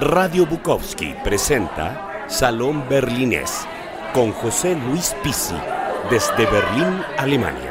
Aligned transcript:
Radio 0.00 0.46
Bukowski 0.46 1.14
presenta 1.22 2.24
Salón 2.26 2.88
Berlinés 2.88 3.66
con 4.14 4.32
José 4.32 4.74
Luis 4.74 5.14
Pisi 5.22 5.54
desde 6.08 6.46
Berlín, 6.46 7.02
Alemania. 7.18 7.70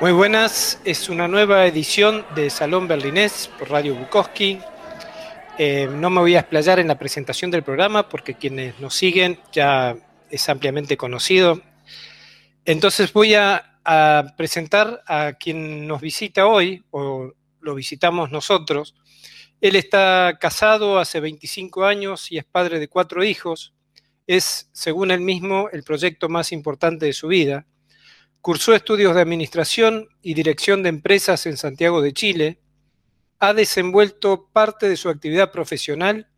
Muy 0.00 0.12
buenas, 0.12 0.80
es 0.84 1.08
una 1.08 1.26
nueva 1.26 1.66
edición 1.66 2.24
de 2.36 2.48
Salón 2.48 2.86
Berlinés 2.86 3.50
por 3.58 3.70
Radio 3.70 3.96
Bukowski. 3.96 4.60
Eh, 5.58 5.88
no 5.90 6.10
me 6.10 6.20
voy 6.20 6.36
a 6.36 6.40
explayar 6.40 6.78
en 6.78 6.86
la 6.86 6.96
presentación 6.96 7.50
del 7.50 7.64
programa 7.64 8.08
porque 8.08 8.34
quienes 8.34 8.78
nos 8.78 8.94
siguen 8.94 9.40
ya 9.50 9.96
es 10.30 10.48
ampliamente 10.48 10.96
conocido. 10.96 11.60
Entonces 12.64 13.12
voy 13.12 13.34
a, 13.34 13.78
a 13.84 14.26
presentar 14.36 15.02
a 15.08 15.32
quien 15.32 15.88
nos 15.88 16.00
visita 16.00 16.46
hoy, 16.46 16.84
o 16.92 17.32
lo 17.60 17.74
visitamos 17.74 18.30
nosotros. 18.30 18.94
Él 19.62 19.76
está 19.76 20.38
casado 20.40 20.98
hace 20.98 21.20
25 21.20 21.84
años 21.84 22.32
y 22.32 22.38
es 22.38 22.44
padre 22.44 22.80
de 22.80 22.88
cuatro 22.88 23.22
hijos. 23.22 23.72
Es, 24.26 24.68
según 24.72 25.12
él 25.12 25.20
mismo, 25.20 25.68
el 25.70 25.84
proyecto 25.84 26.28
más 26.28 26.50
importante 26.50 27.06
de 27.06 27.12
su 27.12 27.28
vida. 27.28 27.64
Cursó 28.40 28.74
estudios 28.74 29.14
de 29.14 29.20
administración 29.20 30.08
y 30.20 30.34
dirección 30.34 30.82
de 30.82 30.88
empresas 30.88 31.46
en 31.46 31.56
Santiago 31.56 32.02
de 32.02 32.12
Chile. 32.12 32.60
Ha 33.38 33.54
desenvuelto 33.54 34.48
parte 34.52 34.88
de 34.88 34.96
su 34.96 35.08
actividad 35.08 35.52
profesional 35.52 36.28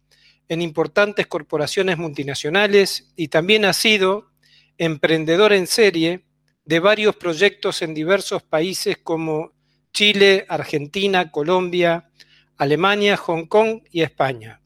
en 0.50 0.60
importantes 0.60 1.26
corporaciones 1.26 1.96
multinacionales 1.96 3.10
y 3.16 3.28
también 3.28 3.64
ha 3.64 3.72
sido 3.72 4.32
emprendedor 4.76 5.54
en 5.54 5.66
serie 5.66 6.26
de 6.66 6.78
varios 6.78 7.16
proyectos 7.16 7.80
en 7.80 7.94
diversos 7.94 8.42
países 8.42 8.98
como 8.98 9.54
Chile, 9.94 10.44
Argentina, 10.50 11.30
Colombia, 11.30 12.10
Alemania, 12.56 13.16
Hong 13.16 13.46
Kong 13.46 13.82
y 13.90 14.02
España. 14.02 14.60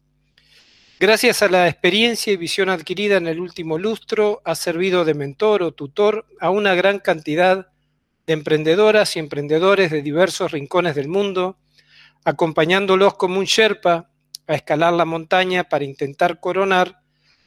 Gracias 0.99 1.41
a 1.41 1.47
la 1.47 1.67
experiencia 1.67 2.33
y 2.33 2.37
visión 2.37 2.69
adquirida 2.69 3.17
en 3.17 3.27
el 3.27 3.39
último 3.39 3.77
lustro, 3.77 4.41
ha 4.43 4.53
servido 4.55 5.05
de 5.05 5.13
mentor 5.13 5.63
o 5.63 5.71
tutor 5.71 6.25
a 6.41 6.49
una 6.49 6.75
gran 6.75 6.99
cantidad 6.99 7.71
de 8.27 8.33
emprendedoras 8.33 9.15
y 9.15 9.19
emprendedores 9.19 9.91
de 9.91 10.01
diversos 10.01 10.51
rincones 10.51 10.95
del 10.95 11.07
mundo, 11.07 11.57
acompañándolos 12.25 13.15
como 13.15 13.39
un 13.39 13.45
Sherpa 13.45 14.11
a 14.45 14.53
escalar 14.53 14.93
la 14.93 15.05
montaña 15.05 15.63
para 15.63 15.85
intentar 15.85 16.39
coronar 16.39 17.01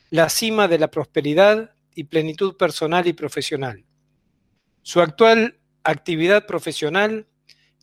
la 0.09 0.29
cima 0.29 0.67
de 0.67 0.79
la 0.79 0.91
prosperidad 0.91 1.75
y 1.95 2.05
plenitud 2.05 2.57
personal 2.57 3.07
y 3.07 3.13
profesional. 3.13 3.85
Su 4.83 5.01
actual 5.01 5.61
actividad 5.85 6.47
profesional 6.47 7.27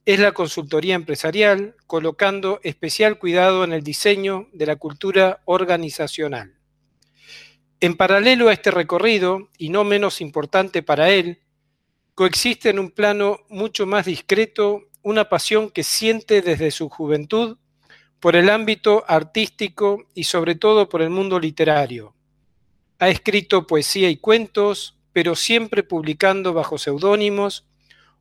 es 0.10 0.20
la 0.20 0.32
consultoría 0.32 0.96
empresarial, 0.96 1.76
colocando 1.86 2.60
especial 2.64 3.20
cuidado 3.20 3.64
en 3.64 3.74
el 3.74 3.84
diseño 3.84 4.48
de 4.54 4.66
la 4.66 4.76
cultura 4.76 5.44
organizacional. 5.46 6.58
En 7.80 7.96
paralelo 7.96 8.50
a 8.50 8.54
este 8.54 8.72
recorrido, 8.72 9.50
y 9.60 9.70
no 9.70 9.84
menos 9.84 10.20
importante 10.20 10.82
para 10.82 11.12
él, 11.12 11.44
coexiste 12.16 12.70
en 12.70 12.80
un 12.80 12.90
plano 12.90 13.42
mucho 13.50 13.86
más 13.86 14.08
discreto 14.08 14.86
una 15.04 15.30
pasión 15.30 15.70
que 15.70 15.84
siente 15.84 16.42
desde 16.42 16.72
su 16.72 16.90
juventud 16.90 17.60
por 18.20 18.36
el 18.36 18.50
ámbito 18.50 19.06
artístico 19.08 20.08
y 20.16 20.24
sobre 20.24 20.56
todo 20.56 20.90
por 20.90 21.04
el 21.04 21.12
mundo 21.12 21.40
literario. 21.40 22.16
Ha 22.98 23.10
escrito 23.10 23.68
poesía 23.68 24.10
y 24.10 24.18
cuentos, 24.18 24.98
pero 25.14 25.36
siempre 25.36 25.84
publicando 25.84 26.52
bajo 26.52 26.80
seudónimos 26.80 27.69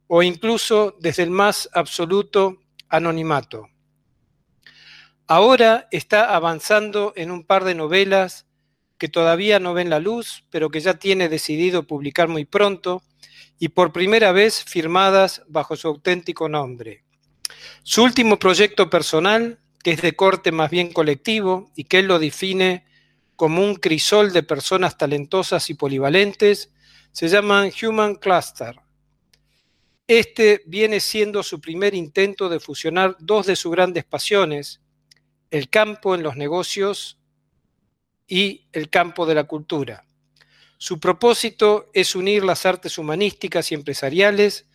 o 0.09 0.23
incluso 0.23 0.97
desde 0.99 1.23
el 1.23 1.31
más 1.31 1.69
absoluto 1.73 2.59
anonimato. 2.89 3.69
Ahora 5.27 5.87
está 5.93 6.35
avanzando 6.35 7.13
en 7.15 7.31
un 7.31 7.45
par 7.45 7.65
de 7.65 7.75
novelas 7.75 8.47
que 8.97 9.09
todavía 9.09 9.61
no 9.61 9.75
ven 9.75 9.91
la 9.91 10.01
luz, 10.01 10.45
pero 10.51 10.71
que 10.71 10.81
ya 10.81 10.95
tiene 10.95 11.29
decidido 11.29 11.87
publicar 11.87 12.29
muy 12.29 12.47
pronto 12.47 13.03
y 13.59 13.69
por 13.69 13.93
primera 13.93 14.33
vez 14.33 14.65
firmadas 14.65 15.43
bajo 15.47 15.77
su 15.77 15.87
auténtico 15.87 16.49
nombre. 16.49 17.05
Su 17.83 18.03
último 18.03 18.39
proyecto 18.39 18.89
personal, 18.89 19.61
que 19.85 19.93
es 19.93 20.03
de 20.03 20.17
corte 20.17 20.51
más 20.51 20.71
bien 20.71 20.93
colectivo 20.93 21.71
y 21.77 21.85
que 21.85 21.99
él 21.99 22.07
lo 22.07 22.19
define 22.19 22.87
como 23.37 23.63
un 23.63 23.77
crisol 23.77 24.33
de 24.33 24.43
personas 24.43 24.97
talentosas 24.97 25.69
y 25.69 25.75
polivalentes, 25.75 26.73
se 27.13 27.29
llama 27.29 27.67
Human 27.83 28.15
Cluster 28.15 28.88
este 30.09 30.63
viene 30.67 31.01
siendo 31.01 31.43
su 31.43 31.61
primer 31.61 31.95
intento 31.95 32.49
de 32.49 32.61
fusionar 32.61 33.17
dos 33.21 33.47
de 33.47 33.57
sus 33.57 33.71
grandes 33.71 34.05
pasiones, 34.05 34.81
el 35.51 35.69
campo 35.69 36.15
en 36.15 36.23
los 36.23 36.37
negocios 36.37 37.21
y 38.27 38.67
el 38.73 38.89
campo 38.89 39.27
de 39.27 39.35
la 39.35 39.45
cultura. 39.45 40.07
Su 40.79 40.99
propósito 40.99 41.91
es 41.93 42.17
unir 42.17 42.43
las 42.43 42.65
artes 42.65 42.97
humanísticas 42.97 43.71
y 43.71 43.75
empresariales 43.75 44.67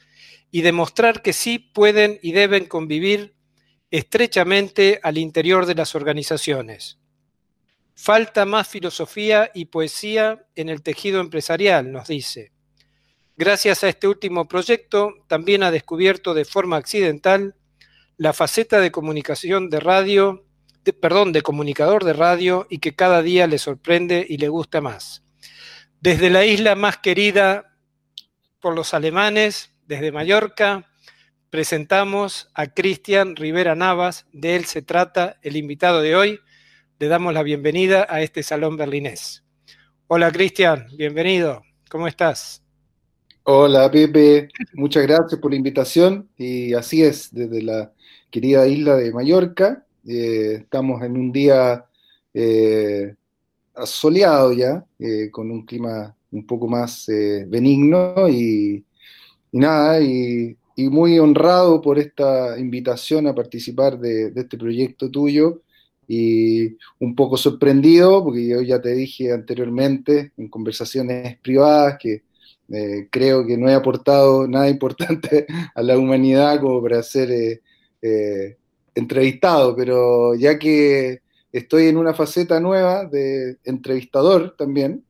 y 0.52 0.62
demostrar 0.62 1.24
que 1.24 1.34
sí 1.34 1.58
pueden 1.58 2.20
y 2.22 2.32
deben 2.34 2.66
convivir 2.66 3.34
estrechamente 3.90 5.00
al 5.02 5.18
interior 5.18 5.66
de 5.66 5.76
las 5.76 5.96
organizaciones. 5.96 7.00
Falta 7.96 8.46
más 8.46 8.68
filosofía 8.68 9.50
y 9.54 9.66
poesía 9.66 10.46
en 10.56 10.70
el 10.70 10.84
tejido 10.84 11.22
empresarial, 11.22 11.92
nos 11.92 12.08
dice. 12.08 12.53
Gracias 13.36 13.84
a 13.84 13.90
este 13.90 14.08
último 14.08 14.48
proyecto, 14.48 15.16
también 15.28 15.64
ha 15.64 15.72
descubierto 15.72 16.36
de 16.36 16.46
forma 16.46 16.78
accidental 16.78 17.56
la 18.16 18.32
faceta 18.32 18.80
de 18.80 18.92
comunicación 18.92 19.72
de 19.72 19.80
radio, 19.80 20.46
perdón, 21.02 21.32
de 21.32 21.42
comunicador 21.42 22.04
de 22.04 22.14
radio 22.14 22.68
y 22.70 22.78
que 22.78 22.96
cada 22.96 23.24
día 23.24 23.48
le 23.48 23.58
sorprende 23.58 24.24
y 24.30 24.38
le 24.38 24.50
gusta 24.50 24.82
más. 24.82 25.24
Desde 26.00 26.30
la 26.30 26.46
isla 26.46 26.76
más 26.76 26.98
querida 26.98 27.76
por 28.60 28.76
los 28.76 28.94
alemanes, 28.94 29.74
desde 29.88 30.12
Mallorca, 30.12 30.92
presentamos 31.50 32.50
a 32.54 32.68
Cristian 32.68 33.36
Rivera 33.36 33.74
Navas, 33.74 34.28
de 34.32 34.56
él 34.56 34.66
se 34.66 34.84
trata 34.84 35.40
el 35.42 35.58
invitado 35.58 36.02
de 36.02 36.16
hoy. 36.16 36.40
Le 37.00 37.08
damos 37.08 37.34
la 37.34 37.42
bienvenida 37.42 38.06
a 38.08 38.22
este 38.22 38.44
salón 38.44 38.78
berlinés. 38.78 39.44
Hola 40.08 40.32
Cristian, 40.32 40.88
bienvenido. 40.96 41.64
¿Cómo 41.90 42.08
estás? 42.08 42.63
Hola 43.46 43.92
Pepe, 43.92 44.48
muchas 44.74 45.04
gracias 45.04 45.38
por 45.42 45.52
la 45.52 45.58
invitación. 45.58 46.30
Y 46.38 46.74
así 46.74 47.04
es, 47.04 47.34
desde 47.34 47.62
la 47.62 47.92
querida 48.32 48.66
isla 48.66 48.96
de 48.96 49.12
Mallorca, 49.12 49.86
eh, 50.08 50.60
estamos 50.62 51.02
en 51.04 51.18
un 51.18 51.30
día 51.34 51.86
eh, 52.34 53.16
soleado 53.86 54.54
ya, 54.54 54.86
eh, 54.98 55.30
con 55.30 55.52
un 55.52 55.66
clima 55.66 56.16
un 56.32 56.48
poco 56.48 56.70
más 56.70 57.06
benigno 57.48 58.30
y, 58.30 58.86
nada, 59.52 60.02
y, 60.02 60.58
muy 60.78 61.20
honrado 61.20 61.82
por 61.82 62.00
esta 62.00 62.58
invitación 62.58 63.28
a 63.28 63.36
participar 63.36 64.00
de, 64.00 64.32
de 64.32 64.42
este 64.42 64.58
proyecto 64.58 65.12
tuyo. 65.12 65.64
Y 66.08 66.78
un 67.00 67.14
poco 67.16 67.36
sorprendido 67.38 68.24
porque 68.24 68.48
yo 68.48 68.62
ya 68.62 68.82
te 68.82 68.94
dije 68.94 69.34
anteriormente 69.34 70.32
en 70.38 70.48
conversaciones 70.50 71.38
privadas 71.40 71.98
que 72.00 72.24
eh, 72.70 73.08
creo 73.12 73.46
que 73.46 73.58
no 73.58 73.70
he 73.70 73.74
aportado 73.74 74.48
nada 74.48 74.70
importante 74.70 75.46
a 75.76 75.82
la 75.82 75.98
humanidad 75.98 76.60
como 76.62 76.82
para 76.82 77.04
ser 77.04 77.32
eh, 77.32 77.62
eh, 78.02 78.58
entrevistado, 78.96 79.76
pero 79.76 80.36
ya 80.36 80.58
que 80.58 81.22
estoy 81.52 81.88
en 81.88 81.98
una 81.98 82.14
faceta 82.14 82.60
nueva 82.60 83.06
de 83.06 83.58
entrevistador 83.64 84.56
también, 84.58 85.04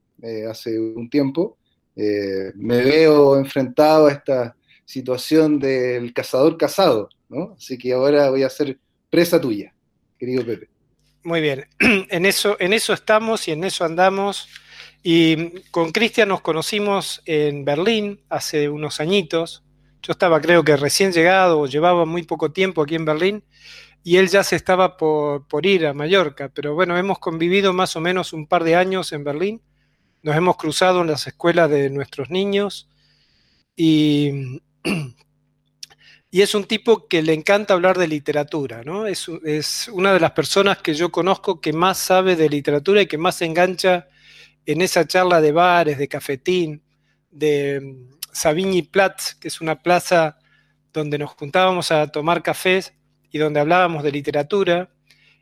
hace 0.49 0.79
un 0.79 1.09
tiempo, 1.09 1.57
me 1.95 2.81
veo 2.81 3.37
enfrentado 3.37 4.07
a 4.07 4.11
esta 4.13 4.55
situación 4.85 5.59
del 5.59 6.13
cazador 6.13 6.57
casado. 6.57 7.09
Así 7.57 7.77
que 7.77 7.91
ahora 7.91 8.29
voy 8.29 8.43
a 8.43 8.49
ser 8.49 8.77
presa 9.09 9.41
tuya, 9.41 9.73
querido 10.17 10.45
Pepe. 10.45 10.69
Muy 11.23 11.41
bien, 11.41 11.65
en 11.79 12.25
eso, 12.25 12.55
en 12.59 12.71
eso 12.71 12.93
estamos 12.93 13.47
y 13.47 13.51
en 13.51 13.63
eso 13.65 13.83
andamos. 13.83 14.47
Y 15.05 15.59
con 15.71 15.91
Cristian 15.91 16.29
nos 16.29 16.39
conocimos 16.39 17.21
en 17.25 17.65
Berlín 17.65 18.21
hace 18.29 18.69
unos 18.69 19.01
añitos. 19.01 19.61
Yo 20.01 20.13
estaba 20.13 20.39
creo 20.39 20.63
que 20.63 20.77
recién 20.77 21.11
llegado 21.11 21.59
o 21.59 21.67
llevaba 21.67 22.05
muy 22.05 22.23
poco 22.23 22.53
tiempo 22.53 22.81
aquí 22.81 22.95
en 22.95 23.03
Berlín 23.03 23.43
y 24.01 24.15
él 24.15 24.29
ya 24.29 24.43
se 24.43 24.55
estaba 24.55 24.95
por, 24.95 25.65
ir 25.65 25.87
a 25.87 25.93
Mallorca. 25.93 26.49
Pero 26.53 26.73
bueno, 26.73 26.97
hemos 26.97 27.19
convivido 27.19 27.73
más 27.73 27.97
o 27.97 27.99
menos 28.01 28.31
un 28.31 28.47
par 28.47 28.63
de 28.63 28.77
años 28.77 29.11
en 29.11 29.25
Berlín. 29.25 29.61
Nos 30.21 30.37
hemos 30.37 30.55
cruzado 30.55 31.01
en 31.01 31.07
las 31.07 31.27
escuelas 31.27 31.69
de 31.69 31.89
nuestros 31.89 32.29
niños 32.29 32.89
y, 33.75 34.61
y 36.31 36.41
es 36.41 36.55
un 36.55 36.63
tipo 36.63 37.09
que 37.09 37.21
le 37.21 37.33
encanta 37.33 37.73
hablar 37.73 37.97
de 37.97 38.07
literatura, 38.07 38.83
¿no? 38.85 39.05
Es, 39.05 39.27
es 39.43 39.89
una 39.89 40.13
de 40.13 40.21
las 40.21 40.31
personas 40.31 40.77
que 40.77 40.93
yo 40.93 41.11
conozco 41.11 41.59
que 41.59 41.73
más 41.73 41.97
sabe 41.97 42.37
de 42.37 42.47
literatura 42.47 43.01
y 43.01 43.07
que 43.07 43.17
más 43.17 43.35
se 43.35 43.45
engancha 43.45 44.07
en 44.65 44.81
esa 44.81 45.05
charla 45.07 45.41
de 45.41 45.51
bares, 45.51 45.97
de 45.97 46.07
cafetín, 46.07 46.83
de 47.31 47.79
mm, 47.81 48.17
Savigny 48.31 48.83
Platz, 48.83 49.35
que 49.35 49.47
es 49.47 49.61
una 49.61 49.81
plaza 49.81 50.37
donde 50.91 51.17
nos 51.17 51.31
juntábamos 51.31 51.91
a 51.91 52.07
tomar 52.07 52.43
cafés 52.43 52.93
y 53.31 53.39
donde 53.39 53.59
hablábamos 53.59 54.03
de 54.03 54.11
literatura, 54.11 54.89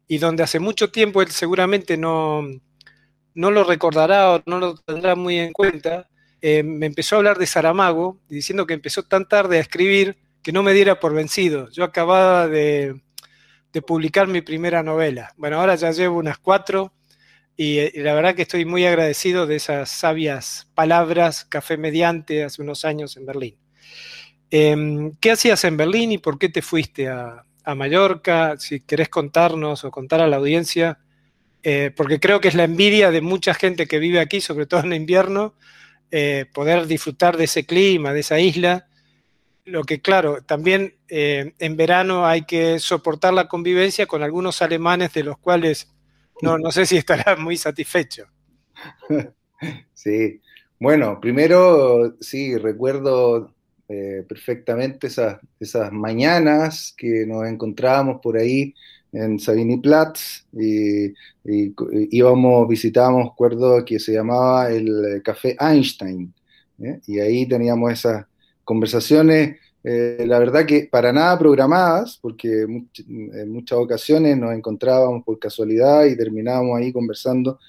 y 0.08 0.18
donde 0.18 0.44
hace 0.44 0.60
mucho 0.60 0.92
tiempo 0.92 1.22
él 1.22 1.32
seguramente 1.32 1.98
no, 1.98 2.42
no 3.34 3.52
lo 3.52 3.64
recordará 3.64 4.32
o 4.32 4.44
no 4.46 4.60
lo 4.60 4.76
tendrá 4.76 5.16
muy 5.16 5.38
en 5.38 5.54
cuenta, 5.54 6.10
eh, 6.42 6.64
me 6.64 6.88
empezó 6.88 7.16
a 7.16 7.20
hablar 7.20 7.38
de 7.38 7.46
Saramago, 7.46 8.20
diciendo 8.28 8.66
que 8.66 8.74
empezó 8.74 9.04
tan 9.04 9.28
tarde 9.28 9.58
a 9.58 9.62
escribir 9.62 10.18
que 10.42 10.52
no 10.52 10.64
me 10.64 10.74
diera 10.74 11.00
por 11.00 11.14
vencido. 11.14 11.70
Yo 11.70 11.84
acababa 11.84 12.48
de, 12.48 13.00
publicar 13.88 14.28
mi 14.28 14.42
primera 14.42 14.84
novela. 14.84 15.34
Bueno, 15.38 15.60
ahora 15.60 15.76
ya 15.76 15.92
llevo 15.92 16.18
unas 16.18 16.40
cuatro 16.40 16.92
y, 17.58 18.00
la 18.00 18.14
verdad 18.14 18.36
que 18.36 18.44
estoy 18.44 18.66
muy 18.66 18.86
agradecido 18.86 19.46
de 19.46 19.58
esas 19.58 19.90
sabias 19.90 20.70
palabras, 20.74 21.46
café 21.46 21.78
mediante, 21.78 22.44
hace 22.44 22.62
unos 22.62 22.86
años 22.86 23.18
en 23.18 23.26
Berlín. 23.26 23.58
Em, 24.50 25.14
¿Qué 25.20 25.32
hacías 25.32 25.64
en 25.64 25.78
Berlín 25.78 26.12
y 26.12 26.18
por 26.18 26.38
qué 26.38 26.50
te 26.50 26.62
fuiste 26.62 27.08
a, 27.08 27.46
Mallorca? 27.76 28.58
Si 28.58 28.82
querés 28.82 29.10
contarnos 29.10 29.84
o 29.84 29.92
contar 29.92 30.22
a 30.22 30.28
la 30.28 30.38
audiencia, 30.38 31.00
eh, 31.64 31.92
porque 31.96 32.20
creo 32.20 32.42
que 32.42 32.48
es 32.48 32.56
la 32.56 32.64
envidia 32.64 33.12
de 33.12 33.22
mucha 33.22 33.54
gente 33.54 33.88
que 33.88 34.00
vive 34.00 34.20
aquí, 34.20 34.42
sobre 34.42 34.66
todo 34.66 34.82
en 34.82 34.94
invierno, 34.94 35.54
eh, 36.12 36.46
poder 36.54 36.88
disfrutar 36.88 37.38
de 37.38 37.46
ese 37.46 37.66
clima, 37.66 38.12
de 38.12 38.20
esa 38.22 38.40
isla. 38.40 38.88
Lo 39.64 39.84
que, 39.84 40.02
claro, 40.02 40.42
también 40.42 40.96
eh, 41.08 41.54
en 41.60 41.78
verano 41.78 42.26
hay 42.26 42.44
que 42.44 42.80
soportar 42.80 43.34
la 43.34 43.48
convivencia 43.48 44.08
con 44.08 44.24
algunos 44.24 44.62
alemanes 44.62 45.14
de 45.14 45.24
los 45.24 45.38
cuales 45.38 45.90
no, 46.42 46.58
no 46.58 46.72
sé 46.72 46.86
si 46.86 46.98
estarás 46.98 47.38
muy 47.40 47.58
satisfecho. 47.58 48.26
Sí, 49.94 50.42
bueno, 50.80 51.20
primero, 51.22 52.18
sí, 52.20 52.58
recuerdo 52.58 53.54
eh, 53.88 54.26
perfectamente 54.28 55.06
esas, 55.06 55.40
esas 55.60 55.92
mañanas 55.92 56.96
que 56.98 57.28
nos 57.28 57.48
encontrábamos 57.48 58.20
por 58.24 58.38
ahí 58.38 58.74
en 59.12 59.38
Sabiniplatz 59.38 60.48
y, 60.54 61.10
y, 61.44 61.76
íbamos, 62.10 62.68
visitábamos, 62.68 63.30
acuerdo 63.32 63.86
que 63.86 64.00
se 64.00 64.14
llamaba 64.14 64.72
el 64.72 65.22
Café 65.24 65.56
Einstein, 65.60 66.34
¿eh? 66.80 67.00
y 67.06 67.20
ahí 67.20 67.46
teníamos 67.46 67.92
esas 67.92 68.26
conversaciones, 68.64 69.60
eh, 69.84 70.26
la 70.28 70.38
verdad 70.38 70.66
que 70.66 70.88
para 70.92 71.12
nada 71.12 71.38
programadas, 71.40 72.20
porque 72.22 72.62
en 72.62 73.52
muchas 73.52 73.80
ocasiones 73.80 74.38
nos 74.38 74.54
encontrábamos 74.54 75.24
por 75.24 75.40
casualidad 75.40 76.06
y 76.06 76.16
terminábamos 76.16 76.78
ahí 76.78 76.94
conversando 76.94 77.60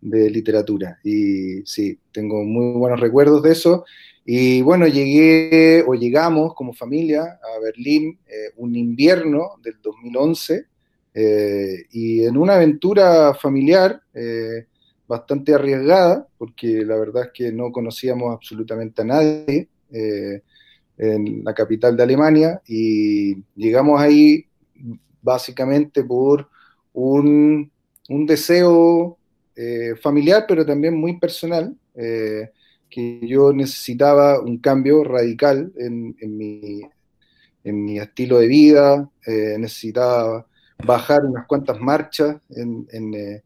de 0.00 0.30
literatura. 0.30 0.98
Y 1.04 1.62
sí, 1.66 1.98
tengo 2.10 2.42
muy 2.42 2.78
buenos 2.78 3.00
recuerdos 3.00 3.42
de 3.42 3.52
eso. 3.52 3.84
Y 4.24 4.62
bueno, 4.62 4.86
llegué 4.86 5.84
o 5.86 5.94
llegamos 5.94 6.54
como 6.54 6.72
familia 6.72 7.22
a 7.22 7.60
Berlín 7.60 8.18
eh, 8.26 8.52
un 8.56 8.74
invierno 8.74 9.56
del 9.62 9.74
2011 9.82 10.66
eh, 11.14 11.84
y 11.90 12.24
en 12.24 12.36
una 12.36 12.54
aventura 12.54 13.34
familiar 13.34 14.00
bastante 15.06 15.52
arriesgada, 15.52 16.26
porque 16.38 16.84
la 16.86 16.96
verdad 16.96 17.24
es 17.24 17.30
que 17.34 17.52
no 17.52 17.70
conocíamos 17.70 18.32
absolutamente 18.32 19.02
a 19.02 19.04
nadie 19.04 19.68
en 20.98 21.42
la 21.44 21.54
capital 21.54 21.96
de 21.96 22.02
Alemania 22.02 22.60
y 22.66 23.36
llegamos 23.56 24.00
ahí 24.00 24.46
básicamente 25.20 26.04
por 26.04 26.48
un, 26.92 27.70
un 28.08 28.26
deseo 28.26 29.18
familiar, 30.00 30.44
pero 30.48 30.64
también 30.64 30.96
muy 30.96 31.18
personal 31.18 31.76
que 32.92 33.20
yo 33.22 33.52
necesitaba 33.52 34.38
un 34.40 34.58
cambio 34.58 35.02
radical 35.02 35.72
en, 35.76 36.14
mi, 36.20 36.82
en 37.64 37.84
mi, 37.84 37.98
estilo 37.98 38.38
de 38.38 38.46
vida, 38.46 39.10
eh, 39.26 39.56
necesitaba 39.58 40.46
bajar 40.84 41.24
unas 41.24 41.46
cuantas 41.46 41.80
marchas 41.80 42.36
en, 42.50 42.86
en, 42.92 43.14
eh, 43.14 43.42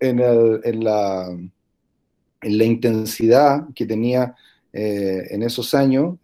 en, 0.00 0.84
la, 0.84 1.26
en 1.28 2.58
la 2.58 2.64
intensidad 2.64 3.66
que 3.74 3.84
tenía 3.84 4.34
eh, 4.72 5.26
en 5.30 5.42
esos 5.42 5.74
años. 5.74 6.18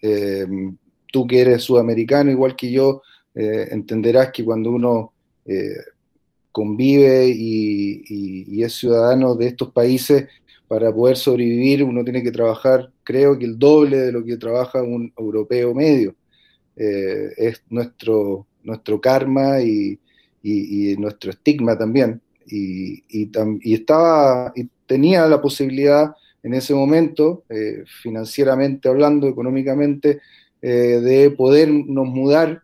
tú 1.13 1.27
que 1.27 1.41
eres 1.41 1.63
sudamericano 1.63 2.31
igual 2.31 2.55
que 2.57 2.71
yo, 2.71 3.03
entenderás 3.35 4.31
que 4.33 4.45
cuando 4.45 4.71
uno 4.71 5.13
convive 6.53 7.29
y, 7.29 8.63
es 8.63 8.75
ciudadano 8.75 9.35
de 9.37 9.47
estos 9.47 9.71
países, 9.73 10.27
para 10.67 10.93
poder 10.93 11.17
sobrevivir 11.17 11.83
uno 11.83 12.05
tiene 12.05 12.23
que 12.23 12.31
trabajar, 12.31 12.91
creo 13.03 13.39
que 13.39 13.47
el 13.47 13.59
doble 13.59 13.97
de 13.99 14.13
lo 14.13 14.25
que 14.25 14.37
trabaja 14.37 14.83
un 14.83 15.13
europeo 15.17 15.75
medio. 15.75 16.15
Eh, 16.77 17.33
es 17.37 17.63
nuestro, 17.71 18.47
nuestro 18.63 19.01
karma 19.01 19.61
y, 19.61 19.99
nuestro 20.99 21.31
estigma 21.31 21.77
también. 21.77 22.21
Y, 22.47 23.03
estaba, 23.73 24.53
y 24.55 24.69
tenía 24.87 25.27
la 25.27 25.41
posibilidad 25.41 26.13
en 26.43 26.55
ese 26.55 26.75
momento, 26.75 27.45
eh, 27.49 27.85
financieramente 28.03 28.89
hablando, 28.89 29.29
económicamente, 29.29 30.21
eh, 30.63 30.69
de 30.69 31.31
podernos 31.31 32.07
mudar 32.07 32.63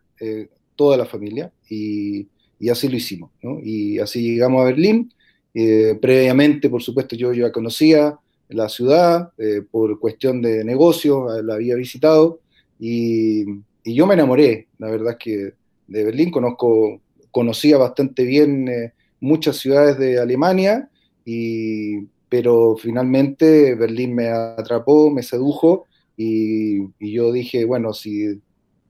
toda 0.75 0.97
la 0.97 1.05
familia. 1.05 1.51
Y, 1.69 2.27
así 2.71 2.87
lo 2.87 2.95
hicimos. 2.95 3.29
Y 3.63 3.99
así 3.99 4.23
llegamos 4.23 4.61
a 4.61 4.65
Berlín 4.65 5.11
eh, 5.57 5.97
previamente, 6.01 6.69
por 6.69 6.83
supuesto, 6.83 7.15
yo 7.15 7.31
ya 7.31 7.49
conocía 7.49 8.19
la 8.49 8.67
ciudad 8.67 9.31
eh, 9.37 9.61
por 9.71 9.97
cuestión 10.01 10.41
de 10.41 10.65
negocios, 10.65 11.41
la 11.45 11.53
había 11.53 11.75
visitado 11.75 12.41
y, 12.77 13.45
yo 13.85 14.07
me 14.07 14.15
enamoré, 14.15 14.67
la 14.79 14.89
verdad 14.89 15.11
es 15.11 15.17
que 15.17 15.53
de 15.87 16.03
Berlín 16.03 16.31
conozco, 16.31 16.99
conocía 17.31 17.77
bastante 17.77 18.23
bien 18.23 18.67
eh, 18.67 18.93
muchas 19.21 19.57
ciudades 19.57 19.97
de 19.99 20.19
Alemania, 20.19 20.89
y, 21.23 21.99
pero 22.37 22.75
finalmente 22.75 23.75
Berlín 23.75 24.13
me 24.13 24.27
atrapó, 24.27 25.09
me 25.09 25.23
sedujo 25.23 25.85
y, 26.17 26.81
yo 26.99 27.31
dije, 27.31 27.63
bueno, 27.63 27.93
si 27.93 28.41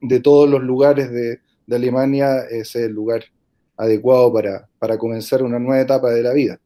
de 0.02 0.20
todos 0.20 0.50
los 0.50 0.64
lugares 0.64 1.12
de, 1.12 1.42
Alemania 1.70 2.40
es 2.50 2.76
el 2.76 2.92
lugar 2.92 3.26
adecuado 3.78 4.34
para, 4.34 4.68
para 4.80 4.98
comenzar 4.98 5.44
una 5.44 5.60
nueva 5.60 5.80
etapa 5.80 6.10
de 6.10 6.24
la 6.24 6.34
vida. 6.34 6.60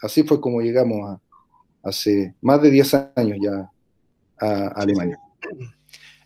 Así 0.00 0.22
fue 0.22 0.40
como 0.40 0.62
llegamos 0.62 1.06
a, 1.06 1.20
hace 1.82 2.34
más 2.40 2.62
de 2.62 2.70
10 2.70 2.94
años 3.14 3.38
ya 3.42 3.70
a, 4.38 4.68
Alemania. 4.68 5.18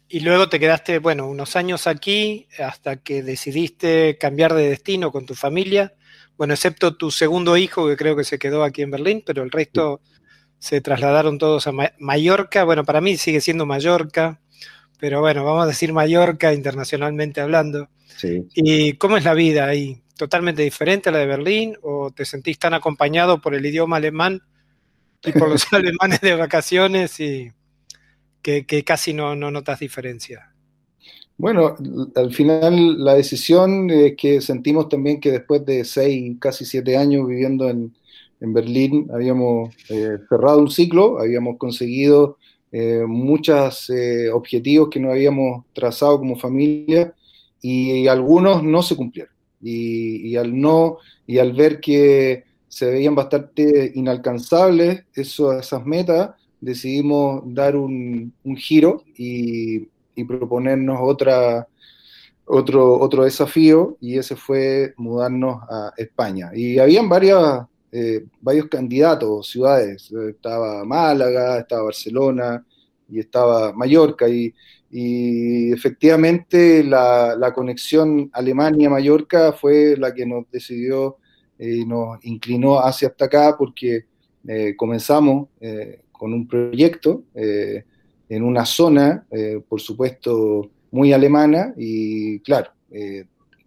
Y 0.09 0.21
luego 0.21 0.49
te 0.49 0.61
quedaste, 0.61 1.01
bueno, 1.01 1.27
unos 1.27 1.57
años 1.57 1.89
aquí 1.89 2.47
hasta 2.61 2.95
que 2.95 3.25
decidiste 3.25 4.19
cambiar 4.19 4.55
de 4.55 4.69
destino 4.69 5.11
con 5.11 5.27
tu 5.27 5.35
familia. 5.35 5.95
Bueno, 6.37 6.55
excepto 6.55 6.97
tu 6.97 7.11
segundo 7.11 7.57
hijo 7.57 7.89
que 7.89 7.97
creo 7.97 8.17
que 8.17 8.25
se 8.25 8.39
quedó 8.39 8.63
aquí 8.63 8.83
en 8.83 8.91
Berlín, 8.91 9.23
pero 9.25 9.43
el 9.43 9.51
resto 9.51 10.01
se 10.59 10.81
trasladaron 10.81 11.39
todos 11.39 11.67
a 11.67 11.73
Mallorca. 11.99 12.65
Bueno, 12.65 12.85
para 12.85 13.01
mí 13.01 13.17
sigue 13.17 13.41
siendo 13.41 13.67
Mallorca, 13.67 14.41
pero 14.99 15.21
bueno, 15.21 15.45
vamos 15.45 15.65
a 15.65 15.69
decir 15.69 15.93
Mallorca 15.93 16.53
internacionalmente 16.53 17.41
hablando. 17.41 17.89
Sí. 18.17 18.49
¿Y 18.55 18.95
cómo 18.95 19.17
es 19.17 19.25
la 19.25 19.35
vida 19.35 19.67
ahí? 19.67 20.03
totalmente 20.17 20.63
diferente 20.63 21.09
a 21.09 21.13
la 21.13 21.19
de 21.19 21.27
Berlín 21.27 21.77
o 21.83 22.11
te 22.11 22.25
sentís 22.25 22.59
tan 22.59 22.75
acompañado 22.75 23.41
por 23.41 23.55
el 23.55 23.65
idioma 23.65 23.97
alemán 23.97 24.43
y 25.23 25.33
por 25.33 25.49
los 25.49 25.67
alemanes 25.73 26.21
de 26.21 26.35
vacaciones 26.35 27.21
y 27.21 27.53
que, 28.43 28.85
casi 28.85 29.13
no, 29.13 29.35
notas 29.35 29.81
diferencia? 29.81 30.55
Bueno, 31.39 31.77
al 32.15 32.33
final 32.33 33.05
la 33.05 33.15
decisión 33.15 33.91
es 33.91 34.17
que 34.17 34.41
sentimos 34.41 34.89
también 34.89 35.21
que 35.21 35.33
después 35.33 35.65
de 35.67 35.85
seis, 35.85 36.37
casi 36.41 36.65
siete 36.65 36.97
años 36.97 37.27
viviendo 37.29 37.69
en, 37.69 37.95
Berlín, 38.39 39.09
habíamos 39.13 39.75
eh, 39.89 40.19
cerrado 40.29 40.59
un 40.59 40.71
ciclo, 40.71 41.19
habíamos 41.19 41.57
conseguido 41.57 42.37
eh, 42.71 43.05
muchos 43.07 43.89
eh, 43.91 44.31
objetivos 44.31 44.91
que 44.91 45.01
nos 45.01 45.13
habíamos 45.13 45.65
trazado 45.73 46.19
como 46.19 46.37
familia 46.37 47.15
y 47.63 48.07
algunos 48.07 48.63
no 48.63 48.83
se 48.83 48.95
cumplieron. 48.95 49.33
Y, 49.63 50.37
al 50.37 50.59
no, 50.61 50.99
y 51.27 51.39
al 51.39 51.55
ver 51.55 51.81
que 51.81 52.45
se 52.69 52.91
veían 52.91 53.15
bastante 53.15 53.91
inalcanzables 53.95 55.05
esas 55.15 55.87
metas, 55.87 56.31
decidimos 56.61 57.43
dar 57.47 57.75
un, 57.77 58.33
giro 58.57 59.03
y, 59.17 59.89
proponernos 60.25 60.99
otra, 61.01 61.67
otro, 62.47 62.99
otro 62.99 63.25
desafío 63.25 63.97
y 64.01 64.19
ese 64.19 64.37
fue 64.37 64.95
mudarnos 64.97 65.63
a 65.69 65.93
España. 65.97 66.51
Y 66.55 66.79
habían 66.79 67.09
varias, 67.09 67.67
eh, 67.93 68.25
varios 68.41 68.67
candidatos, 68.67 69.49
ciudades, 69.49 70.11
estaba 70.29 70.85
Málaga, 70.85 71.59
estaba 71.59 71.85
Barcelona 71.85 72.65
y 73.09 73.21
estaba 73.21 73.73
Mallorca 73.73 74.29
y, 74.29 74.53
y 74.91 75.73
efectivamente 75.73 76.83
la, 76.85 77.53
conexión 77.55 78.31
Alemania-Mallorca 78.33 79.53
fue 79.53 79.97
la 79.97 80.15
que 80.15 80.27
nos 80.27 80.51
decidió 80.51 81.19
y 81.59 81.85
nos 81.85 82.25
inclinó 82.25 82.79
hacia 82.79 83.09
hasta 83.09 83.27
acá 83.27 83.57
porque 83.59 84.07
eh, 84.47 84.75
comenzamos 84.77 85.49
eh, 85.61 86.03
con 86.13 86.33
un 86.33 86.47
proyecto 86.47 87.25
eh, 87.35 87.85
en 88.29 88.43
una 88.43 88.65
zona, 88.65 89.27
por 89.69 89.81
supuesto, 89.81 90.71
muy 90.91 91.13
alemana 91.13 91.75
y 91.77 92.41
claro, 92.41 92.71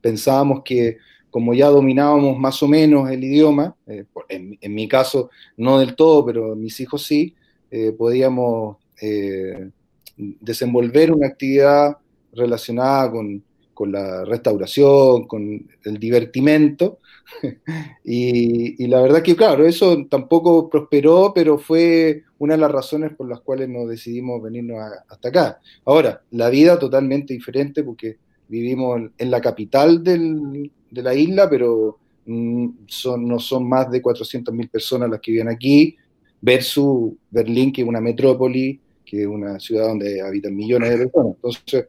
pensábamos 0.01 0.63
que 0.63 0.97
como 1.29 1.53
ya 1.53 1.67
dominábamos 1.67 2.37
más 2.37 2.61
o 2.63 2.67
menos 2.67 3.09
el 3.09 3.23
idioma, 3.23 3.75
eh, 3.87 4.05
en, 4.29 4.73
mi 4.73 4.87
caso 4.87 5.29
no 5.57 5.79
del 5.79 5.95
todo, 5.95 6.25
pero 6.25 6.55
mis 6.55 6.79
hijos 6.79 7.05
sí, 7.05 7.35
eh, 7.71 7.91
podíamos 7.91 8.77
eh, 9.01 9.69
desenvolver 10.17 11.11
una 11.11 11.27
actividad 11.27 11.97
relacionada 12.33 13.11
con, 13.11 13.43
la 13.88 14.25
restauración, 14.25 15.25
con 15.27 15.67
el 15.83 16.00
divertimento. 16.00 17.00
y, 18.03 18.88
la 18.88 19.01
verdad 19.01 19.21
que, 19.21 19.36
claro, 19.36 19.65
eso 19.65 20.05
tampoco 20.09 20.69
prosperó, 20.69 21.31
pero 21.33 21.57
fue 21.57 22.24
una 22.39 22.55
de 22.55 22.62
las 22.62 22.71
razones 22.71 23.13
por 23.15 23.29
las 23.29 23.41
cuales 23.41 23.69
nos 23.69 23.88
decidimos 23.88 24.41
venirnos 24.41 24.79
hasta 25.07 25.29
acá. 25.29 25.59
Ahora, 25.86 26.21
la 26.31 26.50
vida 26.50 26.77
totalmente 26.79 27.33
diferente 27.33 27.83
porque 27.83 28.17
vivimos 28.48 29.01
en, 29.17 29.31
la 29.31 29.41
capital 29.41 30.03
de 30.03 30.71
la 30.91 31.13
isla, 31.13 31.50
pero 31.50 32.00
mm, 32.25 32.69
son, 32.88 33.27
no 33.27 33.39
son 33.39 33.67
más 33.67 33.89
de 33.91 34.01
400.000 34.01 34.69
personas 34.69 35.09
las 35.09 35.19
que 35.19 35.31
viven 35.31 35.50
aquí, 35.50 35.95
versus 36.41 37.13
Berlín, 37.29 37.71
que 37.71 37.81
es 37.81 37.88
una 37.88 38.01
metrópoli, 38.01 38.79
que 39.05 39.21
es 39.21 39.27
una 39.27 39.59
ciudad 39.59 39.88
donde 39.88 40.21
habitan 40.21 40.55
millones 40.55 40.91
de 40.91 40.98
personas. 40.98 41.36
Entonces, 41.36 41.88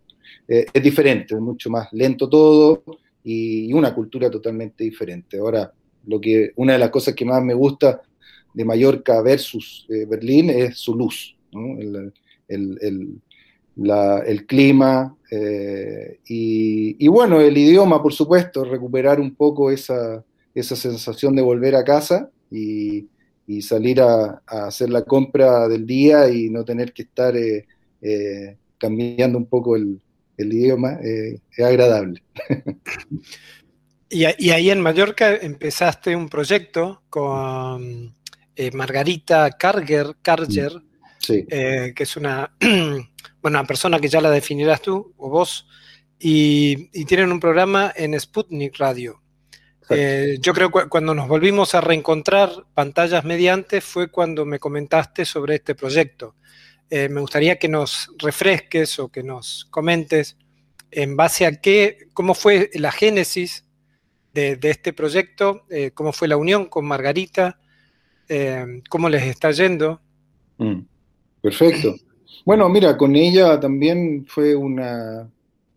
eh, 0.52 0.66
es 0.72 0.82
diferente, 0.82 1.36
es 1.36 1.40
mucho 1.40 1.70
más 1.70 1.86
lento 1.92 2.28
todo 2.28 2.82
y, 3.22 3.72
una 3.72 3.94
cultura 3.94 4.28
totalmente 4.28 4.82
diferente. 4.82 5.38
Ahora, 5.38 5.72
lo 6.06 6.20
que, 6.20 6.50
una 6.56 6.72
de 6.72 6.80
las 6.80 6.90
cosas 6.90 7.14
que 7.14 7.24
más 7.24 7.40
me 7.40 7.54
gusta 7.54 8.02
de 8.52 8.64
Mallorca 8.64 9.22
versus 9.22 9.86
eh, 9.88 10.06
Berlín 10.06 10.50
es 10.50 10.76
su 10.76 10.96
luz, 10.96 11.36
el, 12.48 13.22
clima 14.48 15.16
eh, 15.30 16.18
y, 16.26 17.06
bueno, 17.06 17.40
el 17.40 17.56
idioma, 17.56 18.02
por 18.02 18.12
supuesto, 18.12 18.64
recuperar 18.64 19.20
un 19.20 19.36
poco 19.36 19.70
esa, 19.70 20.24
esa 20.52 20.74
sensación 20.74 21.36
de 21.36 21.42
volver 21.42 21.76
a 21.76 21.84
casa 21.84 22.28
y, 22.50 23.06
salir 23.60 24.00
a, 24.00 24.42
hacer 24.46 24.90
la 24.90 25.02
compra 25.02 25.68
del 25.68 25.86
día 25.86 26.28
y 26.28 26.50
no 26.50 26.64
tener 26.64 26.92
que 26.92 27.02
estar 27.02 27.34
cambiando 28.78 29.38
un 29.38 29.46
poco 29.46 29.76
el, 29.76 30.00
idioma, 30.52 30.98
eh, 31.02 31.40
es 31.56 31.64
agradable. 31.64 32.22
y, 34.10 34.24
ahí 34.24 34.70
en 34.70 34.80
Mallorca 34.80 35.34
empezaste 35.34 36.14
un 36.16 36.28
proyecto 36.28 37.02
con 37.08 38.14
Margarita 38.72 39.50
Carger, 39.52 40.16
Carger 40.22 40.72
que 41.26 41.94
es 41.96 42.16
una, 42.16 42.52
bueno, 43.42 43.66
persona 43.66 43.98
que 43.98 44.08
ya 44.08 44.20
la 44.20 44.30
definirás 44.30 44.82
tú 44.82 45.14
o 45.16 45.28
vos, 45.28 45.66
y, 46.18 46.90
y 46.92 47.04
tienen 47.04 47.32
un 47.32 47.40
programa 47.40 47.92
en 47.94 48.18
Sputnik 48.18 48.76
Radio. 48.78 49.20
Eh, 49.92 50.38
yo 50.40 50.54
creo 50.54 50.70
que 50.70 50.88
cuando 50.88 51.14
nos 51.14 51.26
volvimos 51.26 51.74
a 51.74 51.80
reencontrar 51.80 52.50
pantallas 52.74 53.24
mediante 53.24 53.80
fue 53.80 54.08
cuando 54.08 54.46
me 54.46 54.60
comentaste 54.60 55.24
sobre 55.24 55.56
este 55.56 55.74
proyecto. 55.74 56.36
Eh, 56.90 57.08
me 57.08 57.20
gustaría 57.20 57.58
que 57.58 57.68
nos 57.68 58.10
refresques 58.18 58.98
o 58.98 59.08
que 59.08 59.22
nos 59.22 59.66
comentes 59.70 60.36
en 60.90 61.16
base 61.16 61.46
a 61.46 61.60
qué, 61.60 62.08
cómo 62.14 62.34
fue 62.34 62.70
la 62.74 62.90
génesis 62.90 63.64
de, 64.34 64.58
este 64.62 64.92
proyecto, 64.92 65.64
eh, 65.70 65.92
cómo 65.92 66.12
fue 66.12 66.28
la 66.28 66.36
unión 66.36 66.66
con 66.66 66.84
Margarita, 66.86 67.58
cómo 68.88 69.08
les 69.08 69.24
está 69.24 69.50
yendo. 69.50 70.00
Mm, 70.58 70.82
perfecto. 71.42 71.96
Bueno, 72.44 72.68
mira, 72.68 72.96
con 72.96 73.16
ella 73.16 73.58
también 73.58 74.24
fue 74.26 74.54
una, 74.54 75.28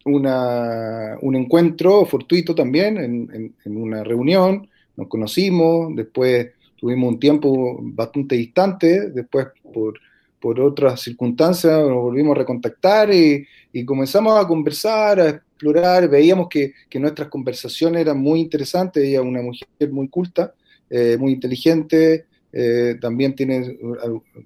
un 0.06 1.36
encuentro 1.36 2.06
fortuito 2.06 2.54
también 2.54 2.98
en, 2.98 3.56
una 3.66 4.04
reunión, 4.04 4.70
nos 4.96 5.08
conocimos, 5.08 5.96
después 5.96 6.52
tuvimos 6.76 7.14
un 7.14 7.20
tiempo 7.20 7.80
bastante 7.82 8.36
distante, 8.36 9.10
después 9.10 9.48
por, 9.74 10.00
otras 10.44 11.02
circunstancias 11.02 11.72
nos 11.72 12.02
volvimos 12.02 12.36
a 12.36 12.40
recontactar 12.40 13.14
y, 13.14 13.46
comenzamos 13.86 14.38
a 14.38 14.48
conversar, 14.48 15.20
a 15.20 15.30
explorar, 15.30 16.10
veíamos 16.10 16.48
que, 16.50 16.74
nuestras 16.96 17.30
conversaciones 17.30 18.02
eran 18.02 18.20
muy 18.20 18.42
interesantes, 18.42 19.04
ella 19.04 19.20
es 19.20 19.26
una 19.26 19.42
mujer 19.42 19.92
muy 19.92 20.08
culta, 20.10 20.54
eh, 20.90 21.18
muy 21.18 21.32
inteligente, 21.32 22.26
eh, 22.52 22.98
también 23.02 23.34
tiene 23.34 23.78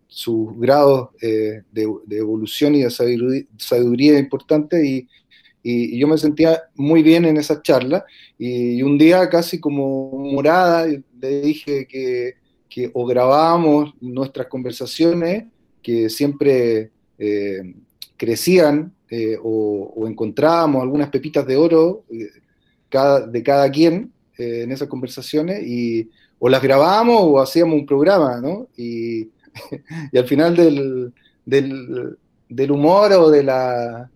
sus 0.08 0.58
grados 0.58 1.10
eh, 1.22 1.64
de, 1.72 1.88
evolución 2.12 2.76
y 2.76 2.84
de 2.84 2.90
sabiduría, 2.90 3.44
sabiduría 3.58 4.18
importantes 4.18 4.82
y, 4.82 5.10
y, 5.62 6.00
yo 6.00 6.08
me 6.08 6.18
sentía 6.18 6.62
muy 6.76 7.04
bien 7.04 7.26
en 7.26 7.36
esa 7.38 7.62
charla 7.62 8.06
y, 8.38 8.82
un 8.82 8.98
día 8.98 9.28
casi 9.30 9.60
como 9.60 10.12
morada 10.12 10.86
le 10.86 11.42
dije 11.42 11.86
que, 11.86 12.36
que 12.70 12.90
o 12.94 13.06
grabábamos 13.06 13.94
nuestras 14.00 14.48
conversaciones 14.48 15.46
que 15.88 16.10
siempre 16.10 16.92
eh, 17.18 17.74
crecían 18.18 18.92
eh, 19.10 19.38
o, 19.42 20.06
encontrábamos 20.06 20.84
algunas 20.84 21.10
pepitas 21.10 21.48
de 21.48 21.56
oro 21.56 22.04
eh, 22.12 22.28
de 23.32 23.42
cada 23.42 23.72
quien 23.72 24.12
en 24.38 24.70
esas 24.70 24.90
conversaciones 24.90 25.66
y 25.66 26.10
o 26.40 26.50
las 26.50 26.62
grabábamos 26.62 27.22
o 27.22 27.40
hacíamos 27.40 27.76
un 27.76 27.86
programa, 27.86 28.42
¿no? 28.42 28.68
Y, 28.76 29.30
y 30.12 30.18
al 30.18 30.28
final 30.28 30.58
del, 30.58 31.14
del, 31.46 32.72
humor 32.72 33.14
o 33.14 33.32
de 33.32 33.44
la, 33.44 34.12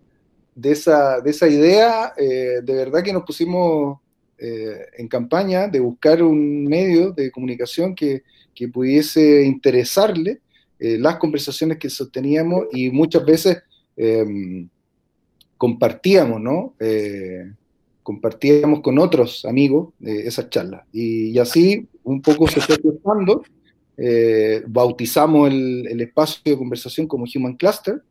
de 0.54 0.72
esa, 0.74 1.22
de 1.22 1.30
esa 1.32 1.48
idea, 1.48 2.14
eh, 2.18 2.60
de 2.62 2.76
verdad 2.76 3.02
que 3.02 3.14
nos 3.14 3.24
pusimos 3.24 3.98
eh, 4.38 4.88
en 4.98 5.08
campaña 5.08 5.70
de 5.70 5.80
buscar 5.80 6.22
un 6.22 6.66
medio 6.66 7.12
de 7.12 7.32
comunicación 7.32 7.96
que, 7.96 8.24
pudiese 8.72 9.44
interesarle 9.44 10.40
eh, 10.82 10.98
las 10.98 11.16
conversaciones 11.16 11.78
que 11.78 11.90
sosteníamos 11.90 12.66
y 12.74 12.90
muchas 12.90 13.24
veces 13.24 13.64
em, 13.96 14.68
compartíamos, 15.58 16.42
¿no? 16.42 16.74
compartíamos 18.04 18.82
con 18.82 18.98
otros 18.98 19.46
amigos 19.46 19.94
esas 20.02 20.50
charlas. 20.50 20.82
Y, 20.92 21.38
así 21.38 21.88
un 22.04 22.20
poco 22.22 22.48
se 22.48 22.60
fue 22.60 22.78
gestando, 22.82 23.44
bautizamos 24.68 25.50
el, 25.50 25.88
el 25.88 26.02
espacio 26.02 26.42
de 26.44 26.58
conversación 26.58 27.06
como 27.06 27.26
Human 27.34 27.56
Cluster, 27.56 28.02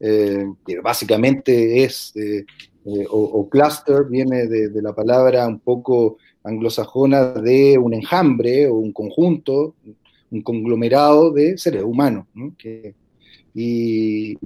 eh, 0.00 0.46
que 0.64 0.78
básicamente 0.80 1.82
es, 1.82 2.12
eh, 2.14 2.44
eh, 2.84 3.04
o, 3.10 3.48
cluster 3.48 4.04
viene 4.08 4.46
de, 4.46 4.70
la 4.80 4.94
palabra 4.94 5.46
un 5.48 5.58
poco 5.58 6.18
anglosajona 6.44 7.32
de 7.32 7.76
un 7.76 7.94
enjambre 7.94 8.68
o 8.68 8.74
un 8.74 8.92
conjunto, 8.92 9.74
un 10.30 10.42
conglomerado 10.42 11.32
de 11.32 11.56
seres 11.58 11.82
humanos. 11.82 12.26
y, 13.54 14.36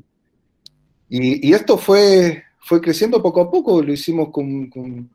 y, 1.09 1.53
esto 1.53 1.77
fue, 1.77 2.43
fue 2.61 2.81
creciendo 2.81 3.23
poco 3.23 3.41
a 3.41 3.51
poco, 3.51 3.83
lo 3.83 3.93
hicimos 3.93 4.31
con, 4.31 5.09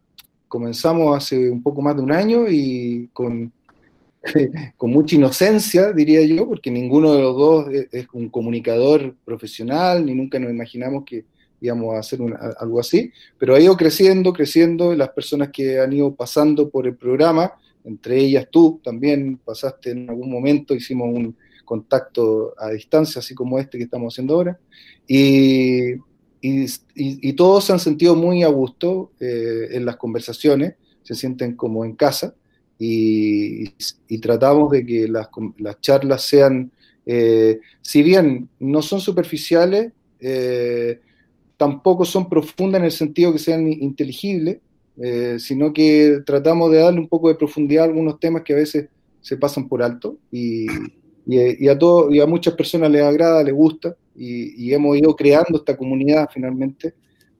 comenzamos 0.47 1.17
hace 1.17 1.49
un 1.49 1.61
poco 1.63 1.81
más 1.81 1.95
de 1.95 2.01
un 2.01 2.11
año 2.11 2.45
y 2.47 3.09
con 3.13 3.51
con 4.77 4.91
mucha 4.91 5.15
inocencia, 5.15 5.91
diría 5.91 6.21
yo, 6.25 6.47
porque 6.47 6.71
ninguno 6.71 7.13
de 7.13 7.21
los 7.21 7.35
dos 7.35 7.67
es, 7.91 8.07
un 8.13 8.29
comunicador 8.29 9.15
profesional, 9.25 10.05
ni 10.05 10.13
nunca 10.13 10.39
nos 10.39 10.51
imaginamos 10.51 11.03
que 11.05 11.25
íbamos 11.59 11.95
a 11.95 11.99
hacer 11.99 12.19
algo 12.59 12.79
así, 12.79 13.11
pero 13.37 13.55
ha 13.55 13.59
ido 13.59 13.75
creciendo, 13.75 14.31
creciendo, 14.33 14.95
las 14.95 15.09
personas 15.09 15.49
que 15.49 15.79
han 15.79 15.91
ido 15.93 16.13
pasando 16.13 16.69
por 16.69 16.85
el 16.85 16.95
programa, 16.95 17.53
entre 17.87 18.19
ellas 18.19 18.47
tú 18.51 18.81
también 18.83 19.39
pasaste 19.43 19.91
en 19.91 20.09
algún 20.09 20.29
momento, 20.29 20.75
hicimos 20.75 21.07
un 21.07 21.35
contacto 21.63 22.53
a 22.57 22.71
distancia, 22.71 23.19
así 23.19 23.33
como 23.33 23.57
este 23.59 23.77
que 23.77 23.85
estamos 23.85 24.13
haciendo 24.13 24.35
ahora, 24.35 24.59
y, 25.07 25.93
y, 26.41 27.33
todos 27.33 27.63
se 27.65 27.73
han 27.73 27.79
sentido 27.79 28.15
muy 28.15 28.43
a 28.43 28.47
gusto 28.47 29.11
eh, 29.19 29.69
en 29.71 29.85
las 29.85 29.95
conversaciones, 29.95 30.75
se 31.03 31.15
sienten 31.15 31.55
como 31.55 31.85
en 31.85 31.95
casa, 31.95 32.35
y, 32.77 33.69
tratamos 34.21 34.71
de 34.71 34.85
que 34.85 35.07
las, 35.07 35.29
charlas 35.79 36.23
sean, 36.23 36.71
eh, 37.05 37.59
si 37.81 38.03
bien 38.03 38.49
no 38.59 38.81
son 38.81 38.99
superficiales, 38.99 39.93
eh, 40.19 40.99
tampoco 41.55 42.03
son 42.03 42.27
profundas 42.27 42.79
en 42.79 42.85
el 42.85 42.91
sentido 42.91 43.31
que 43.31 43.39
sean 43.39 43.71
inteligibles, 43.71 44.57
eh, 45.01 45.37
sino 45.39 45.73
que 45.73 46.19
tratamos 46.25 46.71
de 46.71 46.79
darle 46.79 46.99
un 46.99 47.07
poco 47.07 47.29
de 47.29 47.35
profundidad 47.35 47.83
a 47.83 47.87
algunos 47.87 48.19
temas 48.19 48.43
que 48.43 48.53
a 48.53 48.57
veces 48.57 48.89
se 49.21 49.37
pasan 49.37 49.67
por 49.67 49.83
alto 49.83 50.17
y, 50.31 50.67
a, 51.67 51.77
todo, 51.77 52.11
y 52.11 52.19
a 52.19 52.25
muchas 52.25 52.53
personas 52.55 52.89
les 52.89 53.03
agrada, 53.03 53.43
les 53.43 53.53
gusta 53.53 53.95
y, 54.15 54.73
hemos 54.73 54.97
ido 54.97 55.15
creando 55.15 55.59
esta 55.59 55.77
comunidad 55.77 56.29
finalmente 56.33 56.93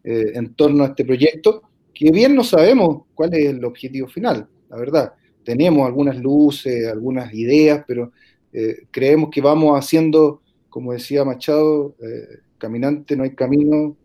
en 0.04 0.54
torno 0.54 0.86
a 0.86 0.88
este 0.88 1.04
proyecto, 1.04 1.64
que 1.94 2.12
bien 2.12 2.34
no 2.34 2.44
sabemos 2.44 3.04
cuál 3.14 3.34
es 3.34 3.48
el 3.48 3.66
objetivo 3.66 4.08
final, 4.08 4.48
la 4.70 4.78
verdad 4.78 5.14
tenemos 5.48 5.88
algunas 5.88 6.18
luces, 6.18 6.86
algunas 6.90 7.34
ideas, 7.34 7.82
pero 7.88 8.12
eh, 8.52 8.80
creemos 8.92 9.30
que 9.30 9.40
vamos 9.40 9.80
haciendo, 9.80 10.42
como 10.68 10.92
decía 10.92 11.24
Machado, 11.24 11.96
eh, 12.02 12.40
caminante 12.58 13.16
no 13.16 13.24
hay 13.24 13.34
camino, 13.34 13.96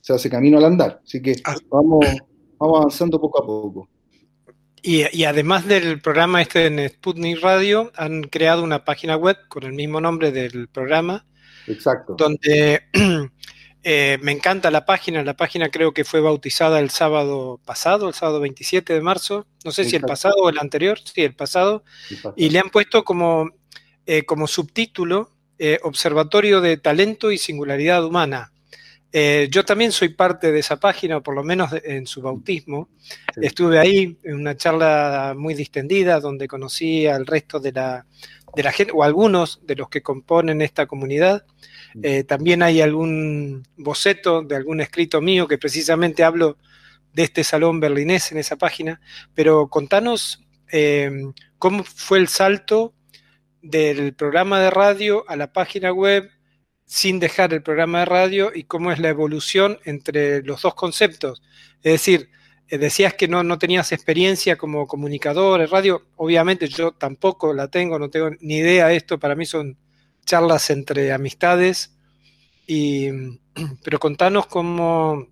se 0.00 0.12
hace 0.12 0.28
camino 0.28 0.58
al 0.58 0.64
andar. 0.64 1.00
Así 1.04 1.22
que 1.22 1.36
ah. 1.44 1.54
vamos, 1.70 2.04
vamos 2.62 2.78
avanzando 2.78 3.20
poco 3.20 3.42
a 3.42 3.46
poco. 3.46 3.88
y, 4.82 5.24
además 5.24 5.66
del 5.66 6.00
programa 6.00 6.42
este 6.42 6.66
en 6.66 6.88
Sputnik 6.88 7.40
Radio, 7.40 7.92
han 7.96 8.22
creado 8.22 8.64
una 8.64 8.84
página 8.84 9.16
web 9.16 9.36
con 9.48 9.64
el 9.64 9.72
mismo 9.72 10.00
nombre 10.00 10.32
del 10.32 10.68
programa. 10.68 11.24
Exacto. 11.66 12.14
Donde 12.16 12.82
eh, 13.82 14.18
me 14.22 14.32
encanta 14.32 14.70
la 14.70 14.84
página. 14.84 15.22
La 15.22 15.36
página 15.36 15.68
creo 15.68 15.92
que 15.92 16.04
fue 16.04 16.20
bautizada 16.20 16.80
el 16.80 16.90
sábado 16.90 17.60
pasado, 17.64 18.08
el 18.08 18.14
sábado 18.14 18.40
27 18.40 18.92
de 18.92 19.00
marzo. 19.00 19.46
No 19.64 19.70
sé 19.70 19.84
si 19.84 19.96
el 19.96 20.02
pasado 20.02 20.34
o 20.42 20.48
el 20.48 20.58
anterior. 20.58 20.98
Sí, 21.04 21.22
el 21.22 21.34
pasado. 21.34 21.84
Y 22.36 22.50
le 22.50 22.58
han 22.58 22.70
puesto 22.70 23.04
como, 23.04 23.50
eh, 24.06 24.24
como 24.24 24.46
subtítulo 24.46 25.30
eh, 25.58 25.78
Observatorio 25.82 26.60
de 26.60 26.76
Talento 26.76 27.30
y 27.30 27.38
Singularidad 27.38 28.04
Humana. 28.04 28.51
Eh, 29.12 29.48
yo 29.50 29.64
también 29.64 29.92
soy 29.92 30.08
parte 30.10 30.50
de 30.50 30.60
esa 30.60 30.76
página, 30.76 31.20
por 31.20 31.34
lo 31.34 31.44
menos 31.44 31.70
en 31.84 32.06
su 32.06 32.22
bautismo. 32.22 32.88
Estuve 33.36 33.78
ahí 33.78 34.16
en 34.22 34.36
una 34.36 34.56
charla 34.56 35.34
muy 35.36 35.54
distendida 35.54 36.18
donde 36.18 36.48
conocí 36.48 37.06
al 37.06 37.26
resto 37.26 37.60
de 37.60 37.72
la, 37.72 38.06
de 38.56 38.62
la 38.62 38.72
gente, 38.72 38.92
o 38.94 39.04
algunos 39.04 39.60
de 39.66 39.76
los 39.76 39.90
que 39.90 40.02
componen 40.02 40.62
esta 40.62 40.86
comunidad. 40.86 41.44
Mm. 41.94 42.00
Eh, 42.02 42.24
también 42.24 42.62
hay 42.62 42.80
algún 42.80 43.66
boceto 43.76 44.42
de 44.42 44.56
algún 44.56 44.80
escrito 44.80 45.20
mío 45.20 45.46
que 45.46 45.58
precisamente 45.58 46.24
hablo 46.24 46.56
de 47.12 47.24
este 47.24 47.44
salón 47.44 47.80
berlinés 47.80 48.32
en 48.32 48.38
esa 48.38 48.56
página. 48.56 48.98
Pero 49.34 49.68
contanos 49.68 50.42
eh, 50.70 51.10
cómo 51.58 51.84
fue 51.84 52.18
el 52.18 52.28
salto 52.28 52.94
del 53.60 54.14
programa 54.14 54.58
de 54.58 54.70
radio 54.70 55.24
a 55.28 55.36
la 55.36 55.52
página 55.52 55.92
web 55.92 56.30
sin 56.92 57.20
dejar 57.20 57.54
el 57.54 57.62
programa 57.62 58.00
de 58.00 58.04
radio 58.04 58.52
y 58.54 58.64
cómo 58.64 58.92
es 58.92 58.98
la 58.98 59.08
evolución 59.08 59.78
entre 59.86 60.42
los 60.42 60.60
dos 60.60 60.74
conceptos. 60.74 61.42
Es 61.82 61.92
decir, 61.92 62.28
eh, 62.68 62.76
decías 62.76 63.14
que 63.14 63.28
no, 63.28 63.42
no 63.42 63.58
tenías 63.58 63.92
experiencia 63.92 64.58
como 64.58 64.86
comunicador 64.86 65.60
de 65.60 65.68
radio, 65.68 66.04
obviamente 66.16 66.68
yo 66.68 66.92
tampoco 66.92 67.54
la 67.54 67.68
tengo, 67.68 67.98
no 67.98 68.10
tengo 68.10 68.28
ni 68.40 68.56
idea. 68.58 68.88
De 68.88 68.96
esto, 68.96 69.18
para 69.18 69.34
mí 69.34 69.46
son 69.46 69.78
charlas 70.26 70.68
entre 70.68 71.14
amistades, 71.14 71.96
y, 72.66 73.08
pero 73.82 73.98
contanos 73.98 74.46
cómo, 74.46 75.28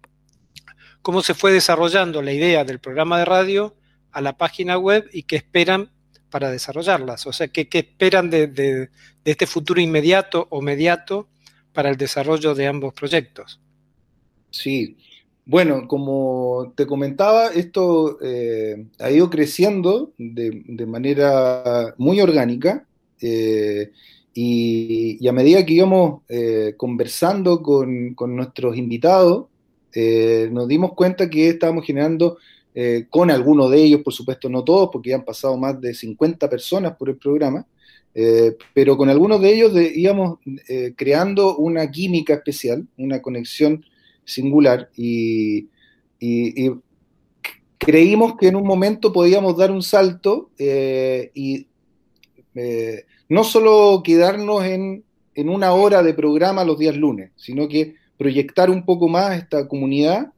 cómo 1.03 1.21
se 1.21 1.35
fue 1.35 1.53
desarrollando 1.53 2.23
la 2.23 2.33
idea 2.33 2.65
del 2.65 2.81
programa 2.81 3.19
de 3.19 3.27
radio 3.27 3.77
a 4.13 4.23
la 4.23 4.39
página 4.39 4.79
web 4.79 5.11
y 5.13 5.25
qué 5.25 5.37
esperan 5.37 5.93
para 6.31 6.51
desarrollarlas, 6.51 7.27
o 7.27 7.35
sea, 7.35 7.49
qué, 7.49 7.69
qué 7.69 7.81
esperan 7.81 8.31
de, 8.31 8.47
de 8.47 8.89
este 9.27 9.47
futuro 9.47 9.79
inmediato 9.79 10.47
o 10.49 10.63
mediato 10.63 11.29
para 11.73 11.91
el 11.91 11.97
desarrollo 11.97 12.55
de 12.55 12.67
ambos 12.67 12.95
proyectos. 12.95 13.61
Sí, 14.51 14.97
bueno, 15.51 15.89
como 15.89 16.73
te 16.77 16.87
comentaba, 16.87 17.49
esto 17.49 18.19
eh, 18.23 18.87
ha 19.01 19.11
ido 19.11 19.29
creciendo 19.31 20.13
de, 20.17 20.87
manera 20.87 21.93
muy 21.99 22.21
orgánica 22.21 22.87
eh, 23.21 23.91
y, 24.33 25.27
a 25.27 25.33
medida 25.33 25.67
que 25.67 25.73
íbamos 25.75 26.23
eh, 26.29 26.75
conversando 26.77 27.63
con, 27.63 28.15
nuestros 28.29 28.77
invitados, 28.77 29.47
nos 30.53 30.69
dimos 30.69 30.93
cuenta 30.93 31.29
que 31.29 31.49
estábamos 31.49 31.85
generando 31.85 32.39
con 33.09 33.33
algunos 33.33 33.73
de 33.73 33.83
ellos, 33.83 34.03
por 34.03 34.13
supuesto 34.13 34.49
no 34.49 34.63
todos, 34.63 34.89
porque 34.93 35.11
ya 35.11 35.17
han 35.17 35.25
pasado 35.25 35.57
más 35.57 35.81
de 35.81 35.93
50 35.93 36.49
personas 36.49 36.97
por 36.97 37.09
el 37.09 37.17
programa, 37.17 37.67
eh, 38.15 38.57
pero 38.75 38.97
con 38.97 39.09
algunos 39.09 39.41
de 39.41 39.55
ellos 39.55 39.73
íbamos 39.95 40.39
eh, 40.69 40.95
creando 40.97 41.57
una 41.57 41.89
química 41.91 42.35
especial, 42.35 42.87
una 42.97 43.23
conexión 43.23 43.85
singular 44.25 44.91
y, 44.97 45.69
creímos 47.79 48.37
que 48.37 48.49
en 48.49 48.57
un 48.57 48.67
momento 48.67 49.11
podíamos 49.11 49.57
dar 49.57 49.71
un 49.71 49.83
salto 49.83 50.51
eh, 50.59 51.31
y 51.35 51.67
no 53.29 53.43
solo 53.43 54.03
quedarnos 54.05 54.65
en, 54.65 55.03
en, 55.35 55.49
una 55.49 55.73
hora 55.73 56.03
de 56.03 56.13
programa 56.13 56.63
los 56.63 56.79
días 56.79 56.95
lunes, 56.95 57.31
sino 57.37 57.69
que 57.69 57.95
proyectar 58.19 58.69
un 58.69 58.85
poco 58.85 59.09
más 59.09 59.39
esta 59.39 59.67
comunidad. 59.67 60.31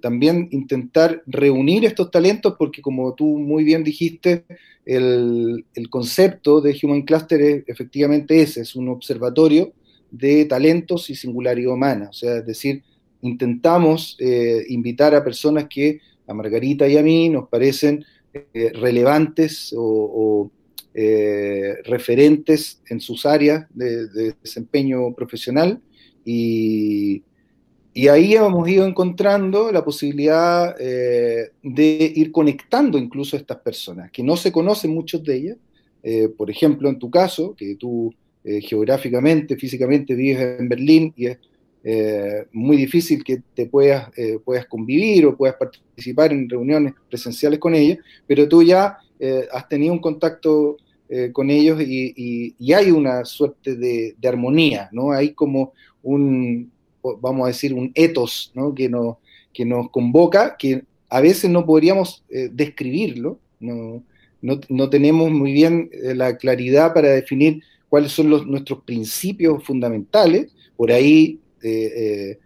También 0.00 0.48
intentar 0.52 1.22
reunir 1.26 1.84
estos 1.84 2.10
talentos, 2.10 2.54
porque 2.58 2.80
como 2.80 3.14
tú 3.14 3.26
muy 3.38 3.62
bien 3.62 3.84
dijiste, 3.84 4.44
el, 4.84 5.64
concepto 5.88 6.60
de 6.60 6.76
Human 6.82 7.02
Cluster 7.02 7.40
es 7.40 7.64
efectivamente 7.66 8.40
ese, 8.40 8.62
es 8.62 8.74
un 8.74 8.88
observatorio 8.88 9.72
de 10.10 10.44
talentos 10.44 11.10
y 11.10 11.14
singularidad 11.14 11.72
humana, 11.72 12.08
o 12.10 12.12
sea, 12.12 12.38
es 12.38 12.46
decir, 12.46 12.82
intentamos 13.22 14.16
eh, 14.18 14.64
invitar 14.68 15.14
a 15.14 15.22
personas 15.22 15.66
que 15.68 16.00
a 16.26 16.34
Margarita 16.34 16.88
y 16.88 16.96
a 16.96 17.02
mí 17.02 17.28
nos 17.28 17.48
parecen 17.48 18.04
eh, 18.32 18.72
relevantes 18.74 19.74
o, 19.76 20.50
eh, 20.92 21.76
referentes 21.84 22.82
en 22.88 23.00
sus 23.00 23.24
áreas 23.24 23.66
de 23.74 24.34
desempeño 24.42 25.14
profesional 25.14 25.80
y, 26.24 27.22
y 27.92 28.08
ahí 28.08 28.34
hemos 28.34 28.68
ido 28.68 28.86
encontrando 28.86 29.72
la 29.72 29.84
posibilidad 29.84 30.76
eh, 30.78 31.50
de 31.62 32.12
ir 32.14 32.30
conectando 32.30 32.98
incluso 32.98 33.36
a 33.36 33.40
estas 33.40 33.58
personas, 33.58 34.10
que 34.12 34.22
no 34.22 34.36
se 34.36 34.52
conocen 34.52 34.94
muchos 34.94 35.24
de 35.24 35.36
ellas. 35.36 35.56
Eh, 36.02 36.28
por 36.28 36.50
ejemplo, 36.50 36.88
en 36.88 36.98
tu 36.98 37.10
caso, 37.10 37.54
que 37.56 37.74
tú 37.74 38.14
eh, 38.44 38.60
geográficamente, 38.60 39.56
físicamente 39.56 40.14
vives 40.14 40.60
en 40.60 40.68
Berlín 40.68 41.12
y 41.16 41.26
es 41.26 41.38
muy 42.52 42.76
difícil 42.76 43.24
que 43.24 43.42
te 43.54 43.64
puedas, 43.64 44.10
puedas 44.44 44.66
convivir 44.66 45.24
o 45.24 45.34
puedas 45.34 45.56
participar 45.56 46.30
en 46.30 46.46
reuniones 46.46 46.92
presenciales 47.08 47.58
con 47.58 47.74
ellas, 47.74 47.96
pero 48.26 48.46
tú 48.46 48.62
ya 48.62 48.98
has 49.50 49.66
tenido 49.66 49.94
un 49.94 49.98
contacto 49.98 50.76
con 51.32 51.48
ellos 51.48 51.80
y, 51.80 52.54
hay 52.74 52.90
una 52.90 53.24
suerte 53.24 53.76
de 53.76 54.28
armonía, 54.28 54.90
¿no? 54.92 55.10
Hay 55.10 55.32
como 55.32 55.72
un, 56.02 56.70
vamos 57.20 57.44
a 57.44 57.48
decir, 57.48 57.74
un 57.74 57.92
etos 57.94 58.52
que, 58.76 58.88
nos, 58.88 59.16
que 59.52 59.64
nos 59.64 59.90
convoca, 59.90 60.56
que 60.56 60.84
a 61.08 61.20
veces 61.20 61.50
no 61.50 61.66
podríamos 61.66 62.24
eh, 62.30 62.48
describirlo, 62.52 63.38
no, 63.58 64.02
no, 64.42 64.88
tenemos 64.88 65.30
muy 65.30 65.52
bien 65.52 65.90
eh, 65.92 66.14
la 66.14 66.38
claridad 66.38 66.94
para 66.94 67.10
definir 67.10 67.62
cuáles 67.90 68.12
son 68.12 68.30
los, 68.30 68.46
nuestros 68.46 68.82
principios 68.84 69.62
fundamentales. 69.64 70.50
Por 70.76 70.90
ahí 70.90 71.38
eh, 71.62 72.38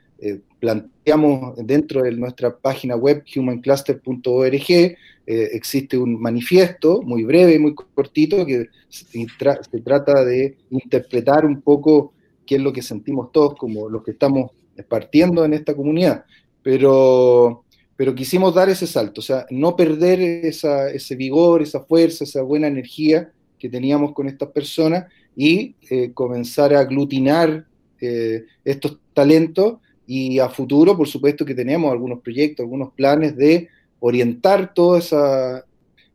planteamos 0.58 1.54
dentro 1.64 2.02
de 2.02 2.12
nuestra 2.12 2.56
página 2.56 2.96
web 2.96 3.22
humancluster.org, 3.36 4.96
existe 5.26 5.96
un 5.96 6.20
manifiesto 6.20 7.00
muy 7.02 7.22
breve, 7.24 7.58
muy 7.58 7.74
cortito, 7.74 8.44
que 8.44 8.68
se 8.88 9.80
trata 9.84 10.24
de 10.24 10.56
interpretar 10.70 11.46
un 11.46 11.60
poco 11.60 12.12
qué 12.46 12.56
es 12.56 12.60
lo 12.60 12.72
que 12.72 12.82
sentimos 12.82 13.32
todos 13.32 13.54
como 13.56 13.88
los 13.88 14.02
que 14.02 14.12
estamos 14.12 14.50
partiendo 14.88 15.44
en 15.44 15.54
esta 15.54 15.74
comunidad, 15.74 16.24
pero, 16.62 17.64
pero 17.96 18.14
quisimos 18.14 18.54
dar 18.54 18.68
ese 18.68 18.86
salto, 18.86 19.20
o 19.20 19.24
sea, 19.24 19.46
no 19.50 19.76
perder 19.76 20.20
ese 20.20 21.16
vigor, 21.16 21.62
esa 21.62 21.80
fuerza, 21.80 22.24
esa 22.24 22.42
buena 22.42 22.66
energía 22.66 23.30
que 23.58 23.68
teníamos 23.68 24.12
con 24.12 24.28
estas 24.28 24.50
personas 24.50 25.06
y 25.36 25.74
eh, 25.90 26.12
comenzar 26.12 26.74
a 26.74 26.80
aglutinar 26.80 27.66
eh, 28.00 28.44
estos 28.64 28.98
talentos 29.12 29.76
y 30.06 30.38
a 30.38 30.48
futuro, 30.48 30.96
por 30.96 31.08
supuesto 31.08 31.44
que 31.44 31.54
tenemos 31.54 31.90
algunos 31.90 32.20
proyectos, 32.20 32.64
algunos 32.64 32.92
planes 32.92 33.36
de 33.36 33.68
orientar 34.00 34.74
toda 34.74 34.98
esa, 34.98 35.64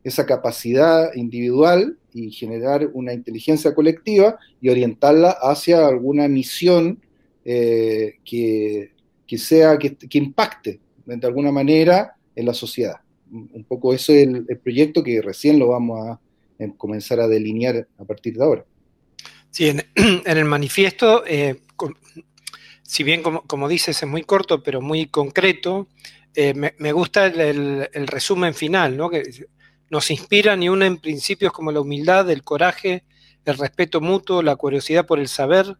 esa 0.02 0.26
capacidad 0.26 1.14
individual 1.14 1.98
y 2.12 2.30
generar 2.30 2.88
una 2.92 3.12
inteligencia 3.12 3.74
colectiva 3.74 4.38
y 4.60 4.70
orientarla 4.70 5.30
hacia 5.30 5.86
alguna 5.86 6.26
misión 6.28 7.00
eh, 7.44 8.18
que, 8.24 9.38
sea, 9.38 9.78
que, 9.78 9.96
impacte 10.12 10.80
de 11.04 11.26
alguna 11.26 11.52
manera 11.52 12.14
en 12.34 12.46
la 12.46 12.54
sociedad. 12.54 12.96
Un 13.30 13.64
poco 13.64 13.94
eso 13.94 14.12
es 14.12 14.26
el, 14.26 14.58
proyecto 14.58 15.02
que 15.02 15.22
recién 15.22 15.58
lo 15.58 15.68
vamos 15.68 16.08
a 16.08 16.20
comenzar 16.76 17.20
a 17.20 17.28
delinear 17.28 17.86
a 17.98 18.04
partir 18.04 18.36
de 18.36 18.44
ahora. 18.44 18.64
Sí, 19.50 19.68
en, 19.68 19.82
el 20.26 20.44
manifiesto, 20.44 21.24
eh, 21.26 21.60
si 22.82 23.04
bien 23.04 23.22
como, 23.22 23.68
dices 23.68 24.02
es 24.02 24.08
muy 24.08 24.22
corto, 24.22 24.62
pero 24.62 24.80
muy 24.80 25.06
concreto, 25.06 25.88
eh, 26.34 26.54
me, 26.54 26.92
gusta 26.92 27.26
el, 27.26 27.88
el, 27.92 28.06
resumen 28.06 28.54
final, 28.54 28.96
¿no? 28.96 29.10
que 29.10 29.22
nos 29.90 30.10
inspiran 30.10 30.62
y 30.62 30.68
unen 30.68 30.98
principios 30.98 31.52
como 31.52 31.72
la 31.72 31.80
humildad, 31.80 32.30
el 32.30 32.42
coraje, 32.42 33.04
el 33.44 33.58
respeto 33.58 34.00
mutuo, 34.00 34.42
la 34.42 34.56
curiosidad 34.56 35.04
por 35.04 35.18
el 35.18 35.28
saber, 35.28 35.76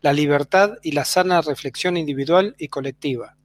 la 0.00 0.12
libertad 0.12 0.78
y 0.82 0.92
la 0.92 1.04
sana 1.04 1.42
reflexión 1.42 1.96
individual 1.96 2.54
y 2.58 2.68
colectiva. 2.68 3.36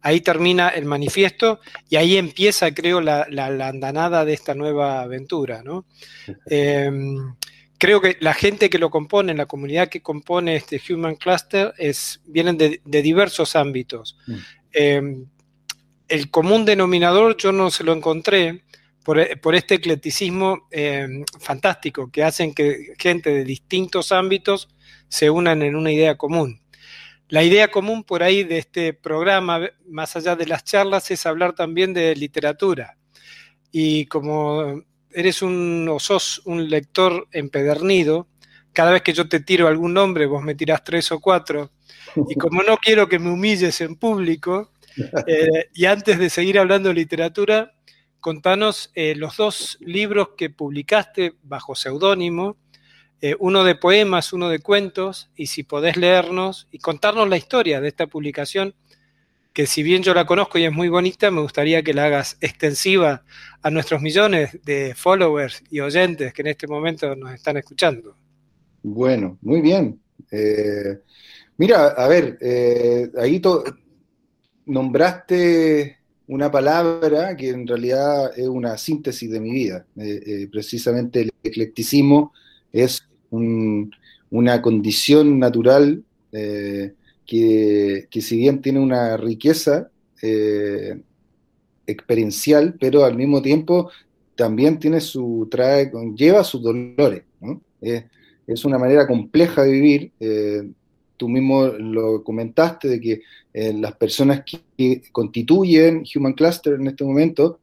Ahí 0.00 0.20
termina 0.20 0.68
el 0.68 0.84
manifiesto 0.84 1.58
y 1.88 1.96
ahí 1.96 2.16
empieza, 2.16 2.72
creo, 2.72 3.00
la, 3.00 3.26
andanada 3.26 4.24
de 4.24 4.32
esta 4.32 4.54
nueva 4.54 5.00
aventura. 5.00 5.62
Em, 6.46 7.34
creo 7.78 8.00
que 8.00 8.16
la 8.20 8.34
gente 8.34 8.70
que 8.70 8.78
lo 8.78 8.90
compone, 8.90 9.34
la 9.34 9.46
comunidad 9.46 9.88
que 9.88 10.02
compone 10.02 10.54
este 10.54 10.80
Human 10.88 11.16
Cluster, 11.16 11.74
es, 11.78 12.20
vienen 12.26 12.56
de, 12.56 12.80
diversos 12.84 13.56
ámbitos. 13.56 14.16
Mm. 14.26 14.34
Em, 14.72 15.26
el 16.08 16.30
común 16.30 16.64
denominador 16.64 17.36
yo 17.36 17.50
no 17.50 17.70
se 17.70 17.84
lo 17.84 17.92
encontré, 17.92 18.62
por, 19.40 19.54
este 19.54 19.76
eclecticismo 19.76 20.68
eh, 20.70 21.24
fantástico 21.40 22.10
que 22.10 22.22
hacen 22.22 22.52
que 22.52 22.92
gente 22.98 23.30
de 23.30 23.42
distintos 23.42 24.12
ámbitos 24.12 24.68
se 25.08 25.30
unan 25.30 25.62
en 25.62 25.76
una 25.76 25.90
idea 25.90 26.18
común. 26.18 26.60
La 27.30 27.42
idea 27.42 27.68
común 27.68 28.04
por 28.04 28.22
ahí 28.22 28.44
de 28.44 28.58
este 28.58 28.92
programa, 28.92 29.60
más 29.86 30.14
allá 30.14 30.36
de 30.36 30.44
las 30.44 30.62
charlas, 30.62 31.10
es 31.10 31.24
hablar 31.24 31.54
también 31.54 31.94
de 31.94 32.14
literatura. 32.16 32.98
Y 33.72 34.04
como 34.06 34.82
eres 35.10 35.40
un 35.40 35.88
o 35.90 35.98
sos 35.98 36.42
un 36.44 36.68
lector 36.68 37.28
empedernido, 37.32 38.28
cada 38.74 38.92
vez 38.92 39.00
que 39.00 39.14
yo 39.14 39.26
te 39.26 39.40
tiro 39.40 39.68
algún 39.68 39.94
nombre, 39.94 40.26
vos 40.26 40.42
me 40.42 40.54
tirás 40.54 40.84
tres 40.84 41.10
o 41.12 41.18
cuatro. 41.18 41.70
Y 42.28 42.34
como 42.34 42.62
no 42.62 42.76
quiero 42.76 43.08
que 43.08 43.18
me 43.18 43.30
humilles 43.30 43.80
en 43.80 43.96
público, 43.96 44.70
eh, 45.26 45.70
y 45.72 45.86
antes 45.86 46.18
de 46.18 46.28
seguir 46.28 46.58
hablando 46.58 46.90
de 46.90 46.94
literatura, 46.94 47.72
contanos 48.20 48.90
eh, 48.94 49.14
los 49.14 49.36
dos 49.36 49.78
libros 49.80 50.30
que 50.36 50.50
publicaste 50.50 51.34
bajo 51.42 51.74
seudónimo 51.74 52.56
eh, 53.20 53.34
uno 53.40 53.64
de 53.64 53.74
poemas, 53.74 54.32
uno 54.32 54.48
de 54.48 54.60
cuentos, 54.60 55.28
y 55.34 55.46
si 55.46 55.64
podés 55.64 55.96
leernos 55.96 56.68
y 56.70 56.78
contarnos 56.78 57.28
la 57.28 57.36
historia 57.36 57.80
de 57.80 57.88
esta 57.88 58.06
publicación, 58.06 58.76
que 59.52 59.66
si 59.66 59.82
bien 59.82 60.04
yo 60.04 60.14
la 60.14 60.24
conozco 60.24 60.56
y 60.56 60.64
es 60.64 60.72
muy 60.72 60.88
bonita, 60.88 61.32
me 61.32 61.40
gustaría 61.40 61.82
que 61.82 61.94
la 61.94 62.04
hagas 62.04 62.36
extensiva 62.40 63.24
a 63.60 63.70
nuestros 63.70 64.02
millones 64.02 64.56
de 64.64 64.94
followers 64.94 65.64
y 65.68 65.80
oyentes 65.80 66.32
que 66.32 66.42
en 66.42 66.48
este 66.48 66.68
momento 66.68 67.16
nos 67.16 67.34
están 67.34 67.56
escuchando. 67.56 68.16
Bueno, 68.84 69.36
muy 69.42 69.62
bien. 69.62 70.00
Eh, 70.30 71.00
mira, 71.56 71.88
a 71.88 72.06
ver, 72.06 72.38
ahí 73.18 73.42
nombraste 74.64 75.97
una 76.28 76.50
palabra 76.50 77.36
que 77.36 77.48
en 77.48 77.66
realidad 77.66 78.38
es 78.38 78.46
una 78.46 78.76
síntesis 78.76 79.30
de 79.30 79.40
mi 79.40 79.50
vida. 79.50 79.86
precisamente 80.52 81.22
el 81.22 81.30
eclecticismo 81.42 82.32
es 82.72 83.02
una 83.30 84.62
condición 84.62 85.38
natural 85.38 86.04
eh, 86.32 86.92
que, 87.26 88.08
si 88.20 88.36
bien 88.36 88.60
tiene 88.62 88.78
una 88.78 89.16
riqueza 89.16 89.90
eh, 90.22 91.00
experiencial, 91.86 92.76
pero 92.78 93.04
al 93.04 93.16
mismo 93.16 93.42
tiempo 93.42 93.90
también 94.34 94.78
tiene 94.78 95.00
su, 95.00 95.48
trae, 95.50 95.90
lleva 96.14 96.44
sus 96.44 96.62
dolores. 96.62 97.24
es 98.46 98.64
una 98.64 98.78
manera 98.78 99.06
compleja 99.06 99.62
de 99.62 99.72
vivir. 99.72 100.12
Eh, 101.18 101.24
tú 101.24 101.28
mismo 101.28 101.66
lo 101.66 102.22
comentaste 102.22 102.88
de 102.88 103.00
que 103.00 103.20
las 103.52 103.96
personas 103.96 104.44
que 104.44 105.02
constituyen 105.10 106.04
Human 106.14 106.32
Cluster 106.32 106.74
en 106.74 106.86
este 106.86 107.04
momento 107.04 107.58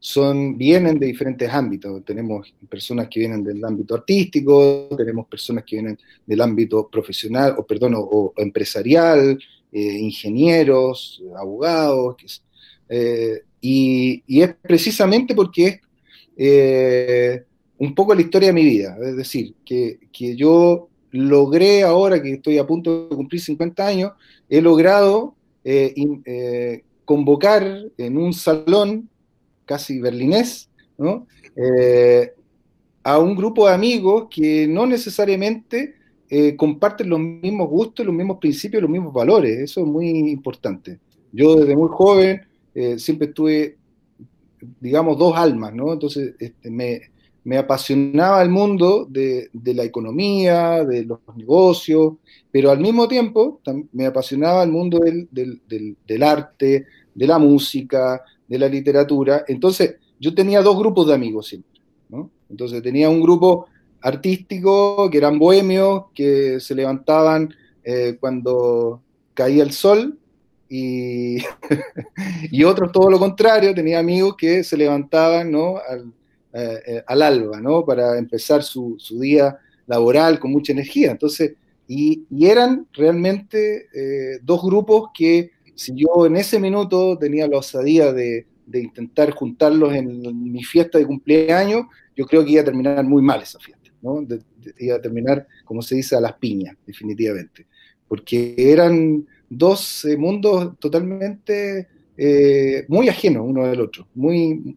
son, 0.00 0.56
vienen 0.56 0.98
de 0.98 1.06
diferentes 1.06 1.50
ámbitos. 1.52 2.04
Tenemos 2.04 2.52
personas 2.68 3.08
que 3.08 3.20
vienen 3.20 3.42
del 3.42 3.64
ámbito 3.64 3.94
artístico, 3.94 4.88
tenemos 4.96 5.26
personas 5.26 5.64
que 5.64 5.76
vienen 5.76 5.98
del 6.26 6.40
ámbito 6.40 6.88
profesional, 6.88 7.54
o 7.58 7.66
perdón, 7.66 7.94
o, 7.96 8.32
empresarial, 8.36 9.38
eh, 9.72 9.80
ingenieros, 9.80 11.22
abogados, 11.36 12.42
eh, 12.88 13.42
y, 13.60 14.22
es 14.40 14.54
precisamente 14.62 15.34
porque 15.34 15.66
es 15.66 15.80
eh, 16.36 17.44
un 17.78 17.94
poco 17.94 18.14
la 18.14 18.22
historia 18.22 18.48
de 18.48 18.54
mi 18.54 18.64
vida, 18.64 18.96
es 19.02 19.16
decir, 19.16 19.54
que, 19.64 19.98
que 20.12 20.36
yo 20.36 20.88
logré 21.10 21.82
ahora 21.82 22.22
que 22.22 22.34
estoy 22.34 22.58
a 22.58 22.66
punto 22.66 23.08
de 23.08 23.16
cumplir 23.16 23.40
50 23.40 23.86
años, 23.86 24.12
he 24.48 24.60
logrado 24.60 25.34
convocar 27.04 27.86
en 27.96 28.16
un 28.16 28.32
salón 28.32 29.08
casi 29.64 30.00
berlinés, 30.00 30.68
eh, 31.56 32.32
a 33.02 33.18
un 33.18 33.36
grupo 33.36 33.66
de 33.66 33.74
amigos 33.74 34.26
que 34.30 34.66
no 34.66 34.86
necesariamente 34.86 35.94
eh, 36.28 36.56
comparten 36.56 37.08
los 37.08 37.18
mismos 37.20 37.68
gustos, 37.68 38.04
los 38.04 38.14
mismos 38.14 38.38
principios, 38.38 38.82
los 38.82 38.90
mismos 38.90 39.14
valores. 39.14 39.58
Eso 39.58 39.80
es 39.80 39.86
muy 39.86 40.08
importante. 40.08 40.98
Yo 41.32 41.56
desde 41.56 41.76
muy 41.76 41.88
joven 41.90 42.42
eh, 42.74 42.98
siempre 42.98 43.28
tuve, 43.28 43.76
digamos, 44.80 45.16
dos 45.16 45.36
almas, 45.36 45.72
¿no? 45.74 45.92
Entonces 45.92 46.34
este, 46.38 46.70
me, 46.70 47.00
apasionaba 47.56 48.42
el 48.42 48.50
mundo 48.50 49.06
de, 49.08 49.48
la 49.64 49.84
economía, 49.84 50.84
de 50.84 51.04
los 51.04 51.20
negocios, 51.34 52.14
pero 52.50 52.70
al 52.70 52.80
mismo 52.80 53.08
tiempo 53.08 53.60
me 53.92 54.06
apasionaba 54.06 54.62
el 54.62 54.70
mundo 54.70 54.98
del, 54.98 55.28
del 55.30 56.22
arte, 56.22 56.86
de 57.14 57.26
la 57.26 57.38
música, 57.38 58.22
de 58.46 58.58
la 58.58 58.68
literatura. 58.68 59.44
Entonces, 59.48 59.96
yo 60.20 60.34
tenía 60.34 60.62
dos 60.62 60.76
grupos 60.76 61.06
de 61.06 61.14
amigos 61.14 61.46
siempre, 61.48 61.80
¿no? 62.08 62.30
Entonces, 62.50 62.82
tenía 62.82 63.08
un 63.08 63.22
grupo 63.22 63.66
artístico 64.00 65.08
que 65.10 65.18
eran 65.18 65.38
bohemios, 65.38 66.04
que 66.14 66.60
se 66.60 66.74
levantaban 66.74 67.54
eh, 67.84 68.16
cuando 68.20 69.00
caía 69.34 69.62
el 69.62 69.72
sol, 69.72 70.18
y, 70.68 71.38
y, 72.50 72.64
otros 72.64 72.92
todo 72.92 73.10
lo 73.10 73.18
contrario, 73.18 73.74
tenía 73.74 73.98
amigos 73.98 74.36
que 74.36 74.62
se 74.62 74.76
levantaban 74.76 75.50
¿no? 75.50 75.78
al, 75.78 76.12
eh, 76.52 76.78
eh, 76.86 77.02
al 77.06 77.22
alba, 77.22 77.60
¿no? 77.60 77.84
Para 77.84 78.18
empezar 78.18 78.62
su, 78.62 78.96
su, 78.98 79.20
día 79.20 79.58
laboral 79.86 80.38
con 80.38 80.50
mucha 80.50 80.72
energía. 80.72 81.10
Entonces, 81.10 81.54
y, 81.86 82.24
eran 82.44 82.86
realmente 82.92 83.86
dos 84.42 84.62
grupos 84.62 85.10
que 85.14 85.50
si 85.74 85.92
yo 85.94 86.26
en 86.26 86.36
ese 86.36 86.58
minuto 86.58 87.16
tenía 87.18 87.46
la 87.48 87.58
osadía 87.58 88.12
de, 88.12 88.46
intentar 88.70 89.30
juntarlos 89.30 89.94
en 89.94 90.52
mi 90.52 90.62
fiesta 90.62 90.98
de 90.98 91.06
cumpleaños, 91.06 91.86
yo 92.18 92.26
creo 92.26 92.44
que 92.44 92.50
iba 92.50 92.62
a 92.62 92.64
terminar 92.64 93.04
muy 93.04 93.22
mal 93.22 93.40
esa 93.40 93.60
fiesta, 93.60 93.90
¿no? 94.02 94.26
iba 94.78 94.96
a 94.96 95.00
terminar, 95.00 95.46
como 95.64 95.82
se 95.82 95.94
dice, 95.94 96.16
a 96.16 96.20
las 96.20 96.34
piñas, 96.34 96.76
definitivamente, 96.84 97.66
porque 98.08 98.54
eran 98.58 99.24
dos 99.48 100.04
eh, 100.04 100.16
mundos 100.16 100.76
totalmente 100.80 101.86
eh, 102.16 102.84
muy 102.88 103.08
ajenos 103.08 103.44
uno 103.46 103.68
del 103.68 103.80
otro, 103.80 104.08
muy, 104.16 104.76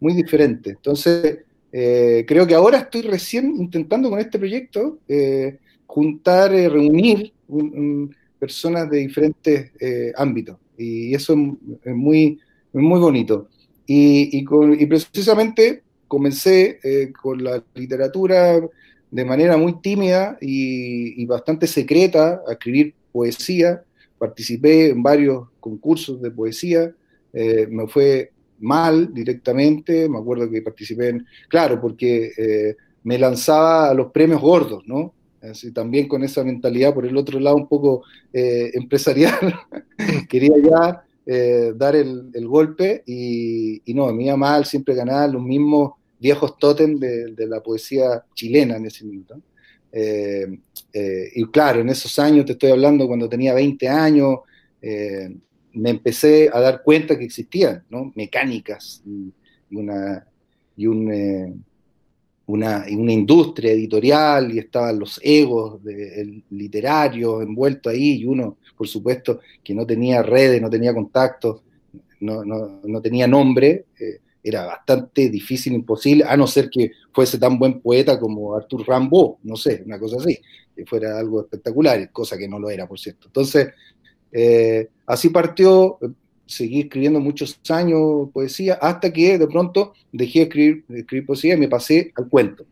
muy 0.00 0.14
diferentes. 0.14 0.74
Entonces, 0.74 1.38
eh, 1.72 2.24
creo 2.26 2.46
que 2.46 2.54
ahora 2.54 2.78
estoy 2.78 3.02
recién 3.02 3.54
intentando 3.56 4.10
con 4.10 4.18
este 4.18 4.38
proyecto 4.38 4.98
juntar, 5.86 6.50
reunir 6.50 7.32
un 7.48 8.14
personas 8.38 8.88
de 8.90 8.98
diferentes 8.98 9.72
eh, 9.80 10.12
ámbitos. 10.16 10.56
Y 10.76 11.14
eso 11.14 11.34
es 11.84 11.94
muy, 11.94 12.38
muy 12.72 13.00
bonito. 13.00 13.48
Y, 13.86 14.44
precisamente 14.86 15.82
comencé 16.06 16.78
eh, 16.82 17.12
con 17.12 17.42
la 17.42 17.62
literatura 17.74 18.60
de 19.10 19.24
manera 19.24 19.56
muy 19.56 19.80
tímida 19.80 20.36
y, 20.40 21.24
bastante 21.26 21.66
secreta 21.66 22.42
a 22.46 22.52
escribir 22.52 22.94
poesía. 23.12 23.82
Participé 24.18 24.90
en 24.90 25.02
varios 25.02 25.48
concursos 25.60 26.20
de 26.20 26.30
poesía. 26.30 26.92
Eh, 27.32 27.66
me 27.70 27.88
fue 27.88 28.30
mal 28.60 29.12
directamente. 29.12 30.08
Me 30.08 30.18
acuerdo 30.18 30.50
que 30.50 30.62
participé 30.62 31.08
en. 31.10 31.26
Claro, 31.48 31.80
porque 31.80 32.74
me 33.04 33.18
lanzaba 33.18 33.90
a 33.90 33.94
los 33.94 34.12
premios 34.12 34.40
gordos, 34.40 34.82
¿no? 34.86 35.14
Así, 35.40 35.72
también 35.72 36.08
con 36.08 36.24
esa 36.24 36.42
mentalidad 36.42 36.92
por 36.92 37.06
el 37.06 37.16
otro 37.16 37.38
lado 37.38 37.56
un 37.56 37.68
poco 37.68 38.02
eh, 38.32 38.70
empresarial, 38.74 39.54
quería 40.28 40.54
ya 40.62 41.04
eh, 41.24 41.72
dar 41.76 41.94
el, 41.94 42.46
golpe 42.46 43.02
y, 43.06 43.80
no, 43.94 44.12
me 44.12 44.24
iba 44.24 44.36
mal, 44.36 44.64
siempre 44.64 44.94
ganaba 44.94 45.28
los 45.28 45.42
mismos 45.42 45.92
viejos 46.18 46.58
tótem 46.58 46.98
de, 46.98 47.46
la 47.46 47.62
poesía 47.62 48.24
chilena 48.34 48.76
en 48.76 48.86
ese. 48.86 49.04
Eh, 49.92 50.46
y 51.34 51.44
claro, 51.46 51.80
en 51.80 51.88
esos 51.90 52.18
años, 52.18 52.44
te 52.44 52.52
estoy 52.52 52.72
hablando 52.72 53.06
cuando 53.06 53.28
tenía 53.28 53.54
20 53.54 53.88
años, 53.88 54.40
me 55.78 55.90
empecé 55.90 56.50
a 56.52 56.60
dar 56.60 56.82
cuenta 56.82 57.18
que 57.18 57.24
existían 57.24 57.84
¿no? 57.90 58.12
mecánicas 58.14 59.02
y, 59.06 59.32
una, 59.76 60.26
y 60.76 60.86
un 60.86 61.64
una, 62.48 62.86
una, 62.90 63.12
industria 63.12 63.72
editorial 63.72 64.54
y 64.54 64.58
estaban 64.58 64.98
los 64.98 65.20
egos 65.22 65.80
literarios 66.50 67.42
envueltos 67.42 67.92
ahí 67.92 68.22
y 68.22 68.24
uno, 68.24 68.56
por 68.76 68.88
supuesto, 68.88 69.40
que 69.62 69.74
no 69.74 69.84
tenía 69.84 70.22
redes, 70.22 70.60
no 70.60 70.70
tenía 70.70 70.94
contactos, 70.94 71.60
no, 72.20 72.44
no, 72.44 72.80
no 72.82 73.00
tenía 73.02 73.26
nombre, 73.26 73.86
eh, 74.00 74.20
era 74.42 74.64
bastante 74.64 75.28
difícil, 75.28 75.74
imposible, 75.74 76.24
a 76.26 76.36
no 76.36 76.46
ser 76.46 76.70
que 76.70 76.92
fuese 77.12 77.38
tan 77.38 77.58
buen 77.58 77.80
poeta 77.80 78.18
como 78.18 78.54
Arthur 78.54 78.88
Rimbaud, 78.88 79.36
no 79.42 79.56
sé, 79.56 79.82
una 79.84 79.98
cosa 79.98 80.16
así, 80.16 80.38
que 80.74 80.86
fuera 80.86 81.18
algo 81.18 81.42
espectacular, 81.42 82.10
cosa 82.12 82.38
que 82.38 82.48
no 82.48 82.58
lo 82.58 82.70
era, 82.70 82.88
por 82.88 82.98
cierto. 82.98 83.26
Entonces, 83.26 83.68
eh, 84.32 84.88
así 85.06 85.30
partió, 85.30 85.98
seguí 86.48 86.80
escribiendo 86.80 87.20
muchos 87.20 87.60
años 87.68 88.30
poesía, 88.32 88.74
hasta 88.80 89.12
que 89.12 89.38
de 89.38 89.46
pronto 89.46 89.92
dejé 90.10 90.46
de 90.46 90.82
escribir, 90.90 91.26
poesía 91.26 91.54
y 91.54 91.58
me 91.58 91.68
pasé 91.68 92.12
al 92.16 92.28
cuento. 92.28 92.64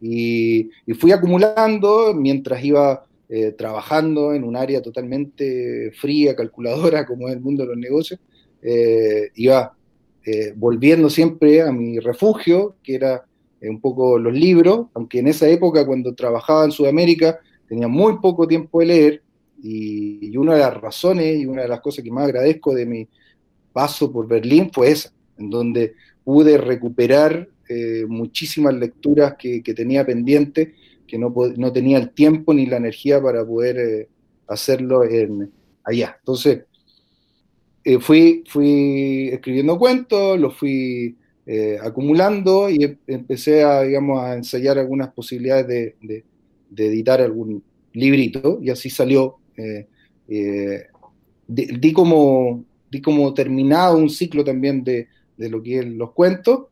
Y, 0.00 0.70
fui 0.98 1.12
acumulando 1.12 2.14
mientras 2.14 2.64
iba 2.64 3.04
eh, 3.28 3.52
trabajando 3.52 4.32
en 4.32 4.44
un 4.44 4.56
área 4.56 4.80
totalmente 4.80 5.92
fría, 5.92 6.34
calculadora, 6.34 7.06
como 7.06 7.28
es 7.28 7.34
el 7.34 7.40
mundo 7.40 7.62
de 7.62 7.68
los 7.68 7.78
negocios, 7.78 8.18
eh, 8.62 9.30
iba 9.36 9.76
eh, 10.24 10.52
volviendo 10.56 11.10
siempre 11.10 11.62
a 11.62 11.70
mi 11.70 11.98
refugio, 11.98 12.76
que 12.82 12.94
era 12.94 13.24
un 13.62 13.78
poco 13.78 14.18
los 14.18 14.32
libros, 14.32 14.86
aunque 14.94 15.18
en 15.18 15.28
esa 15.28 15.46
época 15.46 15.84
cuando 15.84 16.14
trabajaba 16.14 16.64
en 16.64 16.72
Sudamérica 16.72 17.38
tenía 17.68 17.88
muy 17.88 18.18
poco 18.18 18.48
tiempo 18.48 18.80
de 18.80 18.86
leer, 18.86 19.22
y, 19.62 20.36
una 20.36 20.54
de 20.54 20.60
las 20.60 20.80
razones 20.80 21.38
y 21.38 21.46
una 21.46 21.62
de 21.62 21.68
las 21.68 21.80
cosas 21.80 22.04
que 22.04 22.10
más 22.10 22.24
agradezco 22.24 22.74
de 22.74 22.86
mi 22.86 23.08
paso 23.72 24.10
por 24.10 24.26
Berlín 24.26 24.70
fue 24.72 24.90
esa, 24.90 25.12
en 25.38 25.50
donde 25.50 25.94
pude 26.24 26.58
recuperar 26.58 27.48
muchísimas 28.08 28.74
lecturas 28.74 29.36
que, 29.38 29.62
tenía 29.62 30.04
pendientes, 30.04 30.70
que 31.06 31.18
no, 31.18 31.32
no, 31.56 31.72
tenía 31.72 31.98
el 31.98 32.10
tiempo 32.10 32.52
ni 32.52 32.66
la 32.66 32.78
energía 32.78 33.22
para 33.22 33.46
poder 33.46 34.08
hacerlo 34.48 35.04
en, 35.04 35.52
allá. 35.84 36.16
Entonces, 36.18 36.64
eh, 37.84 37.98
fui, 37.98 38.44
fui 38.46 39.30
escribiendo 39.32 39.78
cuentos, 39.78 40.38
los 40.38 40.56
fui 40.56 41.16
eh, 41.46 41.78
acumulando 41.82 42.68
y 42.68 42.84
em, 42.84 42.96
empecé 43.06 43.64
a, 43.64 43.82
digamos, 43.82 44.20
a 44.20 44.34
ensayar 44.34 44.78
algunas 44.78 45.12
posibilidades 45.12 45.66
de, 46.00 46.24
editar 46.76 47.20
algún 47.20 47.62
librito 47.92 48.58
y 48.62 48.70
así 48.70 48.90
salió. 48.90 49.39
Eh, 50.28 50.86
di, 51.46 51.92
como, 51.92 52.64
di 52.90 53.00
como 53.00 53.34
terminado 53.34 53.96
un 53.96 54.10
ciclo 54.10 54.44
también 54.44 54.84
de, 54.84 55.08
lo 55.36 55.62
que 55.62 55.78
es 55.78 55.86
los 55.86 56.12
cuentos, 56.12 56.66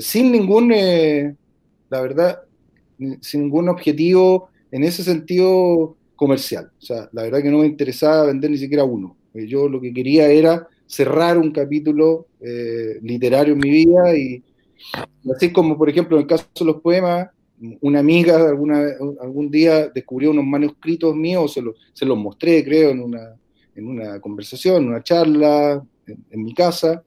sin 0.00 0.32
ningún, 0.32 0.70
la 0.70 2.00
verdad, 2.00 2.40
sin 3.20 3.42
ningún 3.42 3.68
objetivo 3.68 4.48
en 4.70 4.84
ese 4.84 5.04
sentido 5.04 5.96
comercial. 6.16 6.70
O 6.80 6.84
sea, 6.84 7.08
la 7.12 7.22
verdad 7.22 7.42
que 7.42 7.50
no 7.50 7.58
me 7.58 7.66
interesaba 7.66 8.26
vender 8.26 8.50
ni 8.50 8.58
siquiera 8.58 8.84
uno. 8.84 9.16
Eh, 9.34 9.46
yo 9.46 9.68
lo 9.68 9.80
que 9.80 9.92
quería 9.92 10.28
era 10.28 10.66
cerrar 10.86 11.38
un 11.38 11.50
capítulo 11.50 12.26
eh, 12.40 12.98
literario 13.02 13.54
en 13.54 13.60
mi 13.60 13.70
vida 13.70 14.16
y, 14.16 14.42
así 15.34 15.52
como, 15.52 15.76
por 15.76 15.88
ejemplo, 15.88 16.16
en 16.16 16.22
el 16.22 16.28
caso 16.28 16.46
de 16.58 16.64
los 16.64 16.80
poemas, 16.80 17.28
una 17.80 18.00
amiga 18.00 18.48
alguna, 18.48 18.84
algún 19.20 19.50
día 19.50 19.88
descubrió 19.88 20.30
unos 20.30 20.44
manuscritos 20.44 21.14
míos, 21.14 21.52
se, 21.52 21.62
se 21.92 22.04
los 22.04 22.18
mostré, 22.18 22.64
creo, 22.64 22.90
en 22.90 23.00
una, 23.00 23.34
en 23.74 23.86
una 23.86 24.20
conversación, 24.20 24.82
en 24.82 24.88
una 24.88 25.02
charla, 25.02 25.84
en, 26.06 26.44
mi 26.44 26.54
casa, 26.54 27.02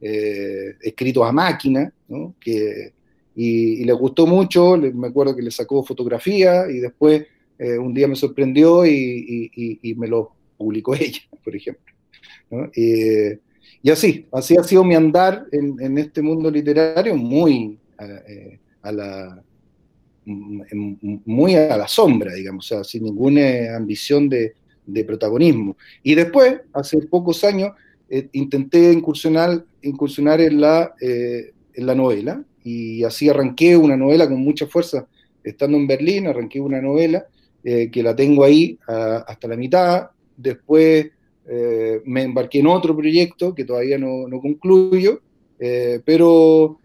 eh, 0.00 0.74
escritos 0.80 1.26
a 1.26 1.32
máquina, 1.32 1.92
¿no? 2.08 2.34
que, 2.38 2.92
y, 3.34 3.82
y, 3.82 3.84
le 3.84 3.92
gustó 3.92 4.26
mucho, 4.26 4.76
me 4.76 5.08
acuerdo 5.08 5.34
que 5.34 5.42
le 5.42 5.50
sacó 5.50 5.82
fotografía 5.82 6.70
y 6.70 6.78
después 6.78 7.26
eh, 7.58 7.78
un 7.78 7.94
día 7.94 8.06
me 8.06 8.16
sorprendió 8.16 8.84
y, 8.84 9.94
me 9.96 10.08
lo 10.08 10.32
publicó 10.56 10.94
ella, 11.00 11.20
por 11.42 11.56
ejemplo. 11.56 11.94
y 12.74 13.90
así, 13.90 14.26
así 14.32 14.56
ha 14.56 14.62
sido 14.62 14.84
mi 14.84 14.94
andar 14.94 15.46
en, 15.52 15.98
este 15.98 16.22
mundo 16.22 16.50
literario 16.50 17.16
muy 17.16 17.78
eh, 17.98 18.58
a, 18.82 18.92
la 18.92 19.42
muy 20.26 21.54
a 21.54 21.76
la 21.76 21.88
sombra, 21.88 22.34
digamos, 22.34 22.72
sin 22.82 23.04
ninguna 23.04 23.76
ambición 23.76 24.28
de, 24.28 24.54
protagonismo. 25.06 25.76
Y 26.02 26.14
después, 26.14 26.60
hace 26.72 26.98
pocos 27.02 27.42
años, 27.44 27.72
eh, 28.08 28.28
intenté 28.32 28.92
incursionar, 28.92 29.64
incursionar 29.82 30.40
en, 30.40 30.60
la, 30.60 30.94
en 31.00 31.86
la 31.86 31.94
novela, 31.94 32.44
y 32.62 33.04
así 33.04 33.28
arranqué 33.28 33.76
una 33.76 33.96
novela 33.96 34.28
con 34.28 34.40
mucha 34.40 34.66
fuerza, 34.66 35.06
estando 35.44 35.76
en 35.76 35.86
Berlín, 35.86 36.26
arranqué 36.26 36.60
una 36.60 36.80
novela, 36.80 37.26
eh, 37.62 37.90
que 37.90 38.02
la 38.02 38.14
tengo 38.14 38.44
ahí 38.44 38.78
hasta 38.86 39.48
la 39.48 39.56
mitad. 39.56 40.10
Después 40.36 41.10
eh, 41.48 42.00
me 42.04 42.22
embarqué 42.22 42.58
en 42.58 42.66
otro 42.66 42.96
proyecto 42.96 43.54
que 43.54 43.64
todavía 43.64 43.98
no, 43.98 44.26
no 44.28 44.40
concluyo, 44.40 45.20
eh, 45.58 46.00
pero, 46.04 46.80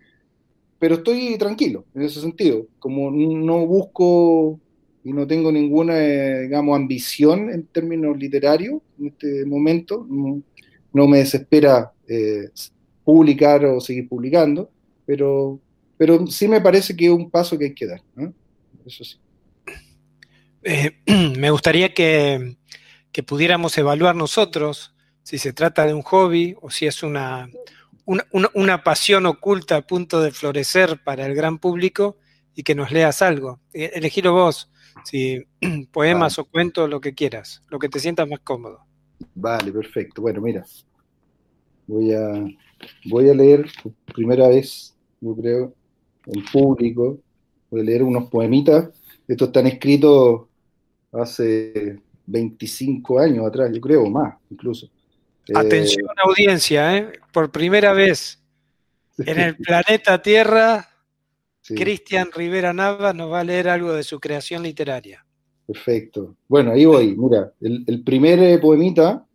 pero 0.81 0.95
estoy 0.95 1.37
tranquilo 1.37 1.85
en 1.93 2.01
ese 2.01 2.19
sentido. 2.19 2.65
Como 2.79 3.11
no 3.11 3.67
busco 3.67 4.59
y 5.03 5.13
no 5.13 5.27
tengo 5.27 5.51
ninguna, 5.51 5.99
digamos, 5.99 6.75
ambición 6.75 7.51
en 7.51 7.67
términos 7.67 8.17
literarios 8.17 8.81
en 8.99 9.09
este 9.09 9.45
momento, 9.45 10.07
no, 10.09 11.07
me 11.07 11.19
desespera 11.19 11.91
publicar 13.03 13.63
o 13.63 13.79
seguir 13.79 14.09
publicando, 14.09 14.71
pero, 15.05 15.59
pero 15.97 16.25
sí 16.25 16.47
me 16.47 16.61
parece 16.61 16.95
que 16.95 17.05
es 17.05 17.11
un 17.11 17.29
paso 17.29 17.59
que 17.59 17.65
hay 17.65 17.75
que 17.75 17.85
dar. 17.85 18.01
Eso 18.83 19.03
sí. 19.03 19.17
Eh, 20.63 20.97
me 21.37 21.51
gustaría 21.51 21.93
que, 21.93 22.57
pudiéramos 23.27 23.77
evaluar 23.77 24.15
nosotros 24.15 24.95
si 25.21 25.37
se 25.37 25.53
trata 25.53 25.85
de 25.85 25.93
un 25.93 26.01
hobby 26.01 26.55
o 26.59 26.71
si 26.71 26.87
es 26.87 27.03
una, 27.03 27.51
una, 28.53 28.83
pasión 28.83 29.25
oculta 29.25 29.77
a 29.77 29.81
punto 29.81 30.21
de 30.21 30.31
florecer 30.31 31.01
para 31.03 31.25
el 31.25 31.35
gran 31.35 31.59
público 31.59 32.17
y 32.53 32.63
que 32.63 32.75
nos 32.75 32.91
leas 32.91 33.21
algo. 33.21 33.59
E, 33.73 33.91
elegilo 33.93 34.33
vos, 34.33 34.71
si 35.05 35.43
poemas 35.91 36.39
o 36.39 36.45
cuentos, 36.45 36.89
lo 36.89 36.99
que 36.99 37.13
quieras, 37.13 37.63
lo 37.69 37.79
que 37.79 37.89
te 37.89 37.99
sientas 37.99 38.27
más 38.27 38.39
cómodo. 38.41 38.79
Vale, 39.35 39.71
perfecto. 39.71 40.21
Bueno, 40.21 40.41
mira, 40.41 40.65
voy 41.87 42.13
a, 42.13 42.45
voy 43.05 43.29
a 43.29 43.33
leer 43.33 43.69
por 43.81 43.93
primera 44.13 44.47
vez, 44.47 44.95
yo 45.19 45.35
creo, 45.35 45.73
en 46.25 46.43
público, 46.51 47.19
voy 47.69 47.81
a 47.81 47.83
leer 47.83 48.03
unos 48.03 48.29
poemitas. 48.29 48.89
Estos 49.27 49.47
están 49.49 49.67
escritos 49.67 50.47
hace 51.11 51.99
25 52.25 53.19
años 53.19 53.45
atrás, 53.45 53.71
yo 53.73 53.81
creo, 53.81 54.09
más 54.09 54.35
incluso. 54.49 54.89
Atención 55.55 56.05
eh, 56.05 56.21
audiencia, 56.23 56.97
¿eh? 56.97 57.11
por 57.31 57.51
primera 57.51 57.93
vez 57.93 58.41
en 59.17 59.39
el 59.39 59.55
planeta 59.57 60.21
Tierra, 60.21 60.89
Cristian 61.61 62.29
Rivera 62.33 62.73
Navas 62.73 63.15
nos 63.15 63.31
va 63.31 63.41
a 63.41 63.43
leer 63.43 63.69
algo 63.69 63.93
de 63.93 64.03
su 64.03 64.19
creación 64.19 64.63
literaria. 64.63 65.25
Perfecto. 65.65 66.35
Bueno, 66.47 66.71
ahí 66.71 66.85
voy. 66.85 67.15
Mira, 67.15 67.53
el, 67.61 67.83
el 67.87 68.03
primer 68.03 68.39
eh, 68.39 68.57
poemita 68.57 69.25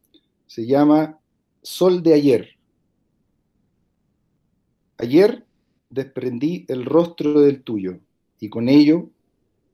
se 0.47 0.67
llama 0.67 1.19
Sol 1.63 2.03
de 2.03 2.15
ayer. 2.15 2.49
Ayer 4.99 5.45
desprendí 5.89 6.65
el 6.69 6.85
rostro 6.85 7.41
del 7.41 7.63
tuyo 7.63 7.99
y 8.39 8.49
con 8.49 8.69
ello 8.69 9.09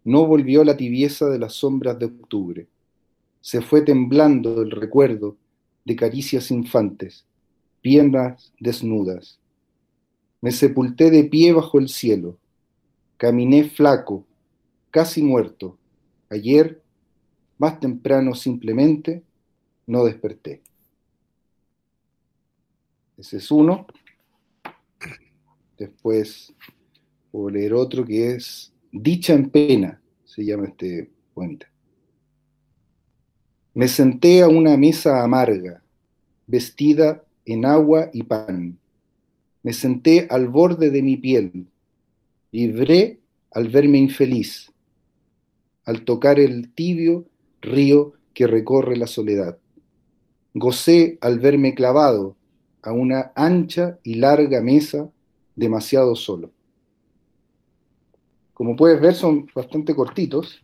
no 0.04 0.26
volvió 0.26 0.64
la 0.64 0.76
tibieza 0.76 1.26
de 1.26 1.38
las 1.38 1.54
sombras 1.54 1.98
de 1.98 2.06
octubre. 2.06 2.66
Se 3.40 3.60
fue 3.60 3.82
temblando 3.82 4.62
el 4.62 4.70
recuerdo 4.70 5.36
de 5.84 5.96
caricias 5.96 6.50
infantes, 6.50 7.26
piernas 7.80 8.52
desnudas. 8.58 9.38
Me 10.40 10.50
sepulté 10.50 11.10
de 11.10 11.24
pie 11.24 11.52
bajo 11.52 11.78
el 11.78 11.88
cielo. 11.88 12.38
Caminé 13.16 13.64
flaco, 13.64 14.26
casi 14.90 15.22
muerto. 15.22 15.78
Ayer, 16.30 16.82
más 17.58 17.78
temprano 17.78 18.34
simplemente, 18.34 19.22
no 19.86 20.04
desperté. 20.04 20.62
Ese 23.16 23.36
es 23.36 23.50
uno. 23.50 23.86
Después 25.78 26.52
a 27.32 27.50
leer 27.50 27.74
otro 27.74 28.04
que 28.04 28.34
es 28.34 28.72
Dicha 28.94 29.32
en 29.32 29.48
pena, 29.48 30.02
se 30.24 30.44
llama 30.44 30.66
este 30.66 31.10
poemita. 31.32 31.71
Me 33.74 33.88
senté 33.88 34.42
a 34.42 34.48
una 34.48 34.76
mesa 34.76 35.22
amarga, 35.22 35.82
vestida 36.46 37.24
en 37.46 37.64
agua 37.64 38.10
y 38.12 38.22
pan. 38.22 38.78
Me 39.62 39.72
senté 39.72 40.26
al 40.28 40.48
borde 40.48 40.90
de 40.90 41.02
mi 41.02 41.16
piel, 41.16 41.66
libré 42.50 43.20
al 43.50 43.68
verme 43.68 43.96
infeliz, 43.96 44.70
al 45.84 46.04
tocar 46.04 46.38
el 46.38 46.72
tibio 46.74 47.24
río 47.62 48.12
que 48.34 48.46
recorre 48.46 48.96
la 48.96 49.06
soledad. 49.06 49.56
Gocé 50.52 51.16
al 51.22 51.38
verme 51.38 51.74
clavado 51.74 52.36
a 52.82 52.92
una 52.92 53.32
ancha 53.34 53.98
y 54.02 54.16
larga 54.16 54.60
mesa 54.60 55.08
demasiado 55.56 56.14
solo. 56.14 56.50
Como 58.52 58.76
puedes 58.76 59.00
ver, 59.00 59.14
son 59.14 59.46
bastante 59.54 59.94
cortitos. 59.94 60.62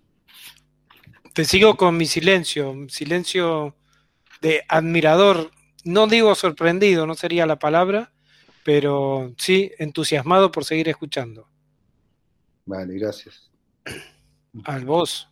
Te 1.38 1.44
sigo 1.44 1.76
con 1.76 1.96
mi 1.96 2.06
silencio, 2.06 2.74
silencio 2.88 3.76
de 4.42 4.64
admirador, 4.68 5.52
no 5.84 6.08
digo 6.08 6.34
sorprendido, 6.34 7.06
no 7.06 7.14
sería 7.14 7.46
la 7.46 7.60
palabra, 7.60 8.12
pero 8.64 9.32
sí 9.38 9.70
entusiasmado 9.78 10.50
por 10.50 10.64
seguir 10.64 10.88
escuchando. 10.88 11.46
Vale, 12.66 12.98
gracias. 12.98 13.52
Al 14.64 14.84
vos. 14.84 15.28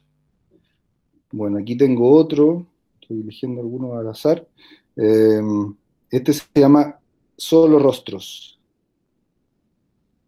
Bueno, 1.32 1.58
aquí 1.58 1.76
tengo 1.76 2.08
otro, 2.12 2.64
estoy 3.00 3.22
eligiendo 3.22 3.60
alguno 3.60 3.98
al 3.98 4.08
azar. 4.08 4.46
Em, 4.94 5.74
este 6.08 6.34
se 6.34 6.44
llama 6.54 7.00
Solo 7.36 7.80
Rostros. 7.80 8.60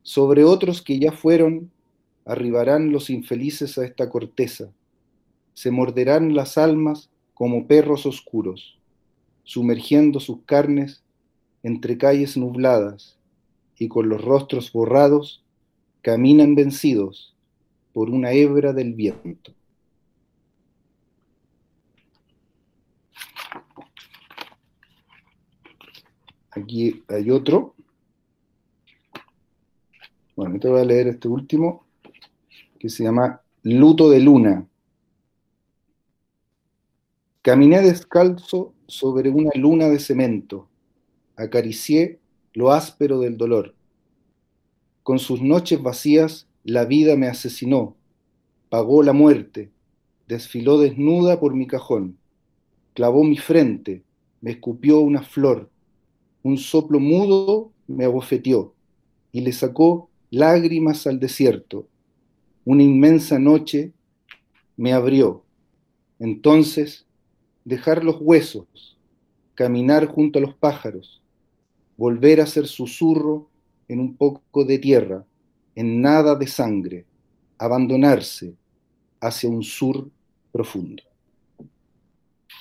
Sobre 0.02 0.42
otros 0.42 0.82
que 0.82 0.98
ya 0.98 1.12
fueron 1.12 1.70
arribarán 2.24 2.90
los 2.90 3.10
infelices 3.10 3.78
a 3.78 3.84
esta 3.84 4.10
corteza, 4.10 4.72
se 5.58 5.72
morderán 5.72 6.36
las 6.36 6.56
almas 6.56 7.10
como 7.34 7.66
perros 7.66 8.06
oscuros, 8.06 8.78
sumergiendo 9.42 10.20
sus 10.20 10.44
carnes 10.44 11.02
entre 11.64 11.98
calles 11.98 12.36
nubladas 12.36 13.18
y 13.76 13.88
con 13.88 14.08
los 14.08 14.22
rostros 14.22 14.70
borrados, 14.72 15.42
caminan 16.00 16.54
vencidos 16.54 17.34
por 17.92 18.08
una 18.08 18.30
hebra 18.30 18.72
del 18.72 18.94
viento. 18.94 19.52
Aquí 26.52 27.02
hay 27.08 27.32
otro. 27.32 27.74
Bueno, 30.36 30.60
te 30.60 30.68
voy 30.68 30.82
a 30.82 30.84
leer 30.84 31.08
este 31.08 31.26
último, 31.26 31.84
que 32.78 32.88
se 32.88 33.02
llama 33.02 33.40
Luto 33.64 34.08
de 34.08 34.20
Luna. 34.20 34.64
Caminé 37.42 37.80
descalzo 37.82 38.74
sobre 38.88 39.30
una 39.30 39.50
luna 39.54 39.88
de 39.88 40.00
cemento, 40.00 40.68
acaricié 41.36 42.18
lo 42.52 42.72
áspero 42.72 43.20
del 43.20 43.36
dolor. 43.36 43.76
Con 45.04 45.20
sus 45.20 45.40
noches 45.40 45.80
vacías, 45.80 46.48
la 46.64 46.84
vida 46.84 47.14
me 47.14 47.28
asesinó, 47.28 47.96
pagó 48.68 49.04
la 49.04 49.12
muerte, 49.12 49.70
desfiló 50.26 50.78
desnuda 50.78 51.38
por 51.38 51.54
mi 51.54 51.68
cajón, 51.68 52.18
clavó 52.92 53.22
mi 53.22 53.38
frente, 53.38 54.02
me 54.40 54.50
escupió 54.50 54.98
una 54.98 55.22
flor, 55.22 55.70
un 56.42 56.58
soplo 56.58 56.98
mudo 56.98 57.70
me 57.86 58.04
abofeteó 58.04 58.74
y 59.30 59.42
le 59.42 59.52
sacó 59.52 60.10
lágrimas 60.30 61.06
al 61.06 61.20
desierto. 61.20 61.86
Una 62.64 62.82
inmensa 62.82 63.38
noche 63.38 63.92
me 64.76 64.92
abrió. 64.92 65.44
Entonces, 66.18 67.07
dejar 67.68 68.02
los 68.02 68.16
huesos, 68.18 68.96
caminar 69.54 70.06
junto 70.06 70.38
a 70.38 70.42
los 70.42 70.54
pájaros, 70.54 71.20
volver 71.96 72.40
a 72.40 72.46
ser 72.46 72.66
susurro 72.66 73.50
en 73.88 74.00
un 74.00 74.16
poco 74.16 74.64
de 74.64 74.78
tierra, 74.78 75.24
en 75.74 76.00
nada 76.00 76.34
de 76.34 76.46
sangre, 76.46 77.04
abandonarse 77.58 78.54
hacia 79.20 79.50
un 79.50 79.62
sur 79.62 80.08
profundo. 80.50 81.02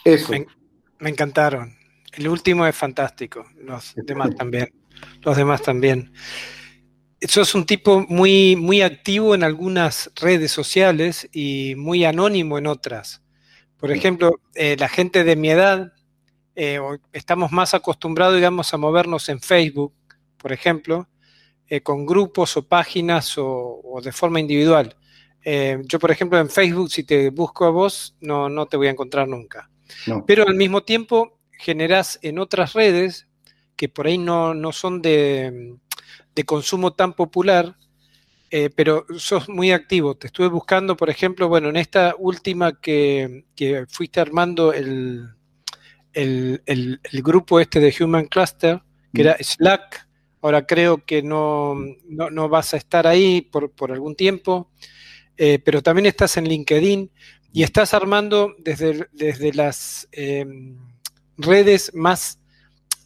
Eso. 0.04 0.34
Me, 1.00 1.10
encantaron. 1.10 1.74
El 2.14 2.28
último 2.28 2.66
es 2.66 2.76
fantástico, 2.76 3.46
los 3.64 3.94
demás 4.06 4.36
también. 4.36 4.74
Los 5.22 5.38
demás 5.38 5.62
también. 5.62 6.12
es 7.22 7.56
un 7.56 7.66
tipo 7.66 8.06
muy, 8.10 8.56
muy 8.58 8.82
activo 8.82 9.36
en 9.36 9.44
algunas 9.44 10.12
redes 10.16 10.52
sociales 10.52 11.30
y 11.32 11.76
muy 11.78 12.04
anónimo 12.04 12.58
en 12.58 12.68
otras. 12.68 13.22
Por 13.80 13.92
ejemplo, 13.92 14.40
eh, 14.56 14.76
la 14.80 14.90
gente 14.90 15.24
de 15.24 15.36
mi 15.36 15.50
edad, 15.50 15.94
eh, 16.56 16.80
estamos 17.14 17.52
más 17.52 17.74
acostumbrados, 17.74 18.36
digamos, 18.36 18.74
a 18.74 18.78
movernos 18.78 19.30
en 19.30 19.40
Facebook, 19.40 19.94
por 20.38 20.52
ejemplo, 20.52 21.08
eh, 21.70 21.82
con 21.82 22.06
grupos 22.06 22.58
o 22.58 22.68
páginas 22.68 23.36
o, 23.38 24.00
de 24.04 24.12
forma 24.12 24.40
individual. 24.40 24.96
yo, 25.86 26.00
por 26.00 26.12
ejemplo, 26.12 26.38
en 26.40 26.50
Facebook, 26.50 26.92
si 26.92 27.04
te 27.04 27.30
busco 27.30 27.66
a 27.66 27.70
vos, 27.70 28.16
no, 28.20 28.50
no 28.50 28.66
te 28.66 28.76
voy 28.76 28.88
a 28.88 28.92
encontrar 28.92 29.28
nunca. 29.28 29.70
Pero 30.26 30.46
al 30.46 30.56
mismo 30.56 30.84
tiempo, 30.84 31.40
generás 31.52 32.20
en 32.22 32.40
otras 32.40 32.74
redes, 32.74 33.28
que 33.78 33.88
por 33.88 34.08
ahí 34.08 34.18
no, 34.18 34.54
no 34.54 34.74
son 34.74 35.02
de, 35.02 35.78
de 36.36 36.44
consumo 36.44 36.94
tan 36.94 37.14
popular, 37.14 37.78
eh, 38.50 38.70
pero 38.74 39.06
sos 39.18 39.50
muy 39.50 39.72
activo. 39.72 40.16
Te 40.16 40.28
estuve 40.28 40.48
buscando, 40.48 40.96
por 40.96 41.10
ejemplo, 41.10 41.50
bueno, 41.50 41.70
en 41.70 41.76
esta 41.76 42.16
última 42.18 42.80
que, 42.80 43.44
fuiste 43.90 44.22
armando 44.22 44.72
el, 44.72 45.30
el, 46.14 47.00
grupo 47.24 47.60
este 47.60 47.80
de 47.80 47.94
Human 48.00 48.28
Cluster, 48.28 48.82
que 49.14 49.22
era 49.22 49.38
Slack. 49.40 50.08
Ahora 50.42 50.66
creo 50.66 51.04
que 51.04 51.22
no, 51.22 51.76
no, 52.08 52.50
vas 52.50 52.74
a 52.74 52.78
estar 52.78 53.06
ahí 53.06 53.42
por, 53.42 53.92
algún 53.92 54.16
tiempo, 54.16 54.72
eh, 55.36 55.60
pero 55.60 55.84
también 55.84 56.06
estás 56.06 56.38
en 56.38 56.48
LinkedIn 56.48 57.12
y 57.52 57.64
estás 57.64 57.94
armando 57.94 58.56
desde, 58.60 59.08
desde 59.12 59.52
las 59.54 60.08
em, 60.12 60.78
redes 61.38 61.92
más, 61.94 62.40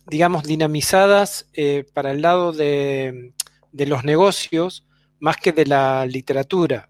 digamos, 0.05 0.43
dinamizadas 0.43 1.47
eh, 1.53 1.85
para 1.93 2.11
el 2.11 2.21
lado 2.21 2.51
de, 2.51 3.33
de 3.71 3.85
los 3.87 4.03
negocios 4.03 4.85
más 5.21 5.37
que 5.37 5.53
de 5.53 5.65
la 5.65 6.05
literatura. 6.05 6.89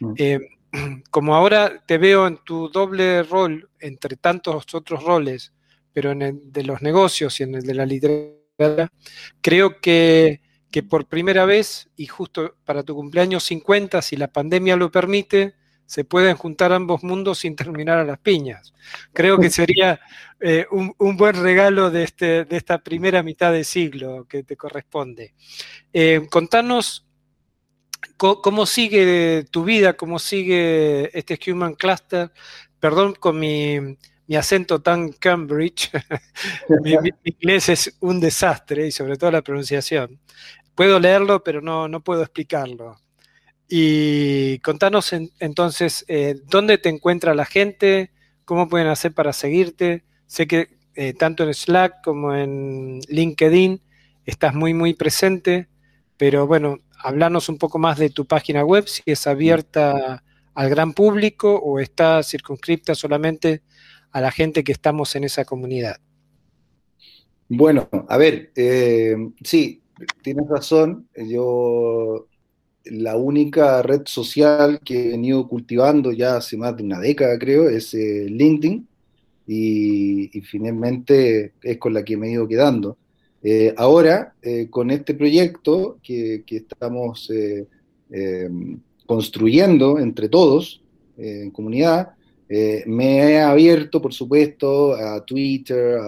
Mm. 0.00 0.14
Eh, 0.16 0.40
como 1.10 1.34
ahora 1.34 1.84
te 1.86 1.98
veo 1.98 2.26
en 2.26 2.38
tu 2.38 2.68
doble 2.70 3.22
rol, 3.22 3.68
entre 3.78 4.16
tantos 4.16 4.74
otros 4.74 5.02
roles, 5.04 5.52
pero 5.92 6.12
en 6.12 6.22
el 6.22 6.52
de 6.52 6.64
los 6.64 6.80
negocios 6.80 7.38
y 7.40 7.42
en 7.42 7.56
el 7.56 7.62
de 7.62 7.74
la 7.74 7.84
literatura, 7.84 8.90
creo 9.40 9.80
que, 9.80 10.40
por 10.88 11.06
primera 11.06 11.44
vez, 11.44 11.90
y 11.96 12.06
justo 12.06 12.56
para 12.64 12.82
tu 12.82 12.94
cumpleaños 12.94 13.44
50, 13.44 14.00
si 14.00 14.16
la 14.16 14.28
pandemia 14.28 14.76
lo 14.76 14.90
permite, 14.90 15.54
se 15.84 16.04
pueden 16.04 16.36
juntar 16.36 16.72
ambos 16.72 17.02
mundos 17.02 17.40
sin 17.40 17.54
terminar 17.54 17.98
a 17.98 18.04
las 18.04 18.18
piñas. 18.18 18.72
Creo 19.12 19.38
que 19.38 19.50
sería 19.50 20.00
eh, 20.40 20.64
un, 20.70 21.16
buen 21.18 21.42
regalo 21.42 21.90
de, 21.90 22.04
este, 22.04 22.46
de 22.46 22.56
esta 22.56 22.78
primera 22.78 23.22
mitad 23.22 23.52
de 23.52 23.64
siglo 23.64 24.24
que 24.26 24.42
te 24.42 24.56
corresponde. 24.56 25.34
Eh, 25.92 26.26
contanos 26.30 27.06
¿Cómo 28.16 28.66
sigue 28.66 29.44
tu 29.50 29.64
vida? 29.64 29.94
¿Cómo 29.94 30.18
sigue 30.18 31.16
este 31.18 31.38
Human 31.50 31.74
Cluster? 31.74 32.30
Perdón 32.80 33.14
con 33.18 33.38
mi, 33.38 33.78
acento 34.36 34.80
tan 34.80 35.12
Cambridge. 35.12 35.90
mi, 36.82 36.94
inglés 37.24 37.68
es 37.68 37.96
un 38.00 38.20
desastre 38.20 38.86
y 38.86 38.92
sobre 38.92 39.16
todo 39.16 39.30
la 39.30 39.42
pronunciación. 39.42 40.20
Puedo 40.74 40.98
leerlo, 40.98 41.42
pero 41.44 41.60
no, 41.60 41.88
no 41.88 42.00
puedo 42.02 42.22
explicarlo. 42.22 42.96
Y 43.68 44.58
contanos 44.58 45.12
entonces, 45.38 46.04
eh, 46.08 46.36
¿dónde 46.44 46.78
te 46.78 46.90
encuentra 46.90 47.34
la 47.34 47.46
gente? 47.46 48.12
¿Cómo 48.44 48.68
pueden 48.68 48.88
hacer 48.88 49.14
para 49.14 49.32
seguirte? 49.32 50.04
Sé 50.26 50.46
que 50.46 50.76
eh, 50.94 51.14
tanto 51.14 51.44
en 51.44 51.54
Slack 51.54 52.02
como 52.04 52.34
en 52.34 53.00
LinkedIn 53.08 53.80
estás 54.26 54.54
muy, 54.54 54.74
muy 54.74 54.92
presente, 54.92 55.68
pero 56.18 56.46
bueno, 56.46 56.80
hablarnos 57.02 57.48
un 57.48 57.58
poco 57.58 57.78
más 57.78 57.98
de 57.98 58.10
tu 58.10 58.24
página 58.26 58.64
web, 58.64 58.86
si 58.86 59.02
es 59.06 59.26
abierta 59.26 60.22
al 60.54 60.70
gran 60.70 60.92
público 60.92 61.54
o 61.54 61.78
está 61.78 62.22
circunscripta 62.22 62.94
solamente 62.94 63.62
a 64.10 64.20
la 64.20 64.30
gente 64.30 64.64
que 64.64 64.72
estamos 64.72 65.16
en 65.16 65.24
esa 65.24 65.44
comunidad. 65.44 65.96
Bueno, 67.48 67.88
a 68.08 68.16
ver, 68.16 68.50
eh, 68.56 69.16
sí, 69.42 69.82
tienes 70.22 70.48
razón. 70.48 71.08
Yo, 71.16 72.26
la 72.84 73.16
única 73.16 73.82
red 73.82 74.02
social 74.06 74.80
que 74.84 75.06
he 75.06 75.08
venido 75.10 75.46
cultivando 75.48 76.12
ya 76.12 76.36
hace 76.36 76.56
más 76.56 76.76
de 76.76 76.84
una 76.84 76.98
década, 76.98 77.38
creo, 77.38 77.68
es 77.68 77.92
eh, 77.94 78.26
LinkedIn. 78.28 78.88
Y, 79.44 80.38
y, 80.38 80.40
finalmente 80.42 81.54
es 81.62 81.76
con 81.78 81.92
la 81.92 82.04
que 82.04 82.16
me 82.16 82.28
he 82.28 82.32
ido 82.32 82.46
quedando. 82.46 82.96
Eh, 83.44 83.74
ahora, 83.76 84.34
eh, 84.40 84.68
con 84.70 84.90
este 84.92 85.14
proyecto 85.14 85.98
que, 86.02 86.44
estamos 86.46 87.28
eh, 87.30 87.66
construyendo 89.04 89.98
entre 89.98 90.28
todos 90.28 90.80
en 91.16 91.50
comunidad, 91.50 92.10
me 92.86 93.32
he 93.32 93.40
abierto, 93.40 94.00
por 94.02 94.12
supuesto, 94.12 94.94
a 94.94 95.24
Twitter, 95.24 95.98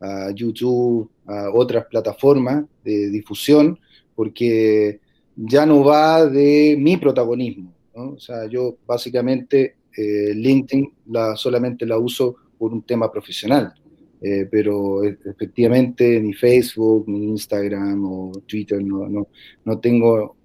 a, 0.00 0.30
YouTube, 0.34 1.10
a 1.26 1.50
otras 1.52 1.86
plataformas 1.86 2.64
de 2.84 3.10
difusión, 3.10 3.78
porque 4.14 5.00
ya 5.36 5.64
no 5.64 5.82
va 5.82 6.26
de 6.26 6.76
mi 6.78 6.96
protagonismo. 6.98 7.72
O 7.94 8.18
sea, 8.18 8.46
yo 8.46 8.76
básicamente 8.86 9.76
LinkedIn 9.96 10.92
la, 11.06 11.36
solamente 11.36 11.86
la 11.86 11.98
uso 11.98 12.36
por 12.58 12.72
un 12.72 12.82
tema 12.82 13.10
profesional. 13.10 13.74
Eh, 14.22 14.46
pero 14.50 15.02
e, 15.04 15.18
efectivamente 15.24 16.20
ni 16.20 16.34
Facebook, 16.34 17.08
ni 17.08 17.28
Instagram 17.28 18.04
o 18.04 18.32
Twitter 18.46 18.82
no, 18.84 19.08
no, 19.08 19.28
no 19.64 19.78
tengo 19.80 20.36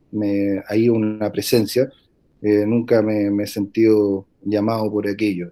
ahí 0.67 0.87
una 0.87 1.31
presencia. 1.31 1.89
Eh, 2.41 2.65
nunca 2.65 3.01
me, 3.01 3.43
he 3.43 3.47
sentido 3.47 4.27
llamado 4.43 4.89
por 4.91 5.07
aquello. 5.07 5.51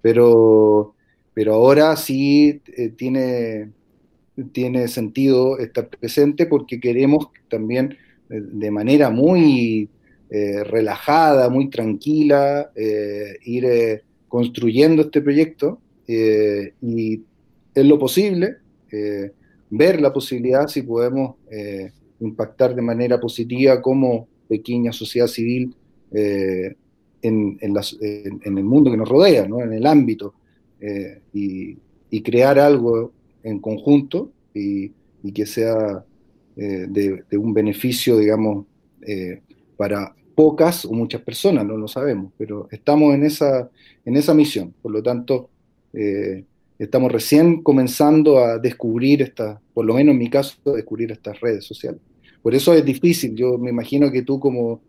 Pero, 0.00 0.94
pero 1.34 1.54
ahora 1.54 1.96
sí 1.96 2.62
eh, 2.76 2.90
tiene, 2.90 3.72
tiene 4.52 4.86
sentido 4.86 5.58
estar 5.58 5.88
presente 5.88 6.46
porque 6.46 6.78
queremos 6.78 7.28
también 7.48 7.96
de 8.28 8.70
manera 8.70 9.10
muy 9.10 9.88
relajada, 10.28 11.48
muy 11.48 11.70
tranquila, 11.70 12.72
ir 13.44 14.02
construyendo 14.26 15.02
este 15.02 15.20
proyecto 15.22 15.80
y 16.08 17.22
en 17.76 17.88
lo 17.88 17.98
posible, 17.98 18.56
eh, 18.90 19.30
ver 19.70 20.00
la 20.00 20.12
posibilidad 20.12 20.66
si 20.68 20.82
podemos 20.82 21.36
eh, 21.50 21.92
impactar 22.20 22.74
de 22.74 22.82
manera 22.82 23.20
positiva 23.20 23.82
como 23.82 24.28
pequeña 24.48 24.92
sociedad 24.92 25.26
civil 25.26 25.74
eh, 26.12 26.74
en, 27.20 27.58
el 27.60 28.64
mundo 28.64 28.90
que 28.90 28.96
nos 28.96 29.08
rodea, 29.08 29.44
en 29.44 29.72
el 29.72 29.86
ámbito, 29.86 30.34
y, 31.32 31.76
crear 32.22 32.58
algo 32.58 33.12
en 33.42 33.58
conjunto 33.58 34.30
y, 34.54 34.92
que 35.34 35.44
sea 35.44 36.04
de, 36.54 37.24
un 37.32 37.52
beneficio, 37.52 38.16
digamos, 38.16 38.66
para 39.76 40.14
pocas 40.34 40.84
o 40.84 40.92
muchas 40.92 41.20
personas, 41.22 41.66
no 41.66 41.76
lo 41.76 41.88
sabemos, 41.88 42.32
pero 42.38 42.68
estamos 42.70 43.14
en 43.14 43.24
esa, 43.24 43.68
en 44.04 44.16
esa 44.16 44.32
misión. 44.32 44.72
Por 44.80 44.92
lo 44.92 45.02
tanto, 45.02 45.50
estamos 46.78 47.10
recién 47.12 47.62
comenzando 47.62 48.38
a 48.38 48.58
descubrir 48.58 49.22
estas, 49.22 49.58
por 49.72 49.84
lo 49.84 49.94
menos 49.94 50.12
en 50.12 50.18
mi 50.18 50.30
caso, 50.30 50.56
descubrir 50.74 51.12
estas 51.12 51.40
redes 51.40 51.64
sociales. 51.64 52.00
Por 52.42 52.54
eso 52.54 52.74
es 52.74 52.84
difícil, 52.84 53.34
yo 53.34 53.58
me 53.58 53.70
imagino 53.70 54.10
que 54.10 54.22
tú 54.22 54.38
como 54.38 54.80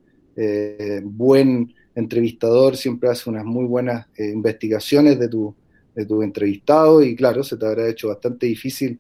buen 1.04 1.74
entrevistador 1.96 2.78
siempre 2.78 3.10
haces 3.10 3.26
unas 3.26 3.44
muy 3.44 3.66
buenas 3.66 4.06
investigaciones 4.20 5.18
de 5.18 5.28
tu, 5.28 5.56
de 5.96 6.06
tu 6.06 6.22
entrevistado 6.22 7.02
y 7.02 7.16
claro, 7.16 7.44
se 7.44 7.58
te 7.58 7.66
habrá 7.66 7.90
hecho 7.90 8.10
bastante 8.10 8.46
difícil 8.46 9.00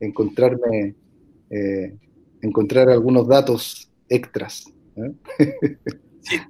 encontrarme 0.00 0.94
encontrar 2.42 2.88
algunos 2.88 3.26
datos 3.26 3.90
extras. 4.08 4.64
¿eh? 4.96 5.12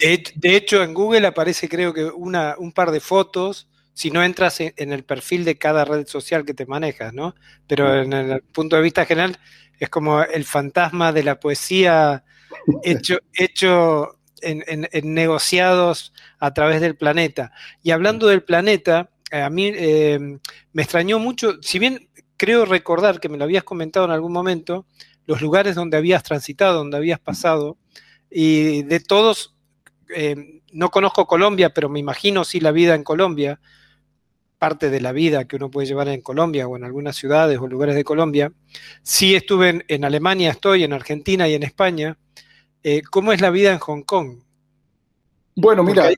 de, 0.37 0.57
hecho, 0.57 0.83
en 0.83 0.95
Google 0.95 1.27
aparece 1.27 1.69
creo 1.69 1.93
que 1.93 2.05
una, 2.05 2.57
un 2.59 2.73
par 2.73 2.91
de 2.91 3.01
fotos, 3.01 3.69
si 3.99 4.13
no 4.13 4.23
entras 4.23 4.61
en, 4.61 4.93
el 4.93 5.03
perfil 5.03 5.45
de 5.45 5.59
cada 5.59 5.85
red 5.85 6.07
social 6.07 6.45
que 6.45 6.55
te 6.55 6.67
manejas, 6.67 7.13
¿no? 7.13 7.35
Pero 7.67 8.01
en 8.01 8.13
el 8.13 8.43
punto 8.43 8.77
de 8.77 8.83
vista 8.83 9.05
general 9.05 9.37
es 9.81 9.89
como 9.89 10.23
el 10.23 10.45
fantasma 10.45 11.13
de 11.13 11.25
la 11.25 11.41
poesía 11.41 12.23
hecho, 12.85 13.19
hecho 13.35 14.21
en, 14.41 14.87
negociados 15.03 16.13
a 16.39 16.55
través 16.55 16.81
del 16.81 16.95
planeta. 16.95 17.51
Y 17.83 17.91
hablando 17.91 18.29
del 18.29 18.45
planeta, 18.45 19.11
eh, 19.33 19.43
a 19.43 19.51
mí 19.51 19.73
eh, 19.75 20.39
me 20.73 20.83
extrañó 20.83 21.19
mucho, 21.19 21.61
si 21.61 21.81
bien 21.81 22.09
creo 22.37 22.67
recordar 22.67 23.19
que 23.19 23.29
me 23.29 23.37
lo 23.37 23.43
habías 23.43 23.65
comentado 23.65 24.07
en 24.07 24.13
algún 24.13 24.33
momento, 24.33 24.87
los 25.27 25.43
lugares 25.43 25.75
donde 25.75 25.97
habías 25.97 26.23
transitado, 26.23 26.79
donde 26.79 26.99
habías 26.99 27.19
pasado, 27.19 27.77
y 28.31 28.85
de 28.85 29.01
todos, 29.01 29.57
eh, 30.15 30.61
no 30.71 30.89
conozco 30.91 31.27
Colombia, 31.27 31.75
pero 31.75 31.89
me 31.89 31.99
imagino 31.99 32.45
sí 32.45 32.61
la 32.61 32.71
vida 32.71 32.95
en 32.95 33.03
Colombia, 33.03 33.59
parte 34.59 34.91
de 34.91 35.01
la 35.01 35.13
vida 35.13 35.47
que 35.47 35.57
uno 35.57 35.71
puede 35.71 35.87
llevar 35.87 36.09
en 36.09 36.21
Colombia 36.21 36.67
o 36.67 36.77
en 36.77 36.85
algunas 36.85 37.17
ciudades 37.17 37.59
o 37.59 37.69
lugares 37.69 37.95
de 37.95 38.05
Colombia. 38.05 38.53
Sí 39.03 39.35
estuve 39.35 39.85
en, 39.87 40.05
Alemania, 40.05 40.51
estoy 40.51 40.85
en 40.85 40.93
Argentina 40.93 41.49
y 41.49 41.55
en 41.55 41.63
España. 41.63 42.19
Eh, 42.83 43.03
¿Cómo 43.11 43.33
es 43.33 43.41
la 43.41 43.51
vida 43.51 43.73
en 43.73 43.79
Hong 43.79 44.03
Kong? 44.03 44.39
Bueno, 45.57 45.83
mira, 45.83 46.11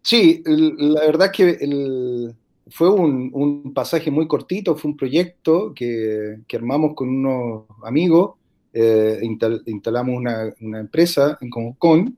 sí, 0.00 0.42
la 0.46 1.00
verdad 1.00 1.30
que 1.30 1.58
el, 1.60 2.34
fue 2.70 2.90
un, 2.90 3.72
pasaje 3.74 4.10
muy 4.10 4.26
cortito, 4.26 4.76
fue 4.76 4.90
un 4.90 4.96
proyecto 4.96 5.72
que, 5.74 6.38
armamos 6.54 6.94
con 6.94 7.08
unos 7.08 7.64
amigos, 7.84 8.36
eh, 8.72 9.20
instalamos 9.66 10.16
una, 10.16 10.80
empresa 10.80 11.38
en 11.40 11.50
Hong 11.50 11.72
Kong 11.78 12.10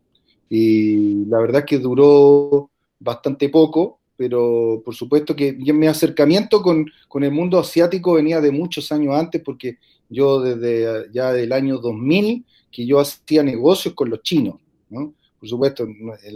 y 0.49 1.25
la 1.27 1.39
verdad 1.39 1.65
que 1.65 1.79
duró 1.79 2.71
bastante 2.99 3.49
poco, 3.49 4.00
pero 4.21 4.83
por 4.85 4.95
supuesto 4.95 5.35
que 5.35 5.55
mi 5.55 5.87
acercamiento 5.87 6.61
con, 6.61 6.85
el 7.23 7.31
mundo 7.31 7.59
asiático 7.59 8.13
venía 8.13 8.39
de 8.43 8.51
muchos 8.51 8.93
años 8.93 9.15
antes, 9.17 9.41
porque 9.43 9.79
yo 10.11 10.43
desde 10.43 11.11
ya 11.11 11.33
del 11.33 11.51
año 11.55 11.79
2000 11.79 12.45
que 12.71 12.85
yo 12.85 13.01
hacía 13.01 13.43
negocios 13.43 13.95
con 13.95 14.11
los 14.11 14.23
chinos, 14.23 14.57
Por 14.91 15.49
supuesto, 15.49 15.89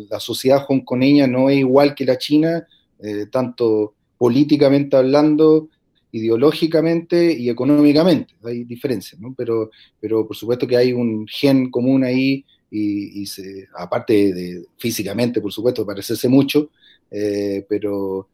la 0.09 0.19
sociedad 0.19 0.65
hongkoneña 0.67 1.27
no 1.27 1.51
es 1.51 1.59
igual 1.59 1.95
que 1.95 2.07
la 2.07 2.17
china, 2.17 2.67
eh, 3.01 3.27
tanto 3.31 3.93
políticamente 4.17 4.97
hablando, 4.97 5.69
ideológicamente 6.11 7.35
y 7.35 7.51
económicamente. 7.51 8.33
Hay 8.45 8.65
diferencias, 8.65 9.21
¿no? 9.21 9.35
Pero, 9.37 9.71
pero 10.01 10.27
por 10.27 10.35
supuesto 10.35 10.67
que 10.67 10.79
hay 10.79 10.95
un 10.95 11.27
gen 11.29 11.71
común 11.71 12.03
ahí 12.03 12.47
y, 12.71 13.27
se, 13.27 13.69
aparte 13.77 14.33
de, 14.33 14.65
físicamente, 14.79 15.43
por 15.43 15.53
supuesto, 15.53 15.85
parecerse 15.85 16.31
mucho, 16.31 16.71
eh, 17.17 17.65
pero 17.69 18.29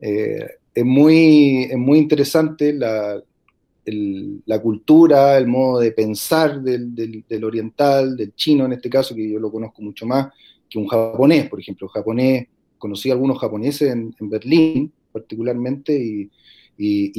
eh, 0.00 0.46
es, 0.74 0.84
muy, 0.84 1.64
es 1.64 1.76
muy 1.76 1.98
interesante 1.98 2.72
la, 2.72 3.22
la 3.84 4.62
cultura, 4.62 5.36
el 5.36 5.46
modo 5.46 5.80
de 5.80 5.92
pensar 5.92 6.62
del, 6.62 6.94
del, 6.94 7.44
oriental, 7.44 8.16
del 8.16 8.34
chino 8.34 8.64
en 8.64 8.72
este 8.72 8.88
caso, 8.88 9.14
que 9.14 9.30
yo 9.30 9.38
lo 9.38 9.50
conozco 9.52 9.82
mucho 9.82 10.06
más 10.06 10.28
que 10.70 10.78
un 10.78 10.86
japonés, 10.86 11.48
por 11.48 11.60
ejemplo. 11.60 11.88
japonés, 11.88 12.46
conocí 12.78 13.10
a 13.10 13.12
algunos 13.12 13.38
japoneses 13.38 13.92
en, 13.92 14.14
en 14.18 14.30
Berlín, 14.30 14.92
particularmente 15.12 15.94
y, 15.94 16.30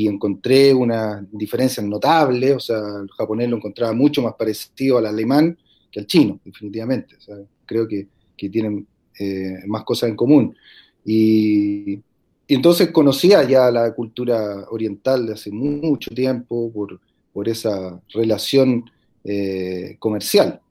encontré 0.07 0.74
una 0.74 1.26
diferencia 1.32 1.82
notable, 1.82 2.53
o 2.53 2.59
sea, 2.59 2.80
el 3.01 3.09
japonés 3.11 3.49
lo 3.49 3.57
encontraba 3.57 3.93
mucho 3.93 4.22
más 4.22 4.34
parecido 4.34 4.97
al 4.97 5.05
alemán 5.05 5.57
que 5.89 6.01
al 6.01 6.07
chino, 6.07 6.39
definitivamente. 6.43 7.16
creo 7.66 7.88
que, 7.88 8.07
tienen 8.36 8.86
eh, 9.18 9.59
más 9.68 9.86
cosas 9.86 10.09
en 10.09 10.18
común. 10.18 10.53
Y, 11.06 11.99
entonces 12.47 12.91
conocía 12.91 13.43
ya 13.43 13.72
la 13.72 13.93
cultura 13.95 14.66
oriental 14.70 15.26
de 15.26 15.34
hace 15.34 15.49
mucho 15.51 16.14
tiempo 16.14 16.72
por, 16.72 16.99
esa 17.47 17.99
relación 18.14 18.86
eh, 19.24 19.95
comercial. 19.97 20.62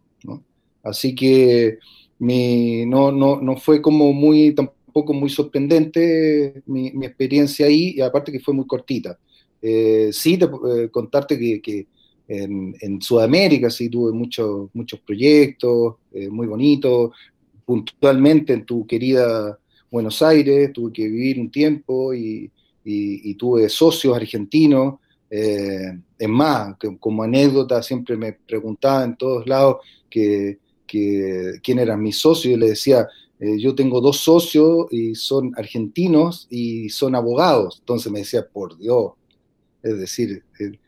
Así 0.83 1.15
que 1.15 1.79
mi, 2.19 2.87
no, 2.87 3.11
no, 3.11 3.41
no, 3.41 3.57
fue 3.57 3.81
como 3.83 4.13
muy 4.13 4.55
poco 4.93 5.13
muy 5.13 5.31
sorprendente 5.31 6.63
mi, 6.67 6.89
experiencia 6.89 7.67
ahí, 7.67 7.95
y 7.97 8.01
aparte 8.01 8.31
que 8.31 8.41
fue 8.41 8.55
muy 8.55 8.67
cortita. 8.67 9.19
Eh, 9.61 10.11
sí, 10.13 10.39
te, 10.39 10.45
eh, 10.45 10.89
contarte 10.91 11.39
que, 11.39 11.87
en, 12.29 13.01
Sudamérica 13.03 13.69
sí 13.69 13.89
tuve 13.91 14.13
muchos 14.13 14.71
muchos 14.73 15.01
proyectos 15.01 15.97
eh, 16.13 16.29
muy 16.31 16.47
bonitos, 16.47 17.11
puntualmente 17.65 18.53
en 18.53 18.65
tu 18.65 18.87
querida 18.87 19.59
Buenos 19.93 20.21
Aires, 20.23 20.73
tuve 20.73 20.91
que 20.91 21.07
vivir 21.07 21.39
un 21.39 21.51
tiempo 21.51 22.15
y, 22.15 22.51
tuve 23.39 23.69
socios 23.69 24.17
argentinos. 24.17 24.95
es 25.31 26.29
más, 26.29 26.77
como 26.99 27.23
anécdota 27.23 27.83
siempre 27.83 28.17
me 28.17 28.33
preguntaba 28.33 29.05
en 29.05 29.17
todos 29.17 29.47
lados 29.47 29.77
que, 30.09 30.59
quién 30.87 31.79
eran 31.79 32.03
mis 32.03 32.17
socios 32.17 32.55
y 32.55 32.57
le 32.57 32.71
decía, 32.71 33.07
eh, 33.39 33.59
yo 33.59 33.75
tengo 33.75 34.01
dos 34.01 34.17
socios 34.19 34.87
y 34.91 35.15
son 35.15 35.53
argentinos 35.57 36.47
y 36.49 36.89
son 36.91 37.17
abogados. 37.17 37.79
Entonces 37.81 38.13
me 38.13 38.21
decía, 38.21 38.47
por 38.47 38.79
Dios, 38.79 39.13
es 39.83 39.99
decir, 39.99 40.43
eh, 40.59 40.79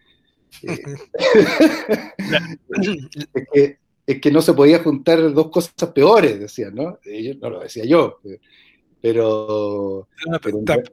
eh, 3.55 3.77
es, 4.07 4.21
que, 4.21 4.31
no 4.31 4.41
se 4.41 4.55
podía 4.55 4.79
juntar 4.79 5.35
dos 5.35 5.51
cosas 5.51 5.75
peores, 5.95 6.39
decían, 6.39 6.75
¿no? 6.75 6.99
no 7.41 7.51
lo 7.51 7.61
decía 7.61 7.85
yo, 7.85 8.19
pero... 9.05 10.09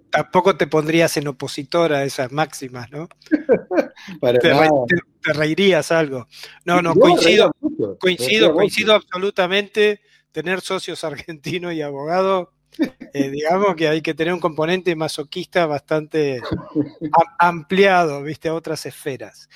tampoco 0.09 0.57
te 0.57 0.67
pondrías 0.67 1.15
en 1.15 1.29
opositor 1.29 1.93
a 1.93 2.03
esas 2.03 2.29
máximas, 2.29 2.91
¿no? 2.91 3.07
te, 4.41 5.33
reirías 5.33 5.93
algo. 5.93 6.27
No, 6.65 6.81
no, 6.81 6.93
coincido, 6.93 7.55
coincido, 8.01 8.53
coincido 8.53 8.95
absolutamente. 8.95 10.01
Tener 10.33 10.59
socios 10.59 11.05
argentinos 11.05 11.73
y 11.73 11.81
abogados, 11.81 12.49
eh, 13.13 13.29
digamos 13.29 13.75
que 13.77 13.87
hay 13.87 14.01
que 14.01 14.13
tener 14.13 14.33
un 14.33 14.41
componente 14.41 14.93
masoquista 14.93 15.65
bastante 15.65 16.41
ampliado, 17.39 18.23
viste, 18.23 18.49
a 18.49 18.53
otras 18.53 18.85
esferas. 18.85 19.47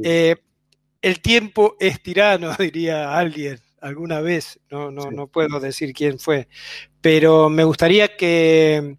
Eh, 0.00 0.36
el 1.02 1.20
tiempo 1.20 1.76
es 1.80 2.00
tirano, 2.00 2.54
diría 2.60 3.18
alguien 3.18 3.58
alguna 3.84 4.22
vez, 4.22 4.60
no, 4.70 4.90
no, 4.90 5.10
no 5.10 5.26
puedo 5.26 5.60
decir 5.60 5.92
quién 5.92 6.18
fue, 6.18 6.48
pero 7.02 7.50
me 7.50 7.64
gustaría 7.64 8.16
que, 8.16 8.96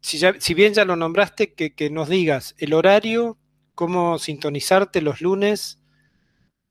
si, 0.00 0.54
bien 0.54 0.74
ya 0.74 0.84
lo 0.84 0.96
nombraste, 0.96 1.54
que, 1.54 1.90
nos 1.90 2.08
digas 2.08 2.56
el 2.58 2.74
horario, 2.74 3.38
cómo 3.76 4.18
sintonizarte 4.18 5.00
los 5.02 5.20
lunes, 5.20 5.78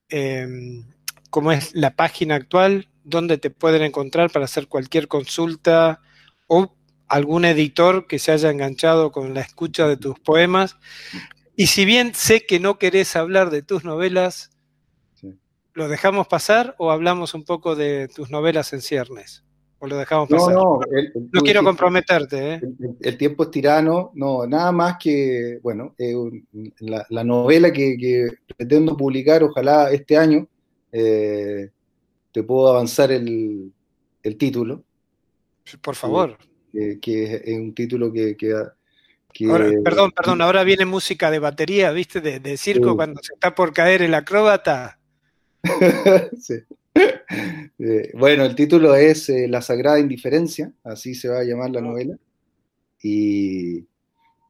em, 0.09 0.91
cómo 1.29 1.53
es 1.53 1.73
la 1.73 1.95
página 1.95 2.35
actual, 2.35 2.89
dónde 3.05 3.37
te 3.37 3.49
pueden 3.49 3.83
encontrar 3.83 4.29
para 4.29 4.45
hacer 4.45 4.67
cualquier 4.67 5.07
consulta 5.07 6.01
o 6.47 6.75
algún 7.07 7.45
editor 7.45 8.07
que 8.07 8.19
se 8.19 8.33
haya 8.33 8.51
enganchado 8.51 9.13
con 9.13 9.33
la 9.33 9.41
escucha 9.41 9.87
de 9.87 9.95
tus 9.95 10.19
poemas. 10.19 10.75
Y 11.55 11.67
si 11.67 11.85
bien 11.85 12.13
sé 12.13 12.45
que 12.45 12.59
no 12.59 12.77
querés 12.77 13.15
hablar 13.15 13.51
de 13.51 13.61
tus 13.61 13.85
novelas, 13.85 14.51
¿lo 15.80 15.88
dejamos 15.88 16.27
pasar 16.27 16.75
o 16.77 16.91
hablamos 16.91 17.34
un 17.34 17.45
poco 17.45 17.73
de 17.73 18.09
tus 18.13 18.30
novelas 18.30 18.73
en 18.73 18.82
ciernes? 18.82 19.45
¿O 19.80 19.88
lo 19.88 19.95
dejamos 19.95 20.27
pasar? 20.27 20.53
No, 20.53 20.82
no, 21.32 21.41
quiero 21.41 21.63
comprometerte. 21.63 22.55
¿eh? 22.55 22.61
El, 22.99 23.17
tiempo 23.17 23.43
es 23.43 23.51
tirano, 23.51 24.11
no, 24.13 24.45
nada 24.45 24.73
más 24.73 24.97
que, 25.01 25.57
bueno, 25.63 25.95
eh, 25.97 26.13
la, 26.82 27.23
novela 27.23 27.71
que, 27.71 28.27
pretendo 28.57 28.97
publicar, 28.97 29.41
ojalá 29.41 29.89
este 29.89 30.17
año, 30.17 30.49
eh, 30.91 31.69
te 32.34 32.43
puedo 32.43 32.67
avanzar 32.67 33.13
el, 33.13 33.71
título. 34.38 34.84
Por 35.82 35.95
favor. 35.95 36.38
Que, 36.73 37.41
es 37.45 37.57
un 37.57 37.73
título 37.73 38.11
que, 38.11 38.36
perdón, 39.82 40.11
perdón, 40.11 40.41
ahora 40.41 40.65
viene 40.65 40.84
música 40.84 41.32
de 41.32 41.39
batería, 41.39 41.91
¿viste? 41.91 42.19
De, 42.19 42.57
circo 42.57 42.97
cuando 42.97 43.21
se 43.23 43.34
está 43.34 43.55
por 43.55 43.71
caer 43.71 44.01
el 44.01 44.13
acróbata. 44.13 44.98
sí. 46.39 46.55
Eh, 47.80 48.12
bueno, 48.14 48.43
el 48.45 48.55
título 48.55 48.95
es 48.95 49.30
eh, 49.30 49.47
La 49.47 49.62
Sagrada 49.62 49.99
Indiferencia, 49.99 50.72
así 50.84 51.16
se 51.16 51.30
va 51.30 51.39
a 51.39 51.43
llamar 51.43 51.72
la 51.72 51.80
ah. 51.80 51.84
novela. 51.84 52.18
Y, 53.01 53.86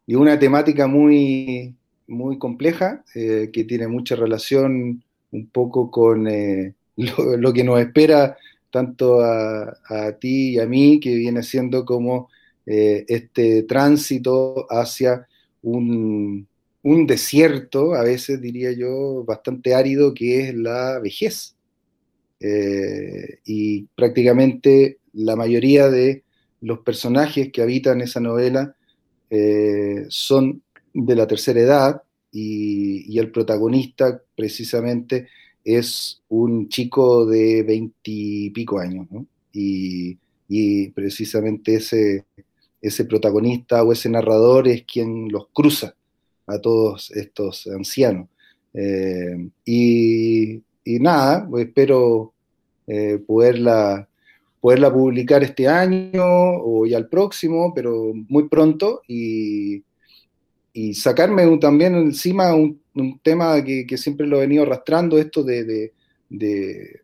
una 0.08 0.40
temática 0.40 0.88
muy, 0.88 1.76
muy 2.08 2.40
compleja 2.40 3.04
eh, 3.14 3.52
que 3.54 3.64
tiene 3.64 3.88
mucha 3.88 4.16
relación 4.16 5.04
un 5.32 5.48
poco 5.50 5.92
con 5.92 6.24
lo, 6.96 7.54
que 7.54 7.64
nos 7.64 7.80
espera 7.80 8.36
tanto 8.72 9.22
a, 9.22 9.78
a, 9.88 10.12
ti 10.20 10.54
y 10.56 10.60
a 10.60 10.66
mí, 10.66 11.00
que 11.00 11.14
viene 11.14 11.44
siendo 11.44 11.86
como 11.86 12.30
este 12.66 13.64
tránsito 13.64 14.68
hacia 14.70 15.28
un, 15.64 16.48
un 16.84 17.06
desierto, 17.08 17.94
a 17.94 18.04
veces 18.04 18.42
diría 18.42 18.72
yo, 18.72 19.24
bastante 19.26 19.74
árido, 19.74 20.14
que 20.14 20.50
es 20.50 20.56
la 20.56 21.00
vejez. 21.00 21.56
Eh, 22.40 23.40
y 23.46 23.84
prácticamente 23.96 25.00
la 25.14 25.36
mayoría 25.36 25.90
de 25.90 26.24
los 26.62 26.80
personajes 26.80 27.52
que 27.52 27.62
habitan 27.62 28.02
esa 28.02 28.22
novela 28.22 28.76
eh, 29.30 30.06
son 30.10 30.62
de 30.94 31.16
la 31.16 31.28
tercera 31.28 31.60
edad 31.60 32.02
y, 32.32 33.18
el 33.20 33.32
protagonista 33.32 34.22
precisamente 34.36 35.28
es 35.64 36.22
un 36.30 36.70
chico 36.70 37.26
de 37.26 37.64
veintipico 37.64 38.80
años, 38.80 39.08
y, 39.52 40.18
precisamente 40.96 41.76
ese, 41.76 42.26
ese 42.82 43.06
protagonista 43.06 43.84
o 43.84 43.92
ese 43.92 44.10
narrador 44.10 44.68
es 44.68 44.84
quien 44.84 45.30
los 45.30 45.48
cruza 45.54 45.96
a 46.50 46.60
todos 46.60 47.12
estos 47.12 47.68
ancianos. 47.68 48.28
Eh, 48.74 49.50
y, 49.66 50.62
nada, 51.00 51.48
espero 51.60 52.34
eh, 52.88 53.20
poderla, 53.26 54.08
poderla 54.60 54.92
publicar 54.92 55.44
este 55.44 55.68
año 55.68 56.24
o 56.24 56.86
ya 56.86 56.98
el 56.98 57.08
próximo, 57.08 57.74
pero 57.74 58.12
muy 58.28 58.48
pronto, 58.50 59.02
y, 59.08 59.84
y 60.74 60.94
sacarme 60.94 61.58
también 61.58 61.96
encima 61.96 62.54
un, 62.56 62.80
tema 63.22 63.64
que, 63.64 63.98
siempre 63.98 64.28
lo 64.28 64.38
he 64.38 64.42
venido 64.42 64.64
arrastrando, 64.64 65.18
esto 65.18 65.44
de, 65.44 65.92
de, 66.30 67.02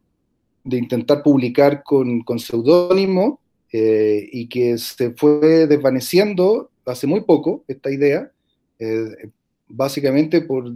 intentar 0.65 1.23
publicar 1.23 1.83
con, 1.83 2.21
con 2.21 2.39
seudónimo 2.39 3.39
eh, 3.71 4.27
y 4.31 4.47
que 4.47 4.77
se 4.77 5.11
fue 5.11 5.67
desvaneciendo 5.67 6.69
hace 6.85 7.07
muy 7.07 7.21
poco 7.21 7.63
esta 7.67 7.91
idea, 7.91 8.31
eh, 8.79 9.29
básicamente 9.67 10.41
por, 10.41 10.71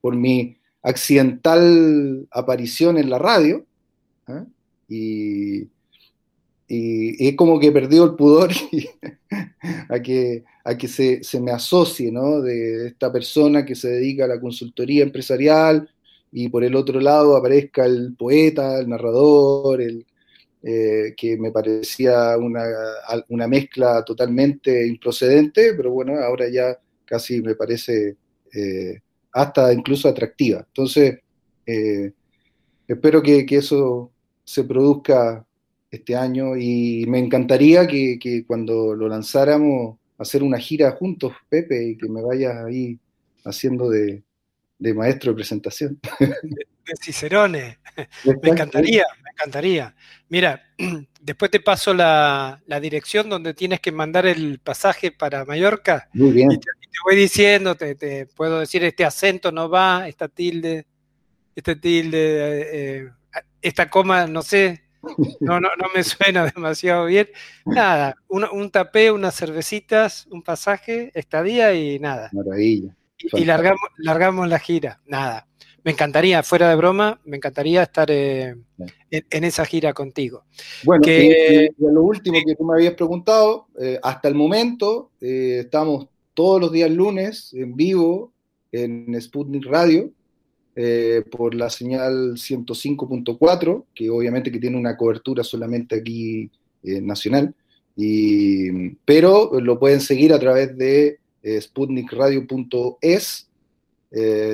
por 0.00 0.16
mi 0.16 0.56
accidental 0.82 2.26
aparición 2.30 2.98
en 2.98 3.10
la 3.10 3.18
radio, 3.18 3.64
¿ah? 4.26 4.44
y, 4.88 5.68
es 6.70 7.34
como 7.34 7.58
que 7.58 7.72
perdió 7.72 8.04
el 8.04 8.14
pudor 8.14 8.50
a 9.88 10.02
que, 10.02 10.44
a 10.64 10.76
que 10.76 10.86
se, 10.86 11.40
me 11.40 11.50
asocie, 11.50 12.12
¿no? 12.12 12.42
De 12.42 12.88
esta 12.88 13.10
persona 13.10 13.64
que 13.64 13.74
se 13.74 13.88
dedica 13.88 14.26
a 14.26 14.28
la 14.28 14.38
consultoría 14.38 15.02
empresarial 15.02 15.88
y 16.30 16.50
por 16.50 16.64
el 16.64 16.74
otro 16.76 17.00
lado 17.00 17.38
aparezca 17.38 17.86
el 17.86 18.14
poeta, 18.18 18.78
el 18.80 18.90
narrador, 18.90 19.80
el, 19.80 20.04
eh, 20.62 21.14
que 21.16 21.38
me 21.38 21.52
parecía 21.52 22.36
una, 22.36 22.64
una, 23.28 23.48
mezcla 23.48 24.04
totalmente 24.04 24.86
improcedente, 24.86 25.72
pero 25.74 25.90
bueno, 25.92 26.18
ahora 26.18 26.50
ya 26.50 26.78
casi 27.08 27.40
me 27.40 27.54
parece 27.54 28.16
eh, 28.54 29.00
hasta 29.32 29.72
incluso 29.72 30.08
atractiva. 30.08 30.64
Entonces, 30.66 31.18
eh, 31.66 32.12
espero 32.86 33.22
que, 33.22 33.46
eso 33.50 34.12
se 34.44 34.64
produzca 34.64 35.44
este 35.90 36.16
año 36.16 36.56
y 36.56 37.04
me 37.08 37.18
encantaría 37.18 37.86
que, 37.86 38.44
cuando 38.46 38.94
lo 38.94 39.08
lanzáramos 39.08 39.98
hacer 40.18 40.42
una 40.42 40.58
gira 40.58 40.90
juntos, 40.92 41.32
Pepe, 41.48 41.88
y 41.88 41.96
que 41.96 42.08
me 42.08 42.22
vayas 42.22 42.64
ahí 42.64 42.98
haciendo 43.44 43.88
de, 43.88 44.22
maestro 44.94 45.32
de 45.32 45.36
presentación. 45.36 46.00
De 46.88 46.94
Cicerone. 47.02 47.78
Me 48.24 48.48
encantaría, 48.48 49.04
me 49.22 49.30
encantaría. 49.30 49.94
Mira, 50.30 50.62
después 51.20 51.50
te 51.50 51.60
paso 51.60 51.92
la, 51.92 52.62
dirección 52.80 53.28
donde 53.28 53.52
tienes 53.52 53.80
que 53.80 53.92
mandar 53.92 54.24
el 54.24 54.58
pasaje 54.58 55.12
para 55.12 55.44
Mallorca. 55.44 56.08
Muy 56.14 56.30
bien. 56.32 56.52
Y 56.52 56.58
te, 56.58 56.70
voy 57.04 57.16
diciendo, 57.16 57.74
te, 57.74 58.26
puedo 58.26 58.60
decir, 58.60 58.84
este 58.84 59.04
acento 59.04 59.52
no 59.52 59.68
va, 59.68 60.08
esta 60.08 60.28
tilde, 60.28 60.86
este 61.54 61.76
tilde, 61.76 62.18
eh, 62.72 63.10
esta 63.62 63.88
coma, 63.88 64.26
no 64.26 64.42
sé, 64.42 64.88
no, 65.40 65.60
no, 65.60 65.68
no 65.78 65.86
me 65.94 66.02
suena 66.04 66.46
demasiado 66.46 67.06
bien. 67.06 67.28
Nada, 67.64 68.16
un, 68.28 68.70
tapé, 68.70 69.10
unas 69.10 69.34
cervecitas, 69.34 70.26
un 70.30 70.42
pasaje, 70.42 71.10
estadía 71.14 71.74
y 71.74 71.98
nada. 71.98 72.30
Maravilla. 72.32 72.94
Y, 73.18 73.44
largamos, 73.44 73.80
largamos 73.98 74.48
la 74.48 74.58
gira. 74.58 75.00
Nada. 75.06 75.46
Me 75.84 75.92
encantaría, 75.92 76.42
fuera 76.42 76.68
de 76.68 76.76
broma, 76.76 77.20
me 77.24 77.36
encantaría 77.36 77.82
estar 77.82 78.10
eh, 78.10 78.56
en, 79.10 79.44
esa 79.44 79.64
gira 79.64 79.92
contigo. 79.92 80.44
Bueno, 80.84 81.02
que, 81.02 81.70
lo 81.78 82.02
último 82.02 82.38
que 82.44 82.56
tú 82.56 82.64
me 82.64 82.74
habías 82.74 82.94
preguntado, 82.94 83.68
eh, 83.80 83.98
hasta 84.02 84.28
el 84.28 84.34
momento 84.34 85.12
eh, 85.20 85.60
estamos 85.60 86.08
todos 86.38 86.60
los 86.60 86.70
días 86.70 86.88
lunes 86.88 87.52
en 87.52 87.74
vivo 87.74 88.32
en 88.70 89.20
Sputnik 89.20 89.66
Radio, 89.66 90.12
eh, 90.76 91.24
por 91.32 91.52
la 91.52 91.68
señal 91.68 92.34
105.4, 92.34 93.86
que 93.92 94.08
obviamente 94.08 94.52
que 94.52 94.60
tiene 94.60 94.76
una 94.76 94.96
cobertura 94.96 95.42
solamente 95.42 95.96
aquí 95.96 96.48
eh, 96.84 97.00
nacional, 97.00 97.52
y, 97.96 98.90
pero 99.04 99.60
lo 99.60 99.80
pueden 99.80 100.00
seguir 100.00 100.32
a 100.32 100.38
través 100.38 100.78
de 100.78 101.18
eh, 101.42 101.60
sputnikradio.es, 101.60 103.48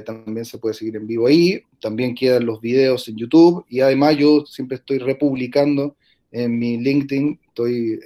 también 0.06 0.46
se 0.46 0.56
puede 0.56 0.74
seguir 0.74 0.96
en 0.96 1.06
vivo 1.06 1.26
ahí, 1.26 1.60
también 1.82 2.14
quedan 2.14 2.46
los 2.46 2.62
videos 2.62 3.06
en 3.08 3.16
YouTube, 3.18 3.66
y 3.68 3.80
además 3.80 4.16
yo 4.16 4.46
siempre 4.46 4.78
estoy 4.78 5.00
republicando 5.00 5.96
en 6.32 6.58
mi 6.58 6.78
LinkedIn, 6.78 7.38
estoy 7.46 8.00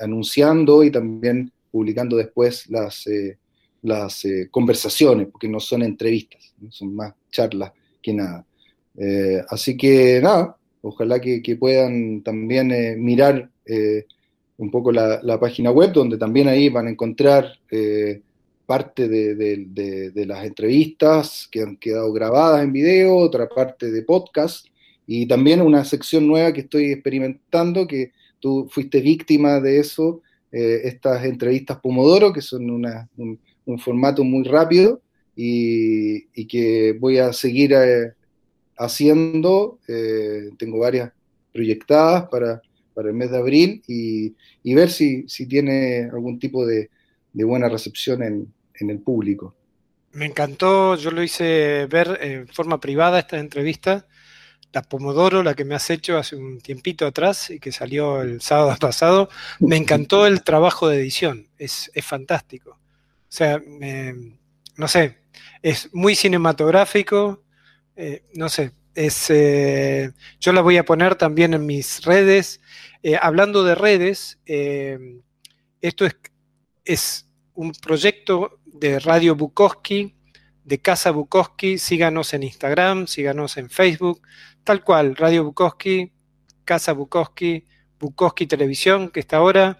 anunciando 0.00 0.82
y 0.82 0.90
también 0.90 1.52
publicando 1.74 2.16
después 2.16 2.70
las 2.70 3.06
las 3.84 4.24
eh, 4.24 4.48
conversaciones, 4.50 5.28
porque 5.30 5.48
no 5.48 5.60
son 5.60 5.82
entrevistas, 5.82 6.54
son 6.70 6.94
más 6.96 7.12
charlas 7.30 7.72
que 8.02 8.14
nada. 8.14 8.44
Eh, 8.96 9.42
así 9.48 9.76
que 9.76 10.20
nada, 10.22 10.56
ojalá 10.80 11.20
que, 11.20 11.56
puedan 11.56 12.22
también 12.22 12.72
eh, 12.72 12.96
mirar 12.96 13.50
un 14.56 14.70
poco 14.70 14.90
la, 14.90 15.38
página 15.38 15.70
web, 15.70 15.92
donde 15.92 16.16
también 16.16 16.48
ahí 16.48 16.68
van 16.68 16.86
a 16.86 16.90
encontrar 16.90 17.58
parte 18.66 19.08
de, 19.08 20.24
las 20.26 20.44
entrevistas 20.44 21.48
que 21.50 21.62
han 21.62 21.76
quedado 21.76 22.12
grabadas 22.12 22.64
en 22.64 22.72
video, 22.72 23.16
otra 23.16 23.48
parte 23.48 23.90
de 23.90 24.02
podcast 24.02 24.66
y 25.06 25.26
también 25.26 25.60
una 25.60 25.84
sección 25.84 26.26
nueva 26.26 26.52
que 26.52 26.62
estoy 26.62 26.92
experimentando, 26.92 27.86
que 27.86 28.12
tú 28.40 28.66
fuiste 28.70 29.00
víctima 29.00 29.60
de 29.60 29.78
eso, 29.78 30.22
estas 30.54 31.24
entrevistas 31.24 31.78
Pomodoro, 31.80 32.32
que 32.32 32.40
son 32.40 32.70
un 33.66 33.78
formato 33.78 34.22
muy 34.22 34.44
rápido 34.44 35.00
y, 35.36 36.46
que 36.46 36.96
voy 36.98 37.18
a 37.18 37.32
seguir 37.32 37.72
eh, 37.72 38.12
haciendo. 38.76 39.78
Eh, 39.88 40.50
tengo 40.58 40.78
varias 40.78 41.12
proyectadas 41.52 42.28
para, 42.28 42.62
el 42.96 43.12
mes 43.12 43.30
de 43.30 43.38
abril 43.38 43.82
y, 43.86 44.34
ver 44.74 44.90
si, 44.90 45.28
si, 45.28 45.46
tiene 45.46 46.08
algún 46.12 46.38
tipo 46.38 46.64
de, 46.66 46.90
buena 47.32 47.68
recepción 47.68 48.22
en, 48.22 48.52
el 48.78 48.98
público. 48.98 49.54
Me 50.12 50.26
encantó, 50.26 50.96
yo 50.96 51.10
lo 51.10 51.22
hice 51.22 51.86
ver 51.86 52.18
en 52.20 52.46
forma 52.48 52.78
privada 52.80 53.18
esta 53.18 53.38
entrevista, 53.38 54.06
la 54.74 54.82
Pomodoro, 54.82 55.42
la 55.42 55.54
que 55.54 55.64
me 55.64 55.74
has 55.74 55.88
hecho 55.88 56.18
hace 56.18 56.36
un 56.36 56.60
tiempito 56.60 57.06
atrás 57.06 57.48
y 57.48 57.60
que 57.60 57.72
salió 57.72 58.20
el 58.20 58.40
sábado 58.40 58.76
pasado. 58.80 59.30
Me 59.60 59.76
encantó 59.76 60.26
el 60.26 60.42
trabajo 60.42 60.88
de 60.88 60.98
edición, 60.98 61.48
es, 61.58 61.90
fantástico. 62.02 62.72
O 62.72 63.36
sea, 63.36 63.62
no 64.76 64.88
sé, 64.88 65.18
es 65.62 65.88
muy 65.94 66.14
cinematográfico, 66.14 67.42
eh, 67.96 68.24
no 68.34 68.48
sé, 68.48 68.72
es, 68.94 69.30
eh, 69.30 70.12
yo 70.40 70.52
la 70.52 70.60
voy 70.60 70.76
a 70.76 70.84
poner 70.84 71.14
también 71.14 71.54
en 71.54 71.64
mis 71.64 72.04
redes. 72.04 72.60
Eh, 73.02 73.16
hablando 73.20 73.64
de 73.64 73.74
redes, 73.74 74.38
esto 75.80 76.06
es, 76.06 76.16
es, 76.84 77.26
un 77.54 77.70
proyecto 77.70 78.58
de 78.66 78.98
Radio 78.98 79.36
Bukowski, 79.36 80.16
de 80.64 80.80
Casa 80.80 81.12
Bukowski, 81.12 81.78
síganos 81.78 82.34
en 82.34 82.42
Instagram, 82.42 83.06
síganos 83.06 83.56
en 83.58 83.70
Facebook, 83.70 84.20
tal 84.64 84.82
cual, 84.82 85.14
Radio 85.14 85.44
Bukowski, 85.44 86.12
Casa 86.64 86.92
Bukowski, 86.92 87.64
Bukowski 88.00 88.46
Televisión, 88.46 89.10
que 89.10 89.20
está 89.20 89.36
ahora 89.36 89.78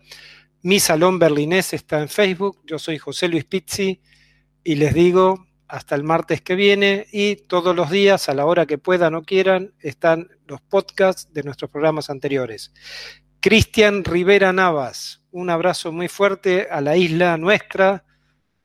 Mi 0.63 0.79
Salón 0.81 1.19
Berlinés 1.19 1.73
está 1.73 2.01
en 2.01 2.09
Facebook. 2.09 2.61
Yo 2.65 2.79
soy 2.79 2.99
José 2.99 3.29
Luis 3.29 3.45
Pizzi 3.45 4.01
y 4.63 4.77
les 4.77 4.95
digo 4.95 5.47
hasta 5.69 5.95
el 5.95 6.05
martes 6.05 6.41
que 6.41 6.55
viene 6.55 7.07
y 7.11 7.37
todos 7.37 7.75
los 7.75 7.91
días, 7.91 8.29
a 8.29 8.35
la 8.35 8.47
hora 8.47 8.67
que 8.67 8.79
puedan 8.79 9.15
o 9.15 9.23
quieran, 9.23 9.75
están 9.81 10.29
los 10.47 10.61
podcasts 10.61 11.33
de 11.33 11.43
nuestros 11.43 11.71
programas 11.71 12.11
anteriores. 12.11 12.73
Cristian 13.41 14.05
Rivera 14.05 14.53
Navas, 14.53 15.23
un 15.31 15.51
abrazo 15.51 15.93
muy 15.93 16.09
fuerte 16.09 16.69
a 16.71 16.81
la 16.81 16.97
isla 16.97 17.37
nuestra, 17.37 18.05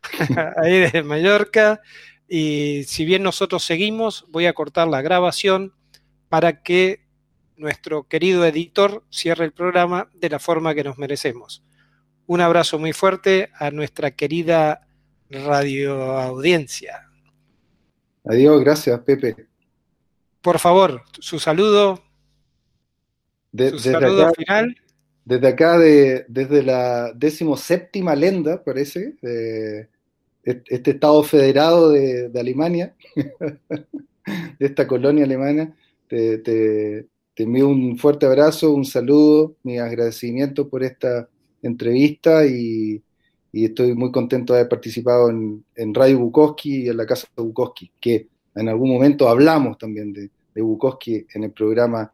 ahí 0.62 0.90
de 0.92 1.04
Mallorca. 1.04 1.82
Y 2.28 2.84
si 2.86 3.06
bien 3.06 3.24
nosotros 3.24 3.64
seguimos, 3.64 4.26
voy 4.30 4.46
a 4.46 4.54
cortar 4.54 4.88
la 4.88 5.02
grabación 5.02 5.74
para 6.30 6.62
que 6.62 7.02
nuestro 7.58 8.08
querido 8.08 8.46
editor 8.46 9.04
cierre 9.10 9.46
el 9.46 9.52
programa 9.52 10.10
de 10.14 10.30
la 10.30 10.40
forma 10.40 10.74
que 10.74 10.84
nos 10.84 10.98
merecemos. 10.98 11.64
Un 12.26 12.42
abrazo 12.42 12.80
muy 12.80 12.94
fuerte 12.94 13.50
a 13.60 13.72
nuestra 13.72 14.12
querida 14.12 14.88
radio 15.30 16.18
audiencia. 16.18 17.10
Adiós, 18.26 18.62
gracias, 18.62 19.00
Pepe. 19.02 19.36
Por 20.42 20.60
favor, 20.60 21.04
su 21.20 21.40
saludo. 21.40 22.04
su 23.52 23.80
saludo 23.80 24.32
final. 24.34 24.76
Desde 25.26 25.48
acá, 25.48 25.78
de, 25.78 26.26
desde 26.28 26.64
la 26.64 27.14
séptima 27.58 28.16
lenda, 28.16 28.64
parece, 28.64 29.16
este 30.44 30.92
Estado 30.92 31.22
federado 31.24 31.92
de, 31.92 32.32
Alemania, 32.40 32.96
de 33.16 34.66
esta 34.66 34.88
colonia 34.88 35.26
alemana, 35.26 35.76
te, 36.10 36.40
te, 36.40 37.08
envío 37.38 37.70
un 37.70 37.98
fuerte 37.98 38.26
abrazo, 38.26 38.74
un 38.74 38.84
saludo, 38.84 39.56
mi 39.64 39.78
agradecimiento 39.78 40.68
por 40.68 40.84
esta 40.84 41.30
entrevista 41.62 42.46
y, 42.46 43.02
y 43.54 43.66
estoy 43.66 43.94
muy 43.94 44.12
contento 44.12 44.52
de 44.52 44.60
haber 44.60 44.70
participado 44.70 45.30
en, 45.30 45.64
Radio 45.94 46.20
Bukowski 46.20 46.84
y 46.84 46.90
en 46.90 46.98
la 46.98 47.06
Casa 47.06 47.28
de 47.36 47.44
Bukowski, 47.44 47.92
que 48.02 48.28
en 48.56 48.68
algún 48.68 48.92
momento 48.92 49.30
hablamos 49.30 49.78
también 49.78 50.12
de, 50.12 50.30
de 50.54 50.62
Bukowski 50.62 51.26
en 51.34 51.46
el 51.46 51.52
programa 51.52 52.12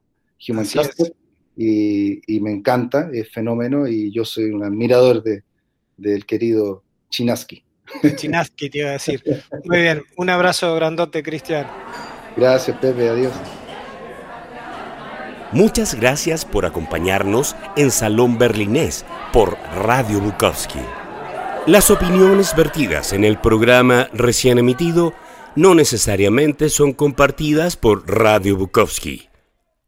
Human 0.47 0.65
Cluster 0.65 1.11
y, 1.57 2.39
me 2.41 2.51
encanta, 2.51 3.09
es 3.11 3.31
fenómeno 3.31 3.87
y 3.87 4.11
yo 4.11 4.25
soy 4.25 4.51
un 4.51 4.63
admirador 4.63 5.23
de, 5.23 5.43
del 5.97 6.25
querido 6.25 6.83
Chinaski. 7.09 7.63
Chinaski 8.15 8.69
te 8.69 8.79
iba 8.79 8.89
a 8.89 8.93
decir. 8.93 9.23
Muy 9.63 9.79
bien, 9.79 10.03
un 10.17 10.29
abrazo 10.29 10.75
grandote, 10.75 11.23
Cristian. 11.23 11.65
Gracias, 12.35 12.77
Pepe, 12.77 13.07
adiós. 13.07 13.33
Muchas 15.51 15.95
gracias 15.95 16.43
por 16.43 16.65
acompañarnos 16.65 17.55
en 17.75 17.91
Salón 17.91 18.37
Berlinés 18.37 19.05
por 19.31 19.57
Radio 19.75 20.19
Bukowski. 20.19 20.79
Las 21.67 21.91
opiniones 21.91 22.55
vertidas 22.55 23.13
en 23.13 23.23
el 23.23 23.37
programa 23.37 24.07
recién 24.13 24.57
emitido 24.57 25.13
no 25.55 25.73
necesariamente 25.73 26.69
son 26.69 26.93
compartidas 26.93 27.77
por 27.77 28.07
Radio 28.07 28.57
Bukowski. 28.57 29.29